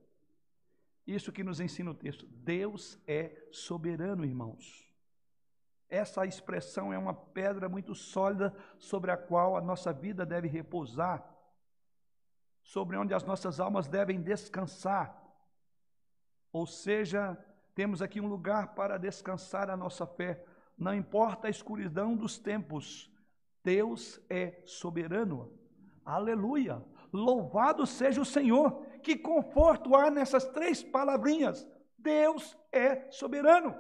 Isso 1.07 1.33
que 1.33 1.45
nos 1.45 1.61
ensina 1.61 1.91
o 1.91 1.95
texto. 1.95 2.27
Deus 2.27 2.99
é 3.07 3.47
soberano, 3.53 4.25
irmãos. 4.25 4.91
Essa 5.89 6.27
expressão 6.27 6.93
é 6.93 6.99
uma 6.99 7.15
pedra 7.15 7.69
muito 7.69 7.95
sólida 7.95 8.55
sobre 8.79 9.11
a 9.11 9.17
qual 9.17 9.57
a 9.57 9.61
nossa 9.61 9.93
vida 9.93 10.25
deve 10.25 10.49
repousar, 10.49 11.23
sobre 12.65 12.97
onde 12.97 13.15
as 13.15 13.23
nossas 13.23 13.61
almas 13.61 13.87
devem 13.87 14.21
descansar. 14.21 15.23
Ou 16.51 16.67
seja, 16.67 17.39
temos 17.75 18.01
aqui 18.01 18.21
um 18.21 18.27
lugar 18.27 18.75
para 18.75 18.99
descansar 18.99 19.71
a 19.71 19.77
nossa 19.77 20.07
fé. 20.07 20.45
Não 20.77 20.95
importa 20.95 21.47
a 21.47 21.51
escuridão 21.51 22.17
dos 22.17 22.39
tempos, 22.39 23.13
Deus 23.63 24.21
é 24.29 24.63
soberano. 24.65 25.53
Aleluia! 26.05 26.83
Louvado 27.13 27.87
seja 27.87 28.21
o 28.21 28.25
Senhor. 28.25 28.85
Que 29.03 29.17
conforto 29.17 29.95
há 29.95 30.11
nessas 30.11 30.47
três 30.47 30.83
palavrinhas. 30.83 31.67
Deus 31.97 32.57
é 32.73 33.11
soberano. 33.11 33.77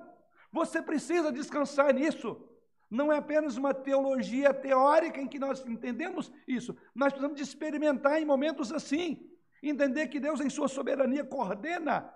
Você 0.53 0.81
precisa 0.81 1.33
descansar 1.33 1.93
nisso. 1.93 2.49
Não 2.95 3.13
é 3.13 3.17
apenas 3.19 3.57
uma 3.57 3.75
teologia 3.75 4.55
teórica 4.55 5.21
em 5.21 5.27
que 5.27 5.39
nós 5.39 5.67
entendemos 5.67 6.31
isso. 6.47 6.77
Nós 6.95 7.13
precisamos 7.13 7.37
de 7.37 7.43
experimentar 7.43 8.23
em 8.23 8.25
momentos 8.25 8.71
assim. 8.71 9.29
Entender 9.61 10.07
que 10.07 10.21
Deus, 10.21 10.41
em 10.41 10.49
sua 10.49 10.69
soberania, 10.69 11.25
coordena 11.25 12.09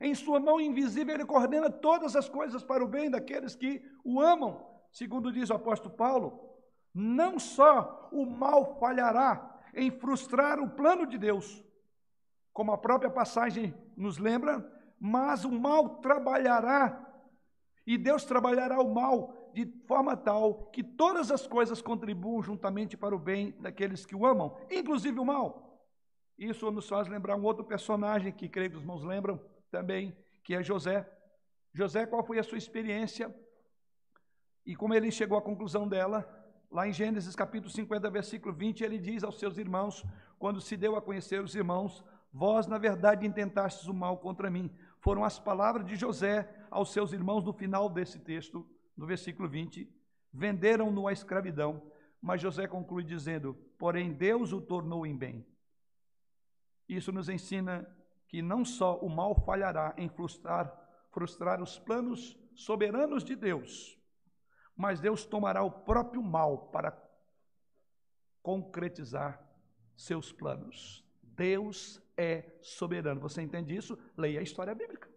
em 0.00 0.14
sua 0.14 0.38
mão 0.38 0.60
invisível, 0.60 1.14
ele 1.14 1.24
coordena 1.24 1.70
todas 1.70 2.14
as 2.14 2.28
coisas 2.28 2.62
para 2.62 2.84
o 2.84 2.88
bem 2.88 3.10
daqueles 3.10 3.56
que 3.56 3.82
o 4.04 4.20
amam. 4.20 4.64
Segundo 4.92 5.32
diz 5.32 5.48
o 5.48 5.54
apóstolo 5.54 5.96
Paulo, 5.96 6.38
não 6.94 7.38
só 7.38 8.08
o 8.12 8.26
mal 8.26 8.78
falhará 8.78 9.58
em 9.74 9.90
frustrar 9.90 10.60
o 10.60 10.70
plano 10.70 11.06
de 11.06 11.16
Deus, 11.16 11.64
como 12.52 12.70
a 12.70 12.78
própria 12.78 13.10
passagem 13.10 13.74
nos 13.96 14.18
lembra, 14.18 14.64
mas 15.00 15.44
o 15.44 15.50
mal 15.50 16.00
trabalhará, 16.00 17.04
e 17.86 17.96
Deus 17.96 18.24
trabalhará 18.24 18.78
o 18.80 18.92
mal 18.92 19.37
de 19.54 19.66
forma 19.86 20.16
tal 20.16 20.70
que 20.72 20.82
todas 20.82 21.30
as 21.30 21.46
coisas 21.46 21.82
contribuam 21.82 22.42
juntamente 22.42 22.96
para 22.96 23.14
o 23.14 23.18
bem 23.18 23.54
daqueles 23.60 24.04
que 24.06 24.14
o 24.14 24.26
amam, 24.26 24.56
inclusive 24.70 25.18
o 25.18 25.24
mal. 25.24 25.68
Isso 26.38 26.70
nos 26.70 26.88
faz 26.88 27.08
lembrar 27.08 27.36
um 27.36 27.44
outro 27.44 27.64
personagem 27.64 28.32
que 28.32 28.48
creio 28.48 28.70
que 28.70 28.76
os 28.76 28.82
irmãos 28.82 29.02
lembram, 29.02 29.40
também, 29.70 30.16
que 30.44 30.54
é 30.54 30.62
José. 30.62 31.08
José, 31.72 32.06
qual 32.06 32.24
foi 32.24 32.38
a 32.38 32.42
sua 32.42 32.58
experiência 32.58 33.34
e 34.64 34.76
como 34.76 34.94
ele 34.94 35.10
chegou 35.10 35.36
à 35.36 35.42
conclusão 35.42 35.88
dela? 35.88 36.28
Lá 36.70 36.86
em 36.86 36.92
Gênesis 36.92 37.34
capítulo 37.34 37.70
50, 37.70 38.10
versículo 38.10 38.54
20, 38.54 38.84
ele 38.84 38.98
diz 38.98 39.24
aos 39.24 39.38
seus 39.38 39.56
irmãos, 39.56 40.04
quando 40.38 40.60
se 40.60 40.76
deu 40.76 40.94
a 40.94 41.02
conhecer 41.02 41.42
os 41.42 41.54
irmãos, 41.54 42.04
vós 42.32 42.66
na 42.66 42.78
verdade 42.78 43.26
intentastes 43.26 43.86
o 43.86 43.94
mal 43.94 44.18
contra 44.18 44.50
mim. 44.50 44.70
Foram 45.00 45.24
as 45.24 45.38
palavras 45.38 45.86
de 45.86 45.96
José 45.96 46.48
aos 46.70 46.92
seus 46.92 47.12
irmãos 47.12 47.44
no 47.44 47.52
final 47.52 47.88
desse 47.88 48.18
texto, 48.18 48.66
no 48.98 49.06
versículo 49.06 49.48
20. 49.48 49.88
Venderam-no 50.32 51.06
à 51.06 51.12
escravidão, 51.12 51.90
mas 52.20 52.42
José 52.42 52.66
conclui 52.66 53.04
dizendo: 53.04 53.54
Porém 53.78 54.12
Deus 54.12 54.52
o 54.52 54.60
tornou 54.60 55.06
em 55.06 55.16
bem. 55.16 55.46
Isso 56.88 57.12
nos 57.12 57.28
ensina 57.28 57.88
que 58.26 58.42
não 58.42 58.64
só 58.64 58.98
o 58.98 59.08
mal 59.08 59.34
falhará 59.34 59.94
em 59.96 60.08
frustrar, 60.08 60.70
frustrar 61.10 61.62
os 61.62 61.78
planos 61.78 62.36
soberanos 62.54 63.24
de 63.24 63.36
Deus, 63.36 63.98
mas 64.76 65.00
Deus 65.00 65.24
tomará 65.24 65.62
o 65.62 65.70
próprio 65.70 66.22
mal 66.22 66.68
para 66.70 66.92
concretizar 68.42 69.42
seus 69.96 70.32
planos. 70.32 71.04
Deus 71.22 72.02
é 72.16 72.58
soberano. 72.60 73.20
Você 73.20 73.42
entende 73.42 73.76
isso? 73.76 73.96
Leia 74.16 74.40
a 74.40 74.42
história 74.42 74.74
bíblica. 74.74 75.08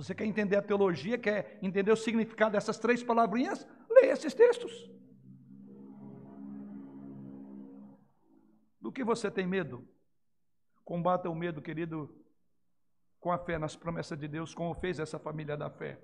Você 0.00 0.14
quer 0.14 0.24
entender 0.24 0.56
a 0.56 0.62
teologia, 0.62 1.18
quer 1.18 1.58
entender 1.60 1.92
o 1.92 1.96
significado 1.96 2.52
dessas 2.52 2.78
três 2.78 3.02
palavrinhas? 3.02 3.66
Leia 3.90 4.12
esses 4.12 4.32
textos. 4.32 4.90
Do 8.80 8.90
que 8.90 9.04
você 9.04 9.30
tem 9.30 9.46
medo? 9.46 9.86
Combata 10.86 11.28
o 11.28 11.34
medo, 11.34 11.60
querido, 11.60 12.10
com 13.20 13.30
a 13.30 13.36
fé 13.36 13.58
nas 13.58 13.76
promessas 13.76 14.18
de 14.18 14.26
Deus, 14.26 14.54
como 14.54 14.72
fez 14.72 14.98
essa 14.98 15.18
família 15.18 15.54
da 15.54 15.68
fé. 15.68 16.00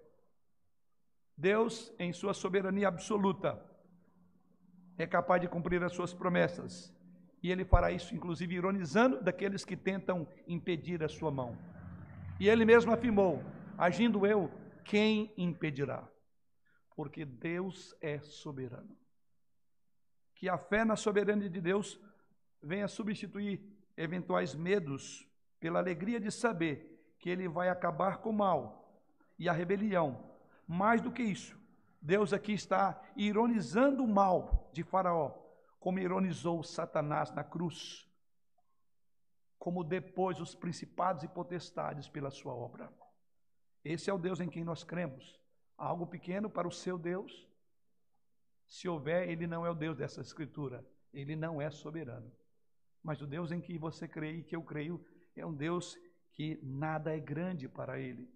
Deus, 1.34 1.90
em 1.98 2.12
sua 2.12 2.34
soberania 2.34 2.88
absoluta, 2.88 3.58
é 4.98 5.06
capaz 5.06 5.40
de 5.40 5.48
cumprir 5.48 5.82
as 5.82 5.94
suas 5.94 6.12
promessas. 6.12 6.94
E 7.42 7.50
ele 7.50 7.64
fará 7.64 7.90
isso, 7.90 8.14
inclusive, 8.14 8.56
ironizando 8.56 9.22
daqueles 9.22 9.64
que 9.64 9.74
tentam 9.74 10.28
impedir 10.46 11.02
a 11.02 11.08
sua 11.08 11.30
mão. 11.30 11.56
E 12.38 12.46
ele 12.46 12.66
mesmo 12.66 12.92
afirmou: 12.92 13.42
agindo 13.78 14.26
eu, 14.26 14.50
quem 14.84 15.32
impedirá? 15.36 16.06
Porque 16.94 17.24
Deus 17.24 17.94
é 18.00 18.20
soberano. 18.20 18.96
Que 20.34 20.48
a 20.48 20.56
fé 20.58 20.84
na 20.84 20.96
soberania 20.96 21.48
de 21.48 21.60
Deus 21.60 22.00
venha 22.62 22.88
substituir 22.88 23.60
eventuais 23.96 24.54
medos 24.54 25.26
pela 25.58 25.78
alegria 25.78 26.20
de 26.20 26.30
saber 26.30 27.14
que 27.18 27.30
ele 27.30 27.48
vai 27.48 27.68
acabar 27.68 28.18
com 28.18 28.30
o 28.30 28.34
mal 28.34 29.02
e 29.38 29.48
a 29.48 29.52
rebelião. 29.52 30.30
Mais 30.66 31.00
do 31.00 31.12
que 31.12 31.22
isso, 31.22 31.58
Deus 32.00 32.32
aqui 32.32 32.52
está 32.52 33.00
ironizando 33.16 34.04
o 34.04 34.08
mal 34.08 34.70
de 34.72 34.82
Faraó, 34.82 35.32
como 35.80 35.98
ironizou 35.98 36.62
Satanás 36.62 37.30
na 37.32 37.44
cruz, 37.44 38.08
como 39.58 39.82
depois 39.82 40.40
os 40.40 40.54
principados 40.54 41.22
e 41.22 41.28
potestades 41.28 42.08
pela 42.08 42.30
sua 42.30 42.54
obra. 42.54 42.92
Esse 43.88 44.10
é 44.10 44.12
o 44.12 44.18
Deus 44.18 44.40
em 44.40 44.48
quem 44.48 44.64
nós 44.64 44.82
cremos. 44.82 45.40
Algo 45.78 46.08
pequeno 46.08 46.50
para 46.50 46.66
o 46.66 46.72
seu 46.72 46.98
Deus. 46.98 47.46
Se 48.66 48.88
houver, 48.88 49.28
ele 49.28 49.46
não 49.46 49.64
é 49.64 49.70
o 49.70 49.74
Deus 49.74 49.96
dessa 49.96 50.20
escritura. 50.20 50.84
Ele 51.12 51.36
não 51.36 51.62
é 51.62 51.70
soberano. 51.70 52.32
Mas 53.00 53.22
o 53.22 53.26
Deus 53.28 53.52
em 53.52 53.60
que 53.60 53.78
você 53.78 54.08
crê 54.08 54.38
e 54.38 54.42
que 54.42 54.56
eu 54.56 54.62
creio 54.62 55.04
é 55.36 55.46
um 55.46 55.54
Deus 55.54 55.96
que 56.32 56.58
nada 56.64 57.16
é 57.16 57.20
grande 57.20 57.68
para 57.68 58.00
ele. 58.00 58.28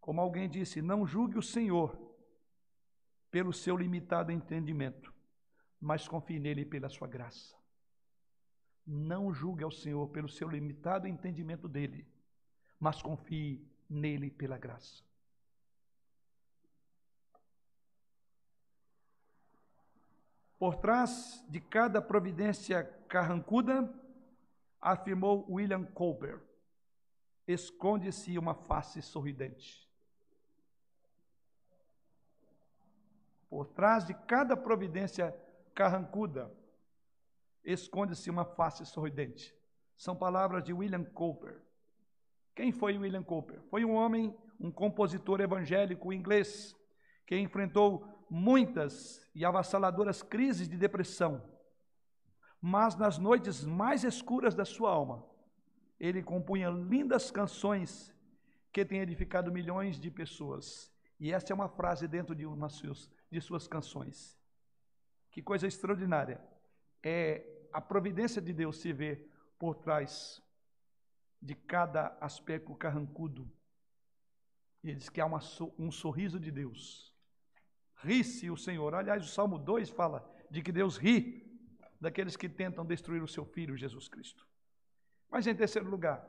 Como 0.00 0.22
alguém 0.22 0.48
disse, 0.48 0.80
não 0.80 1.06
julgue 1.06 1.36
o 1.36 1.42
Senhor 1.42 1.94
pelo 3.30 3.52
seu 3.52 3.76
limitado 3.76 4.32
entendimento, 4.32 5.12
mas 5.78 6.08
confie 6.08 6.38
nele 6.38 6.64
pela 6.64 6.88
sua 6.88 7.06
graça. 7.06 7.54
Não 8.86 9.34
julgue 9.34 9.62
ao 9.62 9.70
Senhor 9.70 10.08
pelo 10.08 10.30
seu 10.30 10.48
limitado 10.48 11.06
entendimento 11.06 11.68
dele, 11.68 12.06
mas 12.80 13.02
confie 13.02 13.70
nele 13.92 14.30
pela 14.30 14.58
graça. 14.58 15.02
Por 20.58 20.76
trás 20.76 21.44
de 21.48 21.60
cada 21.60 22.00
providência 22.00 22.84
carrancuda, 23.08 23.92
afirmou 24.80 25.44
William 25.50 25.84
Colbert, 25.84 26.40
esconde-se 27.46 28.38
uma 28.38 28.54
face 28.54 29.02
sorridente. 29.02 29.88
Por 33.50 33.66
trás 33.66 34.06
de 34.06 34.14
cada 34.14 34.56
providência 34.56 35.36
carrancuda, 35.74 36.50
esconde-se 37.64 38.30
uma 38.30 38.44
face 38.44 38.86
sorridente. 38.86 39.54
São 39.96 40.16
palavras 40.16 40.64
de 40.64 40.72
William 40.72 41.04
Cooper. 41.04 41.60
Quem 42.54 42.70
foi 42.70 42.98
William 42.98 43.22
Cooper? 43.22 43.60
Foi 43.70 43.84
um 43.84 43.94
homem, 43.94 44.34
um 44.60 44.70
compositor 44.70 45.40
evangélico 45.40 46.12
inglês, 46.12 46.76
que 47.26 47.36
enfrentou 47.36 48.06
muitas 48.28 49.26
e 49.34 49.44
avassaladoras 49.44 50.22
crises 50.22 50.68
de 50.68 50.76
depressão. 50.76 51.42
Mas 52.60 52.94
nas 52.96 53.18
noites 53.18 53.64
mais 53.64 54.04
escuras 54.04 54.54
da 54.54 54.64
sua 54.64 54.90
alma, 54.90 55.24
ele 55.98 56.22
compunha 56.22 56.68
lindas 56.68 57.30
canções 57.30 58.14
que 58.72 58.84
têm 58.84 59.00
edificado 59.00 59.52
milhões 59.52 59.98
de 59.98 60.10
pessoas. 60.10 60.92
E 61.18 61.32
essa 61.32 61.52
é 61.52 61.54
uma 61.54 61.68
frase 61.68 62.08
dentro 62.08 62.34
de 62.34 62.44
uma 62.44 62.68
de 63.30 63.40
suas 63.40 63.68
canções. 63.68 64.38
Que 65.30 65.40
coisa 65.40 65.66
extraordinária. 65.66 66.40
É 67.02 67.46
a 67.72 67.80
providência 67.80 68.40
de 68.40 68.52
Deus 68.52 68.80
se 68.80 68.92
vê 68.92 69.26
por 69.58 69.76
trás 69.76 70.42
de 71.42 71.56
cada 71.56 72.16
aspecto 72.20 72.72
carrancudo. 72.76 73.50
Ele 74.84 74.94
diz 74.94 75.08
que 75.08 75.20
há 75.20 75.26
uma, 75.26 75.40
um 75.76 75.90
sorriso 75.90 76.38
de 76.38 76.52
Deus. 76.52 77.12
Ri-se 77.96 78.48
o 78.48 78.56
Senhor. 78.56 78.94
Aliás, 78.94 79.24
o 79.24 79.28
Salmo 79.28 79.58
2 79.58 79.90
fala 79.90 80.24
de 80.48 80.62
que 80.62 80.70
Deus 80.70 80.96
ri 80.96 81.42
daqueles 82.00 82.36
que 82.36 82.48
tentam 82.48 82.84
destruir 82.84 83.22
o 83.22 83.28
seu 83.28 83.44
filho, 83.44 83.76
Jesus 83.76 84.08
Cristo. 84.08 84.46
Mas 85.28 85.46
em 85.46 85.54
terceiro 85.54 85.88
lugar, 85.88 86.24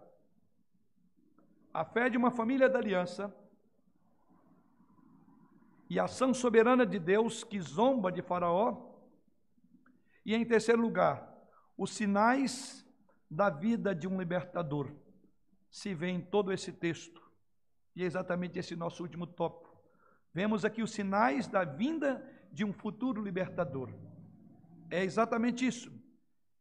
a 1.71 1.85
fé 1.85 2.09
de 2.09 2.17
uma 2.17 2.31
família 2.31 2.69
da 2.69 2.79
aliança 2.79 3.35
e 5.89 5.99
a 5.99 6.05
ação 6.05 6.33
soberana 6.33 6.85
de 6.85 6.97
Deus 6.97 7.43
que 7.43 7.59
zomba 7.59 8.11
de 8.11 8.21
Faraó. 8.21 8.93
E 10.25 10.33
em 10.33 10.45
terceiro 10.45 10.81
lugar, 10.81 11.31
os 11.77 11.91
sinais 11.91 12.83
da 13.29 13.49
vida 13.49 13.93
de 13.93 14.07
um 14.07 14.17
libertador 14.19 14.91
se 15.73 15.91
vê 15.91 16.09
em 16.09 16.21
todo 16.21 16.53
esse 16.53 16.71
texto. 16.71 17.19
E 17.95 18.03
é 18.03 18.05
exatamente 18.05 18.59
esse 18.59 18.75
nosso 18.75 19.01
último 19.01 19.25
tópico. 19.25 19.75
Vemos 20.31 20.63
aqui 20.63 20.83
os 20.83 20.91
sinais 20.91 21.47
da 21.47 21.63
vinda 21.63 22.23
de 22.51 22.63
um 22.63 22.71
futuro 22.71 23.23
libertador. 23.23 23.89
É 24.91 25.03
exatamente 25.03 25.65
isso. 25.65 25.91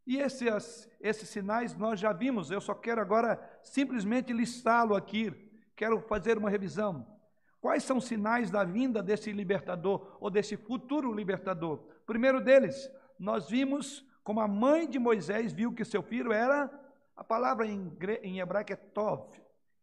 E 0.07 0.17
esses, 0.17 0.89
esses 0.99 1.29
sinais 1.29 1.77
nós 1.77 2.01
já 2.01 2.11
vimos, 2.11 2.51
eu 2.51 2.61
só 2.61 2.75
quero 2.75 3.03
agora 3.03 3.39
simplesmente 3.63 4.33
listá-lo 4.33 4.97
aqui. 4.97 5.31
Quero 5.77 6.01
fazer 6.01 6.39
uma 6.39 6.49
revisão. 6.49 7.07
Quais 7.61 7.85
são 7.85 7.99
os 7.99 8.07
sinais 8.07 8.51
da 8.51 8.65
vinda 8.65 9.03
desse 9.03 9.31
libertador 9.31 10.17
ou 10.21 10.31
desse 10.31 10.57
futuro 10.57 11.13
libertador? 11.13 11.85
Primeiro 12.07 12.43
deles, 12.43 12.91
nós 13.19 13.51
vimos 13.51 14.05
como 14.25 14.41
a 14.41 14.49
mãe 14.49 14.89
de 14.89 14.99
Moisés 14.99 15.53
viu 15.53 15.75
que 15.75 15.85
seu 15.85 16.03
filho 16.03 16.33
era, 16.33 16.71
a 17.23 17.25
palavra 17.25 17.65
em, 17.69 18.41
hebraico 18.41 18.73
é 18.73 18.77
tov, 18.77 19.31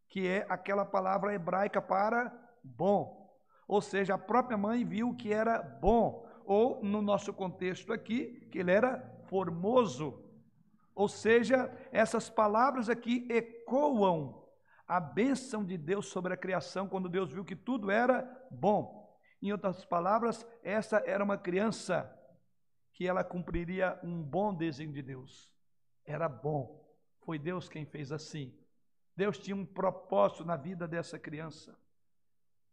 que 0.09 0.27
é 0.27 0.45
aquela 0.49 0.83
palavra 0.83 1.33
hebraica 1.33 1.81
para 1.81 2.37
bom. 2.61 3.33
Ou 3.65 3.81
seja, 3.81 4.15
a 4.15 4.17
própria 4.17 4.57
mãe 4.57 4.83
viu 4.83 5.15
que 5.15 5.31
era 5.31 5.61
bom, 5.61 6.27
ou 6.43 6.83
no 6.83 7.01
nosso 7.01 7.33
contexto 7.33 7.93
aqui, 7.93 8.45
que 8.51 8.59
ele 8.59 8.71
era 8.71 8.99
formoso. 9.29 10.21
Ou 10.93 11.07
seja, 11.07 11.71
essas 11.93 12.29
palavras 12.29 12.89
aqui 12.89 13.25
ecoam 13.29 14.45
a 14.85 14.99
bênção 14.99 15.63
de 15.63 15.77
Deus 15.77 16.07
sobre 16.07 16.33
a 16.33 16.37
criação, 16.37 16.89
quando 16.89 17.07
Deus 17.07 17.31
viu 17.31 17.45
que 17.45 17.55
tudo 17.55 17.89
era 17.89 18.29
bom. 18.51 19.17
Em 19.41 19.53
outras 19.53 19.85
palavras, 19.85 20.45
essa 20.61 21.01
era 21.05 21.23
uma 21.23 21.37
criança 21.37 22.13
que 22.91 23.07
ela 23.07 23.23
cumpriria 23.23 23.97
um 24.03 24.21
bom 24.21 24.53
desenho 24.53 24.91
de 24.91 25.01
Deus. 25.01 25.49
Era 26.03 26.27
bom. 26.27 26.88
Foi 27.21 27.37
Deus 27.37 27.69
quem 27.69 27.85
fez 27.85 28.11
assim. 28.11 28.53
Deus 29.15 29.37
tinha 29.37 29.55
um 29.55 29.65
propósito 29.65 30.45
na 30.45 30.55
vida 30.55 30.87
dessa 30.87 31.19
criança. 31.19 31.77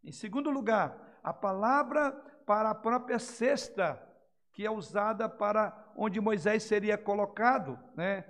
Em 0.03 0.11
segundo 0.11 0.49
lugar, 0.49 1.19
a 1.23 1.33
palavra 1.33 2.11
para 2.45 2.69
a 2.69 2.75
própria 2.75 3.19
cesta, 3.19 4.01
que 4.53 4.65
é 4.65 4.71
usada 4.71 5.27
para 5.27 5.91
onde 5.95 6.21
Moisés 6.21 6.63
seria 6.63 6.97
colocado, 6.97 7.77
né? 7.95 8.23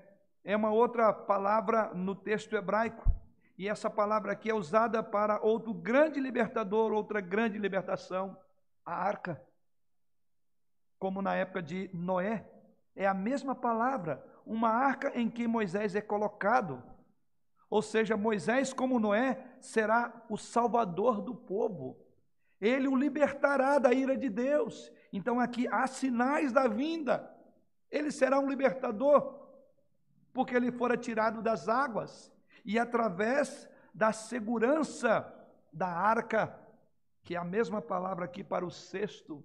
É 0.44 0.56
uma 0.56 0.72
outra 0.72 1.14
palavra 1.14 1.94
no 1.94 2.16
texto 2.16 2.56
hebraico. 2.56 3.12
E 3.58 3.68
essa 3.68 3.90
palavra 3.90 4.32
aqui 4.32 4.50
é 4.50 4.54
usada 4.54 5.04
para 5.04 5.40
outro 5.42 5.74
grande 5.74 6.20
libertador, 6.20 6.92
outra 6.92 7.20
grande 7.20 7.58
libertação, 7.58 8.38
a 8.86 8.94
arca. 8.94 9.42
Como 10.98 11.22
na 11.22 11.36
época 11.36 11.62
de 11.62 11.90
Noé, 11.94 12.50
é 12.96 13.06
a 13.06 13.14
mesma 13.14 13.54
palavra, 13.54 14.26
uma 14.48 14.70
arca 14.70 15.12
em 15.20 15.30
que 15.30 15.48
Moisés 15.48 15.96
é 15.96 16.02
colocado. 16.02 16.82
Ou 17.70 17.82
seja, 17.82 18.16
Moisés, 18.16 18.72
como 18.74 19.00
Noé, 19.00 19.58
será 19.60 20.26
o 20.30 20.38
salvador 20.38 21.22
do 21.22 21.36
povo. 21.36 22.00
Ele 22.60 22.88
o 22.88 22.96
libertará 22.96 23.78
da 23.78 23.94
ira 23.94 24.18
de 24.18 24.30
Deus. 24.30 24.92
Então 25.12 25.40
aqui 25.40 25.68
há 25.68 25.86
sinais 25.86 26.52
da 26.52 26.68
vinda. 26.68 27.30
Ele 27.92 28.12
será 28.12 28.40
um 28.40 28.50
libertador, 28.50 29.48
porque 30.34 30.56
ele 30.56 30.72
fora 30.72 30.98
tirado 30.98 31.42
das 31.42 31.68
águas 31.70 32.32
e 32.66 32.80
através 32.80 33.70
da 33.94 34.12
segurança 34.12 35.34
da 35.72 35.88
arca, 35.88 36.58
que 37.24 37.36
é 37.36 37.38
a 37.38 37.44
mesma 37.44 37.82
palavra 37.82 38.26
aqui 38.26 38.44
para 38.44 38.66
o 38.66 38.72
sexto. 38.72 39.44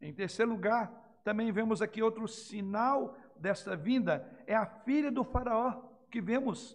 Em 0.00 0.12
terceiro 0.12 0.50
lugar, 0.50 1.07
também 1.28 1.52
vemos 1.52 1.82
aqui 1.82 2.02
outro 2.02 2.26
sinal 2.26 3.14
dessa 3.36 3.76
vinda, 3.76 4.26
é 4.46 4.54
a 4.56 4.64
filha 4.64 5.12
do 5.12 5.22
faraó, 5.22 5.82
que 6.10 6.22
vemos. 6.22 6.74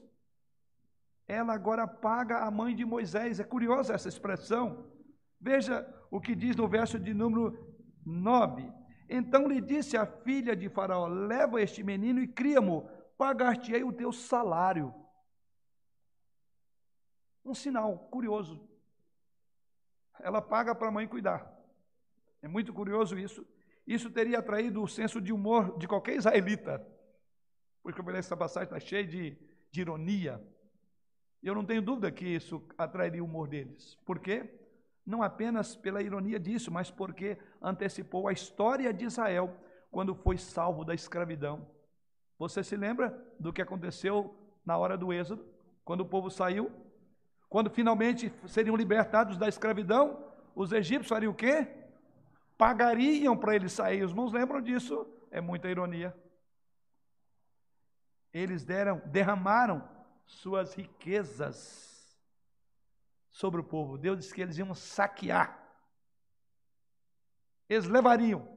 Ela 1.28 1.56
agora 1.56 1.88
paga 1.88 2.45
a 2.45 2.51
mãe 2.51 2.76
de 2.76 2.86
Moisés. 2.86 3.39
É 3.39 3.43
curiosa 3.43 3.95
essa 3.95 4.08
expressão. 4.08 4.86
Veja 5.41 5.84
o 6.12 6.22
que 6.22 6.36
diz 6.36 6.56
no 6.56 6.68
verso 6.68 6.99
de 6.99 7.16
número 7.16 7.76
9. 8.06 8.72
Então 9.10 9.47
lhe 9.47 9.60
disse 9.60 9.97
a 9.97 10.06
filha 10.06 10.56
de 10.56 10.70
Faraó: 10.70 11.08
Leva 11.08 11.60
este 11.60 11.82
menino 11.82 12.22
e 12.22 12.28
cria-mo, 12.28 12.88
pagar-te-ei 13.18 13.84
o 13.84 13.91
teu 13.91 14.12
salário. 14.12 14.93
Um 17.43 17.56
sinal 17.56 17.97
curioso. 18.12 18.70
Ela 20.20 20.43
paga 20.43 20.76
para 20.76 20.89
a 20.89 20.91
mãe 20.91 21.08
cuidar. 21.08 21.51
É 22.39 22.47
muito 22.47 22.72
curioso 22.72 23.18
isso. 23.18 23.43
Isso 23.86 24.09
teria 24.09 24.39
atraído 24.39 24.81
o 24.81 24.88
senso 24.88 25.19
de 25.19 25.34
humor 25.34 25.77
de 25.77 25.88
qualquer 25.88 26.15
israelita. 26.15 26.86
Porque 27.81 28.01
essa 28.11 28.38
passagem 28.38 28.67
está 28.67 28.79
cheia 28.79 29.05
de, 29.05 29.38
de 29.69 29.81
ironia. 29.81 30.41
Eu 31.41 31.53
não 31.53 31.65
tenho 31.65 31.81
dúvida 31.81 32.09
que 32.09 32.25
isso 32.25 32.65
atrairia 32.77 33.21
o 33.21 33.25
humor 33.25 33.47
deles. 33.49 33.95
Por 34.05 34.19
quê? 34.19 34.49
Não 35.05 35.21
apenas 35.21 35.75
pela 35.75 36.01
ironia 36.01 36.39
disso, 36.39 36.71
mas 36.71 36.89
porque 36.89 37.38
antecipou 37.61 38.29
a 38.29 38.31
história 38.31 38.93
de 38.93 39.03
Israel 39.03 39.53
quando 39.91 40.15
foi 40.15 40.38
salvo 40.38 40.86
da 40.86 40.93
escravidão. 40.93 41.67
Você 42.39 42.63
se 42.63 42.77
lembra 42.77 43.09
do 43.38 43.51
que 43.51 43.61
aconteceu 43.61 44.34
na 44.65 44.77
hora 44.77 44.97
do 44.97 45.11
Êxodo, 45.11 45.45
quando 45.84 46.01
o 46.01 46.05
povo 46.05 46.29
saiu? 46.29 46.71
Quando 47.49 47.69
finalmente 47.69 48.34
seriam 48.47 48.75
libertados 48.75 49.38
da 49.38 49.47
escravidão, 49.47 50.34
os 50.55 50.71
egípcios 50.71 51.09
fariam 51.09 51.34
o 51.34 51.36
quê? 51.36 51.67
Pagariam 52.58 53.38
para 53.38 53.56
eles 53.56 53.74
sair. 53.74 54.04
Os 54.04 54.12
irmãos 54.12 54.32
lembram 54.32 54.62
disso? 54.62 55.08
É 55.32 55.41
muita 55.41 55.70
ironia. 55.70 56.16
Eles 58.32 58.64
deram, 58.64 58.99
derramaram 59.06 59.88
suas 60.26 60.74
riquezas 60.74 62.18
sobre 63.30 63.62
o 63.62 63.64
povo. 63.64 63.97
Deus 63.97 64.18
disse 64.18 64.34
que 64.34 64.41
eles 64.41 64.58
iam 64.58 64.74
saquear. 64.74 65.60
Eles 67.70 67.86
levariam. 67.88 68.47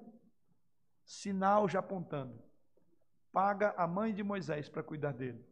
Sinal 1.05 1.69
já 1.69 1.79
apontando 1.79 2.47
paga 3.37 3.75
a 3.77 3.87
mãe 3.87 4.15
de 4.15 4.23
Moisés 4.23 4.67
para 4.67 4.83
cuidar 4.83 5.13
dele. 5.13 5.47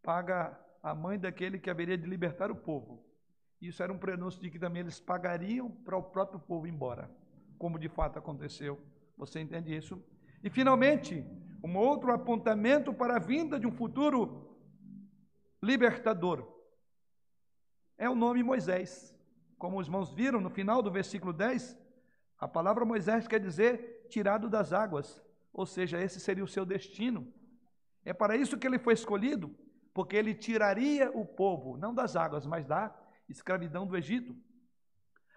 Paga 0.00 0.56
a 0.80 0.94
mãe 0.94 1.18
daquele 1.18 1.58
que 1.58 1.68
haveria 1.68 1.98
de 1.98 2.06
libertar 2.06 2.48
o 2.48 2.54
povo. 2.54 3.04
Isso 3.62 3.80
era 3.80 3.92
um 3.92 3.98
prenúncio 3.98 4.40
de 4.40 4.50
que 4.50 4.58
também 4.58 4.80
eles 4.80 4.98
pagariam 4.98 5.70
para 5.70 5.96
o 5.96 6.02
próprio 6.02 6.40
povo 6.40 6.66
ir 6.66 6.70
embora, 6.70 7.08
como 7.56 7.78
de 7.78 7.88
fato 7.88 8.18
aconteceu. 8.18 8.80
Você 9.16 9.38
entende 9.38 9.72
isso? 9.72 10.02
E 10.42 10.50
finalmente, 10.50 11.24
um 11.62 11.76
outro 11.76 12.12
apontamento 12.12 12.92
para 12.92 13.16
a 13.16 13.20
vinda 13.20 13.60
de 13.60 13.66
um 13.66 13.70
futuro 13.70 14.58
libertador. 15.62 16.44
É 17.96 18.10
o 18.10 18.16
nome 18.16 18.42
Moisés. 18.42 19.16
Como 19.56 19.78
os 19.78 19.86
irmãos 19.86 20.12
viram 20.12 20.40
no 20.40 20.50
final 20.50 20.82
do 20.82 20.90
versículo 20.90 21.32
10, 21.32 21.78
a 22.40 22.48
palavra 22.48 22.84
Moisés 22.84 23.28
quer 23.28 23.38
dizer 23.38 24.08
tirado 24.08 24.50
das 24.50 24.72
águas, 24.72 25.22
ou 25.52 25.64
seja, 25.66 26.00
esse 26.00 26.18
seria 26.18 26.42
o 26.42 26.48
seu 26.48 26.64
destino. 26.64 27.32
É 28.04 28.12
para 28.12 28.34
isso 28.34 28.58
que 28.58 28.66
ele 28.66 28.80
foi 28.80 28.94
escolhido, 28.94 29.54
porque 29.94 30.16
ele 30.16 30.34
tiraria 30.34 31.12
o 31.16 31.24
povo, 31.24 31.76
não 31.76 31.94
das 31.94 32.16
águas, 32.16 32.44
mas 32.44 32.66
da 32.66 32.92
escravidão 33.32 33.86
do 33.86 33.96
Egito. 33.96 34.36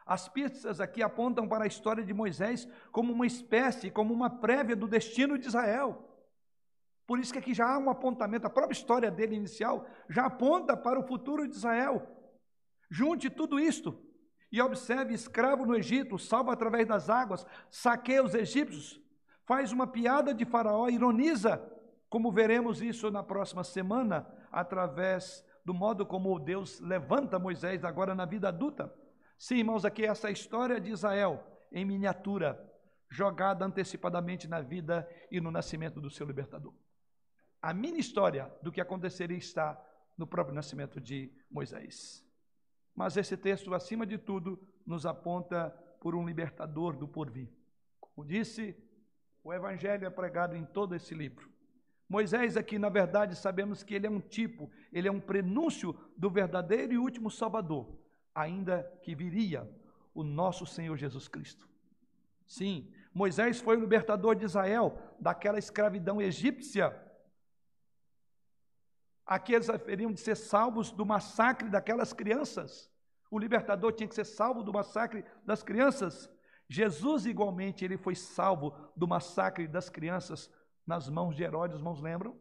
As 0.05 0.29
pistas 0.29 0.79
aqui 0.79 1.01
apontam 1.01 1.47
para 1.47 1.63
a 1.63 1.67
história 1.67 2.03
de 2.03 2.13
Moisés 2.13 2.67
como 2.91 3.11
uma 3.11 3.25
espécie, 3.25 3.89
como 3.89 4.13
uma 4.13 4.29
prévia 4.29 4.75
do 4.75 4.87
destino 4.87 5.37
de 5.37 5.47
Israel. 5.47 6.15
Por 7.07 7.19
isso 7.19 7.33
que 7.33 7.39
aqui 7.39 7.53
já 7.53 7.67
há 7.67 7.77
um 7.77 7.89
apontamento, 7.89 8.47
a 8.47 8.49
própria 8.49 8.75
história 8.75 9.11
dele 9.11 9.35
inicial 9.35 9.87
já 10.09 10.25
aponta 10.25 10.75
para 10.75 10.99
o 10.99 11.07
futuro 11.07 11.47
de 11.47 11.55
Israel. 11.55 12.07
Junte 12.89 13.29
tudo 13.29 13.59
isto 13.59 13.99
e 14.51 14.61
observe 14.61 15.13
escravo 15.13 15.65
no 15.65 15.75
Egito, 15.75 16.17
salvo 16.17 16.51
através 16.51 16.87
das 16.87 17.09
águas, 17.09 17.45
saqueia 17.69 18.23
os 18.23 18.33
egípcios, 18.33 19.01
faz 19.43 19.71
uma 19.71 19.85
piada 19.85 20.33
de 20.33 20.45
Faraó, 20.45 20.87
ironiza, 20.87 21.61
como 22.09 22.31
veremos 22.31 22.81
isso 22.81 23.11
na 23.11 23.21
próxima 23.21 23.63
semana, 23.63 24.27
através 24.51 25.44
do 25.65 25.73
modo 25.73 26.05
como 26.05 26.39
Deus 26.39 26.79
levanta 26.79 27.39
Moisés 27.39 27.83
agora 27.83 28.13
na 28.13 28.23
vida 28.23 28.47
adulta. 28.49 28.93
Sim, 29.37 29.57
irmãos, 29.57 29.83
aqui 29.83 30.05
essa 30.05 30.29
história 30.29 30.79
de 30.79 30.91
Israel 30.91 31.43
em 31.71 31.83
miniatura, 31.83 32.71
jogada 33.09 33.65
antecipadamente 33.65 34.47
na 34.47 34.61
vida 34.61 35.09
e 35.31 35.41
no 35.41 35.51
nascimento 35.51 35.99
do 35.99 36.09
seu 36.09 36.25
libertador. 36.27 36.73
A 37.61 37.73
mini 37.73 37.99
história 37.99 38.53
do 38.61 38.71
que 38.71 38.79
aconteceria 38.79 39.37
está 39.37 39.81
no 40.15 40.27
próprio 40.27 40.55
nascimento 40.55 41.01
de 41.01 41.33
Moisés. 41.49 42.23
Mas 42.93 43.17
esse 43.17 43.35
texto, 43.35 43.73
acima 43.73 44.05
de 44.05 44.17
tudo, 44.17 44.59
nos 44.85 45.05
aponta 45.05 45.69
por 45.99 46.15
um 46.15 46.25
libertador 46.25 46.95
do 46.95 47.07
porvir. 47.07 47.51
Como 47.99 48.25
disse, 48.25 48.77
o 49.43 49.51
evangelho 49.51 50.05
é 50.05 50.09
pregado 50.09 50.55
em 50.55 50.63
todo 50.63 50.95
esse 50.95 51.13
livro. 51.13 51.51
Moisés 52.07 52.55
aqui, 52.55 52.77
na 52.77 52.89
verdade, 52.89 53.35
sabemos 53.35 53.83
que 53.83 53.95
ele 53.95 54.07
é 54.07 54.09
um 54.09 54.19
tipo, 54.19 54.69
ele 54.91 55.07
é 55.07 55.11
um 55.11 55.19
prenúncio 55.19 55.95
do 56.15 56.29
verdadeiro 56.29 56.93
e 56.93 56.97
último 56.97 57.31
Salvador, 57.31 57.97
ainda 58.33 58.83
que 59.01 59.15
viria 59.15 59.69
o 60.13 60.23
nosso 60.23 60.65
Senhor 60.65 60.95
Jesus 60.97 61.27
Cristo. 61.27 61.67
Sim, 62.45 62.91
Moisés 63.13 63.59
foi 63.59 63.75
o 63.75 63.79
libertador 63.79 64.35
de 64.35 64.45
Israel 64.45 64.97
daquela 65.19 65.57
escravidão 65.57 66.21
egípcia 66.21 66.93
Aqueles 69.25 69.69
haveriam 69.69 70.11
de 70.11 70.19
ser 70.19 70.35
salvos 70.35 70.91
do 70.91 71.05
massacre 71.05 71.67
daquelas 71.67 72.13
crianças. 72.13 72.91
O 73.31 73.39
libertador 73.39 73.91
tinha 73.91 74.07
que 74.07 74.13
ser 74.13 74.25
salvo 74.25 74.61
do 74.61 74.71
massacre 74.71 75.25
das 75.43 75.63
crianças. 75.63 76.29
Jesus, 76.69 77.25
igualmente, 77.25 77.83
ele 77.83 77.97
foi 77.97 78.13
salvo 78.13 78.75
do 78.95 79.07
massacre 79.07 79.67
das 79.67 79.89
crianças 79.89 80.49
nas 80.85 81.09
mãos 81.09 81.35
de 81.35 81.43
Herodes, 81.43 81.81
mãos 81.81 82.01
lembram? 82.01 82.37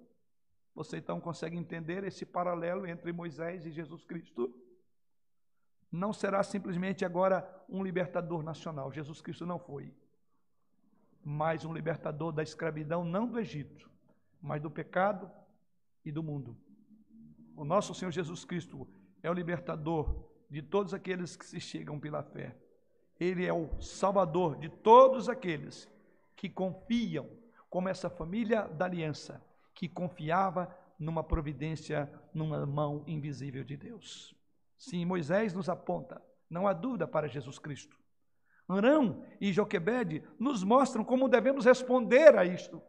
Você 0.74 0.98
então 0.98 1.20
consegue 1.20 1.56
entender 1.56 2.04
esse 2.04 2.26
paralelo 2.26 2.86
entre 2.86 3.12
Moisés 3.12 3.64
e 3.64 3.70
Jesus 3.70 4.04
Cristo? 4.04 4.52
Não 5.90 6.12
será 6.12 6.42
simplesmente 6.42 7.04
agora 7.04 7.48
um 7.68 7.82
libertador 7.82 8.42
nacional. 8.42 8.90
Jesus 8.90 9.20
Cristo 9.20 9.46
não 9.46 9.58
foi. 9.58 9.94
Mas 11.24 11.64
um 11.64 11.72
libertador 11.72 12.32
da 12.32 12.42
escravidão, 12.42 13.04
não 13.04 13.26
do 13.26 13.38
Egito, 13.38 13.88
mas 14.42 14.60
do 14.60 14.70
pecado 14.70 15.30
e 16.04 16.10
do 16.10 16.22
mundo. 16.22 16.56
O 17.56 17.64
nosso 17.64 17.94
Senhor 17.94 18.10
Jesus 18.10 18.44
Cristo 18.44 18.86
é 19.22 19.30
o 19.30 19.34
libertador 19.34 20.28
de 20.50 20.60
todos 20.60 20.92
aqueles 20.92 21.36
que 21.36 21.46
se 21.46 21.60
chegam 21.60 21.98
pela 21.98 22.22
fé. 22.22 22.56
Ele 23.18 23.46
é 23.46 23.52
o 23.52 23.80
salvador 23.80 24.56
de 24.56 24.68
todos 24.68 25.28
aqueles 25.28 25.88
que 26.34 26.48
confiam, 26.48 27.30
como 27.74 27.88
essa 27.88 28.08
família 28.08 28.68
da 28.68 28.84
aliança, 28.84 29.44
que 29.74 29.88
confiava 29.88 30.72
numa 30.96 31.24
providência, 31.24 32.08
numa 32.32 32.64
mão 32.64 33.02
invisível 33.04 33.64
de 33.64 33.76
Deus. 33.76 34.32
Sim, 34.78 35.04
Moisés 35.04 35.52
nos 35.52 35.68
aponta, 35.68 36.22
não 36.48 36.68
há 36.68 36.72
dúvida 36.72 37.04
para 37.04 37.26
Jesus 37.26 37.58
Cristo. 37.58 37.98
Arão 38.68 39.26
e 39.40 39.52
Joquebede 39.52 40.22
nos 40.38 40.62
mostram 40.62 41.04
como 41.04 41.28
devemos 41.28 41.64
responder 41.64 42.38
a 42.38 42.44
isto. 42.44 42.80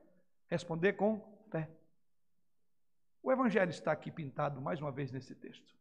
Responder 0.47 0.93
com 0.93 1.19
fé. 1.49 1.67
O 3.23 3.31
Evangelho 3.31 3.71
está 3.71 3.91
aqui 3.91 4.11
pintado 4.11 4.61
mais 4.61 4.79
uma 4.79 4.91
vez 4.91 5.11
nesse 5.11 5.33
texto. 5.33 5.73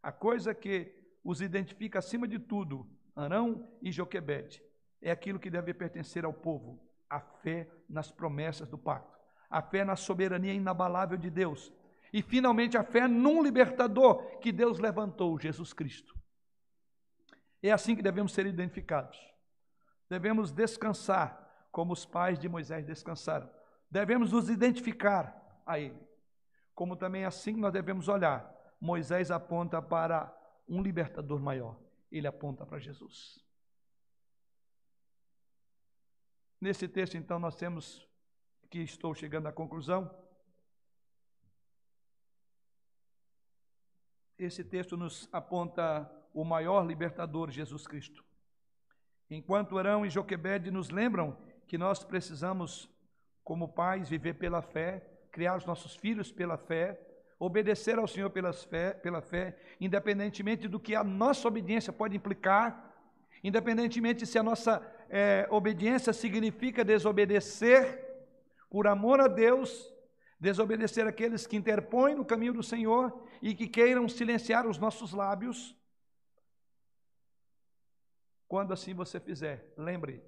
A 0.00 0.12
coisa 0.12 0.54
que 0.54 0.94
os 1.24 1.40
identifica 1.40 1.98
acima 1.98 2.28
de 2.28 2.38
tudo, 2.38 2.88
Arão 3.16 3.68
e 3.82 3.90
Joquebede, 3.90 4.62
é 5.02 5.10
aquilo 5.10 5.40
que 5.40 5.50
deve 5.50 5.74
pertencer 5.74 6.24
ao 6.24 6.32
povo: 6.32 6.85
a 7.08 7.20
fé 7.20 7.68
nas 7.88 8.10
promessas 8.10 8.68
do 8.68 8.78
pacto, 8.78 9.16
a 9.48 9.62
fé 9.62 9.84
na 9.84 9.96
soberania 9.96 10.52
inabalável 10.52 11.16
de 11.16 11.30
Deus 11.30 11.72
e, 12.12 12.22
finalmente, 12.22 12.76
a 12.76 12.84
fé 12.84 13.06
num 13.06 13.42
libertador 13.42 14.38
que 14.38 14.52
Deus 14.52 14.78
levantou, 14.78 15.38
Jesus 15.38 15.72
Cristo. 15.72 16.14
É 17.62 17.72
assim 17.72 17.96
que 17.96 18.02
devemos 18.02 18.32
ser 18.32 18.46
identificados. 18.46 19.18
Devemos 20.08 20.52
descansar 20.52 21.66
como 21.72 21.92
os 21.92 22.06
pais 22.06 22.38
de 22.38 22.48
Moisés 22.48 22.84
descansaram. 22.84 23.50
Devemos 23.90 24.32
nos 24.32 24.48
identificar 24.48 25.60
a 25.66 25.78
Ele. 25.78 26.00
Como 26.74 26.96
também 26.96 27.24
assim 27.24 27.54
nós 27.54 27.72
devemos 27.72 28.08
olhar. 28.08 28.52
Moisés 28.80 29.30
aponta 29.30 29.80
para 29.82 30.34
um 30.68 30.82
libertador 30.82 31.40
maior. 31.40 31.76
Ele 32.10 32.26
aponta 32.26 32.64
para 32.64 32.78
Jesus. 32.78 33.45
Nesse 36.60 36.88
texto, 36.88 37.16
então, 37.16 37.38
nós 37.38 37.56
temos 37.56 38.06
que 38.70 38.78
estou 38.80 39.14
chegando 39.14 39.46
à 39.46 39.52
conclusão. 39.52 40.10
Esse 44.38 44.64
texto 44.64 44.96
nos 44.96 45.28
aponta 45.32 46.10
o 46.32 46.44
maior 46.44 46.86
libertador, 46.86 47.50
Jesus 47.50 47.86
Cristo. 47.86 48.24
Enquanto 49.30 49.78
Arão 49.78 50.04
e 50.04 50.10
Joquebede 50.10 50.70
nos 50.70 50.90
lembram 50.90 51.36
que 51.66 51.78
nós 51.78 52.04
precisamos, 52.04 52.88
como 53.42 53.72
pais, 53.72 54.08
viver 54.08 54.34
pela 54.34 54.62
fé, 54.62 55.00
criar 55.32 55.56
os 55.56 55.64
nossos 55.64 55.96
filhos 55.96 56.30
pela 56.30 56.56
fé, 56.56 57.00
obedecer 57.38 57.98
ao 57.98 58.06
Senhor 58.06 58.30
pela 58.30 58.52
fé, 58.52 58.94
pela 58.94 59.20
fé, 59.20 59.58
independentemente 59.80 60.68
do 60.68 60.80
que 60.80 60.94
a 60.94 61.04
nossa 61.04 61.46
obediência 61.48 61.92
pode 61.92 62.16
implicar, 62.16 62.85
independentemente 63.42 64.26
se 64.26 64.38
a 64.38 64.42
nossa 64.42 64.80
é, 65.08 65.46
obediência 65.50 66.12
significa 66.12 66.84
desobedecer 66.84 68.04
por 68.70 68.86
amor 68.86 69.20
a 69.20 69.28
Deus, 69.28 69.92
desobedecer 70.38 71.06
aqueles 71.06 71.46
que 71.46 71.56
interpõem 71.56 72.14
no 72.14 72.24
caminho 72.24 72.52
do 72.52 72.62
Senhor 72.62 73.26
e 73.40 73.54
que 73.54 73.68
queiram 73.68 74.08
silenciar 74.08 74.66
os 74.66 74.78
nossos 74.78 75.12
lábios. 75.12 75.76
Quando 78.48 78.72
assim 78.72 78.94
você 78.94 79.18
fizer, 79.18 79.72
lembre, 79.76 80.22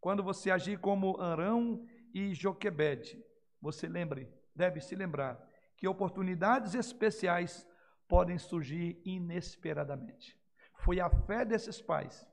quando 0.00 0.22
você 0.22 0.50
agir 0.50 0.78
como 0.78 1.20
Arão 1.20 1.86
e 2.12 2.34
Joquebede, 2.34 3.24
você 3.60 3.86
lembre, 3.86 4.28
deve 4.54 4.80
se 4.80 4.96
lembrar, 4.96 5.48
que 5.76 5.86
oportunidades 5.86 6.74
especiais 6.74 7.66
podem 8.08 8.38
surgir 8.38 9.00
inesperadamente. 9.04 10.41
Foi 10.82 10.98
a 10.98 11.08
fé 11.08 11.44
desses 11.44 11.80
pais 11.80 12.26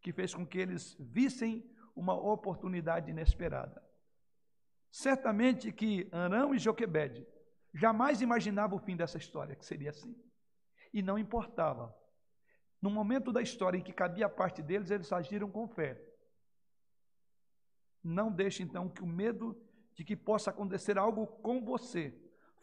que 0.00 0.12
fez 0.12 0.32
com 0.34 0.46
que 0.46 0.58
eles 0.58 0.96
vissem 0.98 1.68
uma 1.94 2.14
oportunidade 2.14 3.10
inesperada. 3.10 3.82
Certamente 4.90 5.72
que 5.72 6.08
Arão 6.12 6.54
e 6.54 6.58
Joquebede 6.58 7.26
jamais 7.74 8.20
imaginavam 8.20 8.76
o 8.76 8.80
fim 8.80 8.96
dessa 8.96 9.18
história, 9.18 9.56
que 9.56 9.64
seria 9.64 9.90
assim. 9.90 10.14
E 10.92 11.02
não 11.02 11.18
importava. 11.18 11.92
No 12.80 12.90
momento 12.90 13.32
da 13.32 13.42
história 13.42 13.78
em 13.78 13.82
que 13.82 13.92
cabia 13.92 14.26
a 14.26 14.30
parte 14.30 14.62
deles, 14.62 14.90
eles 14.90 15.12
agiram 15.12 15.50
com 15.50 15.66
fé. 15.66 16.00
Não 18.04 18.30
deixe 18.30 18.62
então 18.62 18.88
que 18.88 19.02
o 19.02 19.06
medo 19.06 19.60
de 19.94 20.04
que 20.04 20.16
possa 20.16 20.50
acontecer 20.50 20.96
algo 20.96 21.26
com 21.26 21.64
você, 21.64 22.14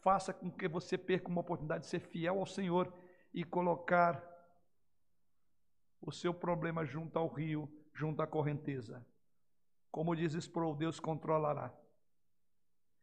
faça 0.01 0.34
com 0.34 0.49
que 0.49 0.67
você 0.67 0.97
perca 0.97 1.27
uma 1.27 1.41
oportunidade 1.41 1.84
de 1.84 1.89
ser 1.89 1.99
fiel 1.99 2.39
ao 2.39 2.45
Senhor 2.45 2.93
e 3.34 3.43
colocar 3.43 4.28
o 6.01 6.11
seu 6.11 6.33
problema 6.33 6.85
junto 6.85 7.17
ao 7.17 7.27
rio, 7.27 7.69
junto 7.93 8.21
à 8.21 8.27
correnteza. 8.27 9.05
Como 9.91 10.15
diz 10.15 10.33
Sproul, 10.33 10.75
Deus 10.75 10.99
controlará. 10.99 11.73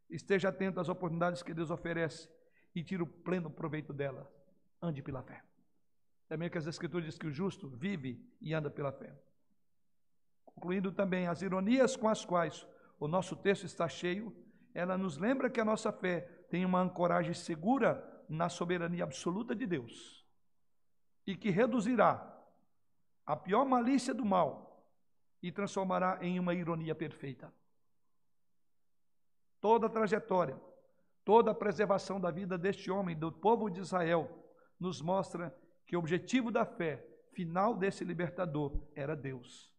Esteja 0.09 0.49
atento 0.49 0.81
às 0.81 0.89
oportunidades 0.89 1.43
que 1.43 1.53
Deus 1.53 1.71
oferece 1.71 2.29
e 2.75 2.83
tire 2.83 3.03
o 3.03 3.07
pleno 3.07 3.51
proveito 3.51 3.93
dela. 3.93 4.31
Ande 4.81 5.03
pela 5.03 5.23
fé. 5.23 5.43
Também 6.29 6.49
que 6.49 6.59
as 6.59 6.67
Escrituras 6.67 7.05
diz 7.05 7.19
que 7.19 7.27
o 7.27 7.33
justo 7.33 7.69
vive 7.69 8.25
e 8.41 8.55
anda 8.55 8.71
pela 8.71 8.93
fé. 8.93 9.13
Concluindo 10.45 10.93
também 10.93 11.27
as 11.27 11.43
ironias 11.43 11.97
com 11.97 12.09
as 12.09 12.25
quais 12.25 12.67
o 12.99 13.07
nosso 13.07 13.37
texto 13.37 13.65
está 13.65 13.89
cheio, 13.89 14.35
ela 14.73 14.97
nos 14.97 15.19
lembra 15.19 15.51
que 15.51 15.61
a 15.61 15.65
nossa 15.65 15.93
fé 15.93 16.21
tem 16.49 16.65
uma 16.65 16.81
ancoragem 16.81 17.35
segura 17.35 18.25
na 18.29 18.49
soberania 18.49 19.05
absoluta 19.05 19.55
de 19.55 19.67
Deus 19.67 20.25
e 21.27 21.37
que 21.37 21.51
reduzirá 21.51 22.36
a 23.27 23.35
pior 23.35 23.67
malícia 23.67 24.15
do 24.15 24.25
mal 24.25 24.67
e 25.43 25.51
transformará 25.51 26.19
em 26.23 26.39
uma 26.39 26.55
ironia 26.55 26.95
perfeita. 26.95 27.53
Toda 29.61 29.87
a 29.87 29.91
trajetória, 29.91 30.61
toda 31.25 31.51
a 31.51 31.55
preservação 31.55 32.21
da 32.21 32.31
vida 32.31 32.57
deste 32.57 32.91
homem, 32.91 33.19
do 33.19 33.33
povo 33.33 33.69
de 33.69 33.81
Israel, 33.81 34.31
nos 34.79 35.03
mostra 35.03 35.55
que 35.85 35.97
o 35.97 35.99
objetivo 35.99 36.51
da 36.51 36.65
fé 36.65 37.05
final 37.33 37.77
desse 37.77 38.05
libertador 38.05 38.81
era 38.95 39.17
Deus. 39.17 39.73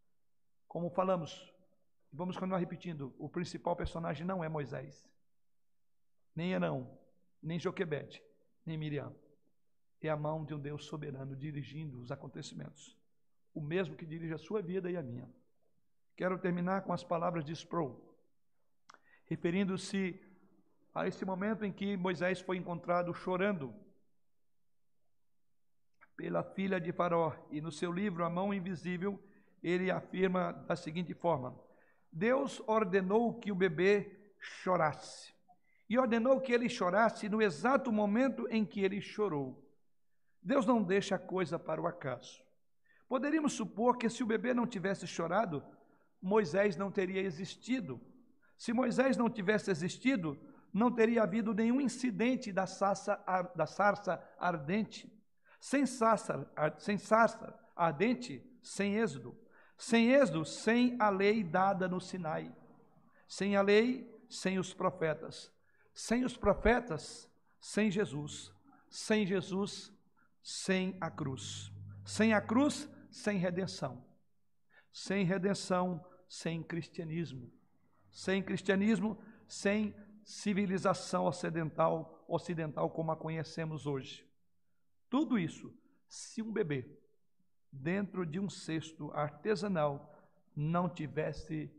Como 0.66 0.90
falamos, 0.90 1.52
vamos 2.12 2.36
continuar 2.36 2.58
repetindo, 2.58 3.14
o 3.18 3.28
principal 3.28 3.74
personagem 3.74 4.26
não 4.26 4.44
é 4.44 4.48
Moisés, 4.48 5.08
nem 6.36 6.54
Arão, 6.54 6.98
nem 7.42 7.58
Joquebede, 7.58 8.22
nem 8.64 8.76
Miriam. 8.76 9.14
É 10.00 10.08
a 10.08 10.16
mão 10.16 10.44
de 10.44 10.54
um 10.54 10.60
Deus 10.60 10.84
soberano 10.84 11.34
dirigindo 11.34 12.00
os 12.00 12.12
acontecimentos. 12.12 12.96
O 13.58 13.60
mesmo 13.60 13.96
que 13.96 14.06
dirige 14.06 14.32
a 14.32 14.38
sua 14.38 14.62
vida 14.62 14.88
e 14.88 14.96
a 14.96 15.02
minha. 15.02 15.28
Quero 16.16 16.38
terminar 16.38 16.82
com 16.82 16.92
as 16.92 17.02
palavras 17.02 17.44
de 17.44 17.52
Sproul, 17.52 18.00
referindo-se 19.24 20.22
a 20.94 21.08
esse 21.08 21.24
momento 21.24 21.64
em 21.64 21.72
que 21.72 21.96
Moisés 21.96 22.40
foi 22.40 22.56
encontrado 22.56 23.12
chorando 23.12 23.74
pela 26.16 26.44
filha 26.44 26.80
de 26.80 26.92
Faraó. 26.92 27.32
E 27.50 27.60
no 27.60 27.72
seu 27.72 27.90
livro, 27.90 28.24
A 28.24 28.30
Mão 28.30 28.54
Invisível, 28.54 29.20
ele 29.60 29.90
afirma 29.90 30.52
da 30.52 30.76
seguinte 30.76 31.12
forma: 31.12 31.60
Deus 32.12 32.62
ordenou 32.64 33.40
que 33.40 33.50
o 33.50 33.56
bebê 33.56 34.30
chorasse. 34.38 35.34
E 35.90 35.98
ordenou 35.98 36.40
que 36.40 36.52
ele 36.52 36.68
chorasse 36.68 37.28
no 37.28 37.42
exato 37.42 37.90
momento 37.90 38.46
em 38.50 38.64
que 38.64 38.82
ele 38.82 39.00
chorou. 39.00 39.68
Deus 40.40 40.64
não 40.64 40.80
deixa 40.80 41.16
a 41.16 41.18
coisa 41.18 41.58
para 41.58 41.82
o 41.82 41.88
acaso. 41.88 42.46
Poderíamos 43.08 43.54
supor 43.54 43.96
que 43.96 44.10
se 44.10 44.22
o 44.22 44.26
bebê 44.26 44.52
não 44.52 44.66
tivesse 44.66 45.06
chorado, 45.06 45.64
Moisés 46.20 46.76
não 46.76 46.90
teria 46.90 47.22
existido. 47.22 48.00
Se 48.56 48.72
Moisés 48.72 49.16
não 49.16 49.30
tivesse 49.30 49.70
existido, 49.70 50.38
não 50.72 50.90
teria 50.90 51.22
havido 51.22 51.54
nenhum 51.54 51.80
incidente 51.80 52.52
da 52.52 52.66
sarça, 52.66 53.16
da 53.56 53.66
sarça 53.66 54.22
ardente. 54.38 55.10
Sem 55.60 55.86
sarça, 55.86 56.48
sem 56.78 56.98
sarça 56.98 57.58
ardente, 57.74 58.44
sem 58.62 58.96
êxodo. 58.96 59.36
Sem 59.76 60.10
êxodo, 60.12 60.44
sem 60.44 60.96
a 61.00 61.08
lei 61.08 61.42
dada 61.42 61.88
no 61.88 62.00
Sinai. 62.00 62.54
Sem 63.26 63.56
a 63.56 63.62
lei, 63.62 64.12
sem 64.28 64.58
os 64.58 64.74
profetas. 64.74 65.52
Sem 65.94 66.24
os 66.24 66.36
profetas, 66.36 67.30
sem 67.60 67.90
Jesus. 67.90 68.52
Sem 68.90 69.24
Jesus, 69.24 69.92
sem 70.42 70.96
a 71.00 71.10
cruz. 71.10 71.72
Sem 72.04 72.34
a 72.34 72.40
cruz, 72.40 72.88
sem 73.18 73.38
redenção. 73.38 74.04
Sem 74.92 75.24
redenção, 75.24 76.04
sem 76.28 76.62
cristianismo. 76.62 77.52
Sem 78.10 78.42
cristianismo, 78.42 79.18
sem 79.46 79.94
civilização 80.24 81.24
ocidental, 81.26 82.24
ocidental 82.28 82.90
como 82.90 83.12
a 83.12 83.16
conhecemos 83.16 83.86
hoje. 83.86 84.26
Tudo 85.08 85.38
isso, 85.38 85.74
se 86.08 86.42
um 86.42 86.52
bebê 86.52 86.98
dentro 87.72 88.24
de 88.24 88.38
um 88.38 88.48
cesto 88.48 89.10
artesanal 89.12 90.14
não 90.54 90.88
tivesse 90.88 91.70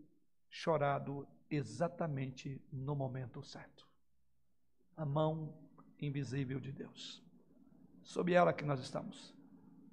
chorado 0.50 1.28
exatamente 1.50 2.62
no 2.72 2.96
momento 2.96 3.44
certo. 3.44 3.88
A 4.96 5.06
mão 5.06 5.58
invisível 6.00 6.60
de 6.60 6.72
Deus. 6.72 7.24
Sob 8.02 8.34
ela 8.34 8.54
que 8.54 8.66
nós 8.66 8.80
estamos. 8.80 9.39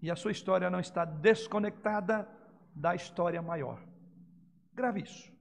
E 0.06 0.10
a 0.10 0.14
sua 0.14 0.30
história 0.30 0.70
não 0.70 0.78
está 0.78 1.04
desconectada 1.04 2.28
da 2.72 2.94
história 2.94 3.42
maior. 3.42 3.82
Grave 4.72 5.02
isso. 5.02 5.32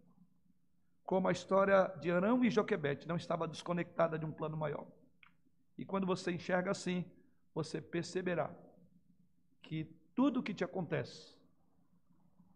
Como 1.04 1.28
a 1.28 1.32
história 1.32 1.94
de 2.02 2.10
Arão 2.10 2.44
e 2.44 2.50
Joquebete 2.50 3.08
não 3.08 3.16
estava 3.16 3.48
desconectada 3.48 4.18
de 4.18 4.26
um 4.26 4.32
plano 4.32 4.58
maior. 4.58 4.88
E 5.78 5.86
quando 5.86 6.08
você 6.08 6.32
enxerga 6.32 6.72
assim, 6.72 7.06
você 7.54 7.80
perceberá 7.80 8.50
que 9.62 9.86
tudo 10.16 10.40
o 10.40 10.44
que 10.44 10.52
te 10.52 10.64
acontece, 10.64 11.38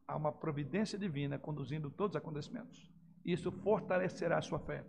há 0.08 0.16
uma 0.16 0.32
providência 0.32 0.98
divina 0.98 1.38
conduzindo 1.38 1.92
todos 1.92 2.16
os 2.16 2.20
acontecimentos. 2.20 2.92
Isso 3.24 3.52
fortalecerá 3.52 4.40
a 4.40 4.42
sua 4.42 4.58
fé. 4.58 4.84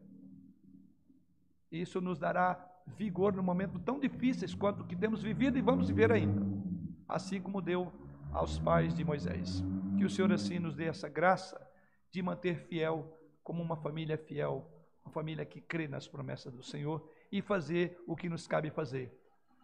Isso 1.71 2.01
nos 2.01 2.19
dará 2.19 2.67
vigor 2.87 3.35
no 3.35 3.43
momento 3.43 3.79
tão 3.79 4.01
difíceis 4.01 4.55
quanto 4.55 4.87
que 4.87 4.97
temos 4.97 5.23
vivido 5.23 5.59
e 5.59 5.61
vamos 5.61 5.89
viver 5.89 6.11
ainda, 6.11 6.41
assim 7.11 7.41
como 7.41 7.61
deu 7.61 7.93
aos 8.33 8.59
pais 8.59 8.95
de 8.95 9.05
Moisés. 9.05 9.63
Que 9.99 10.05
o 10.05 10.11
Senhor 10.11 10.33
assim 10.33 10.59
nos 10.59 10.77
dê 10.77 10.87
essa 10.87 11.09
graça 11.09 11.61
de 12.11 12.23
manter 12.23 12.61
fiel 12.67 13.19
como 13.43 13.63
uma 13.63 13.77
família 13.77 14.17
fiel, 14.17 14.67
uma 15.05 15.13
família 15.13 15.45
que 15.45 15.61
crê 15.61 15.89
nas 15.89 16.07
promessas 16.07 16.53
do 16.53 16.63
Senhor 16.63 17.09
e 17.31 17.43
fazer 17.43 18.01
o 18.07 18.17
que 18.17 18.29
nos 18.29 18.47
cabe 18.47 18.71
fazer. 18.71 19.13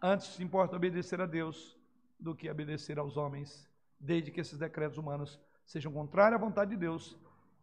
Antes 0.01 0.39
importa 0.39 0.75
obedecer 0.75 1.19
a 1.21 1.25
Deus 1.25 1.77
do 2.19 2.35
que 2.35 2.49
obedecer 2.49 2.99
aos 2.99 3.17
homens, 3.17 3.67
desde 3.99 4.31
que 4.31 4.41
esses 4.41 4.59
decretos 4.59 4.97
humanos 4.97 5.39
sejam 5.65 5.91
contrários 5.91 6.39
à 6.39 6.43
vontade 6.43 6.71
de 6.71 6.77
Deus. 6.77 7.17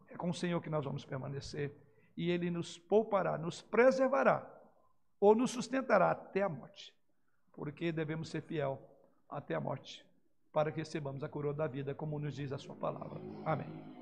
É 0.09 0.15
com 0.15 0.29
o 0.29 0.33
Senhor 0.33 0.61
que 0.61 0.69
nós 0.69 0.83
vamos 0.83 1.05
permanecer 1.05 1.75
e 2.17 2.29
Ele 2.29 2.49
nos 2.49 2.77
poupará, 2.77 3.37
nos 3.37 3.61
preservará 3.61 4.51
ou 5.19 5.35
nos 5.35 5.51
sustentará 5.51 6.11
até 6.11 6.41
a 6.41 6.49
morte, 6.49 6.93
porque 7.53 7.91
devemos 7.91 8.29
ser 8.29 8.41
fiel 8.41 8.81
até 9.35 9.53
a 9.53 9.59
morte, 9.59 10.05
para 10.51 10.71
que 10.71 10.79
recebamos 10.79 11.23
a 11.23 11.29
coroa 11.29 11.53
da 11.53 11.67
vida, 11.67 11.93
como 11.93 12.19
nos 12.19 12.35
diz 12.35 12.51
a 12.51 12.57
Sua 12.57 12.75
palavra. 12.75 13.19
Amém. 13.45 13.94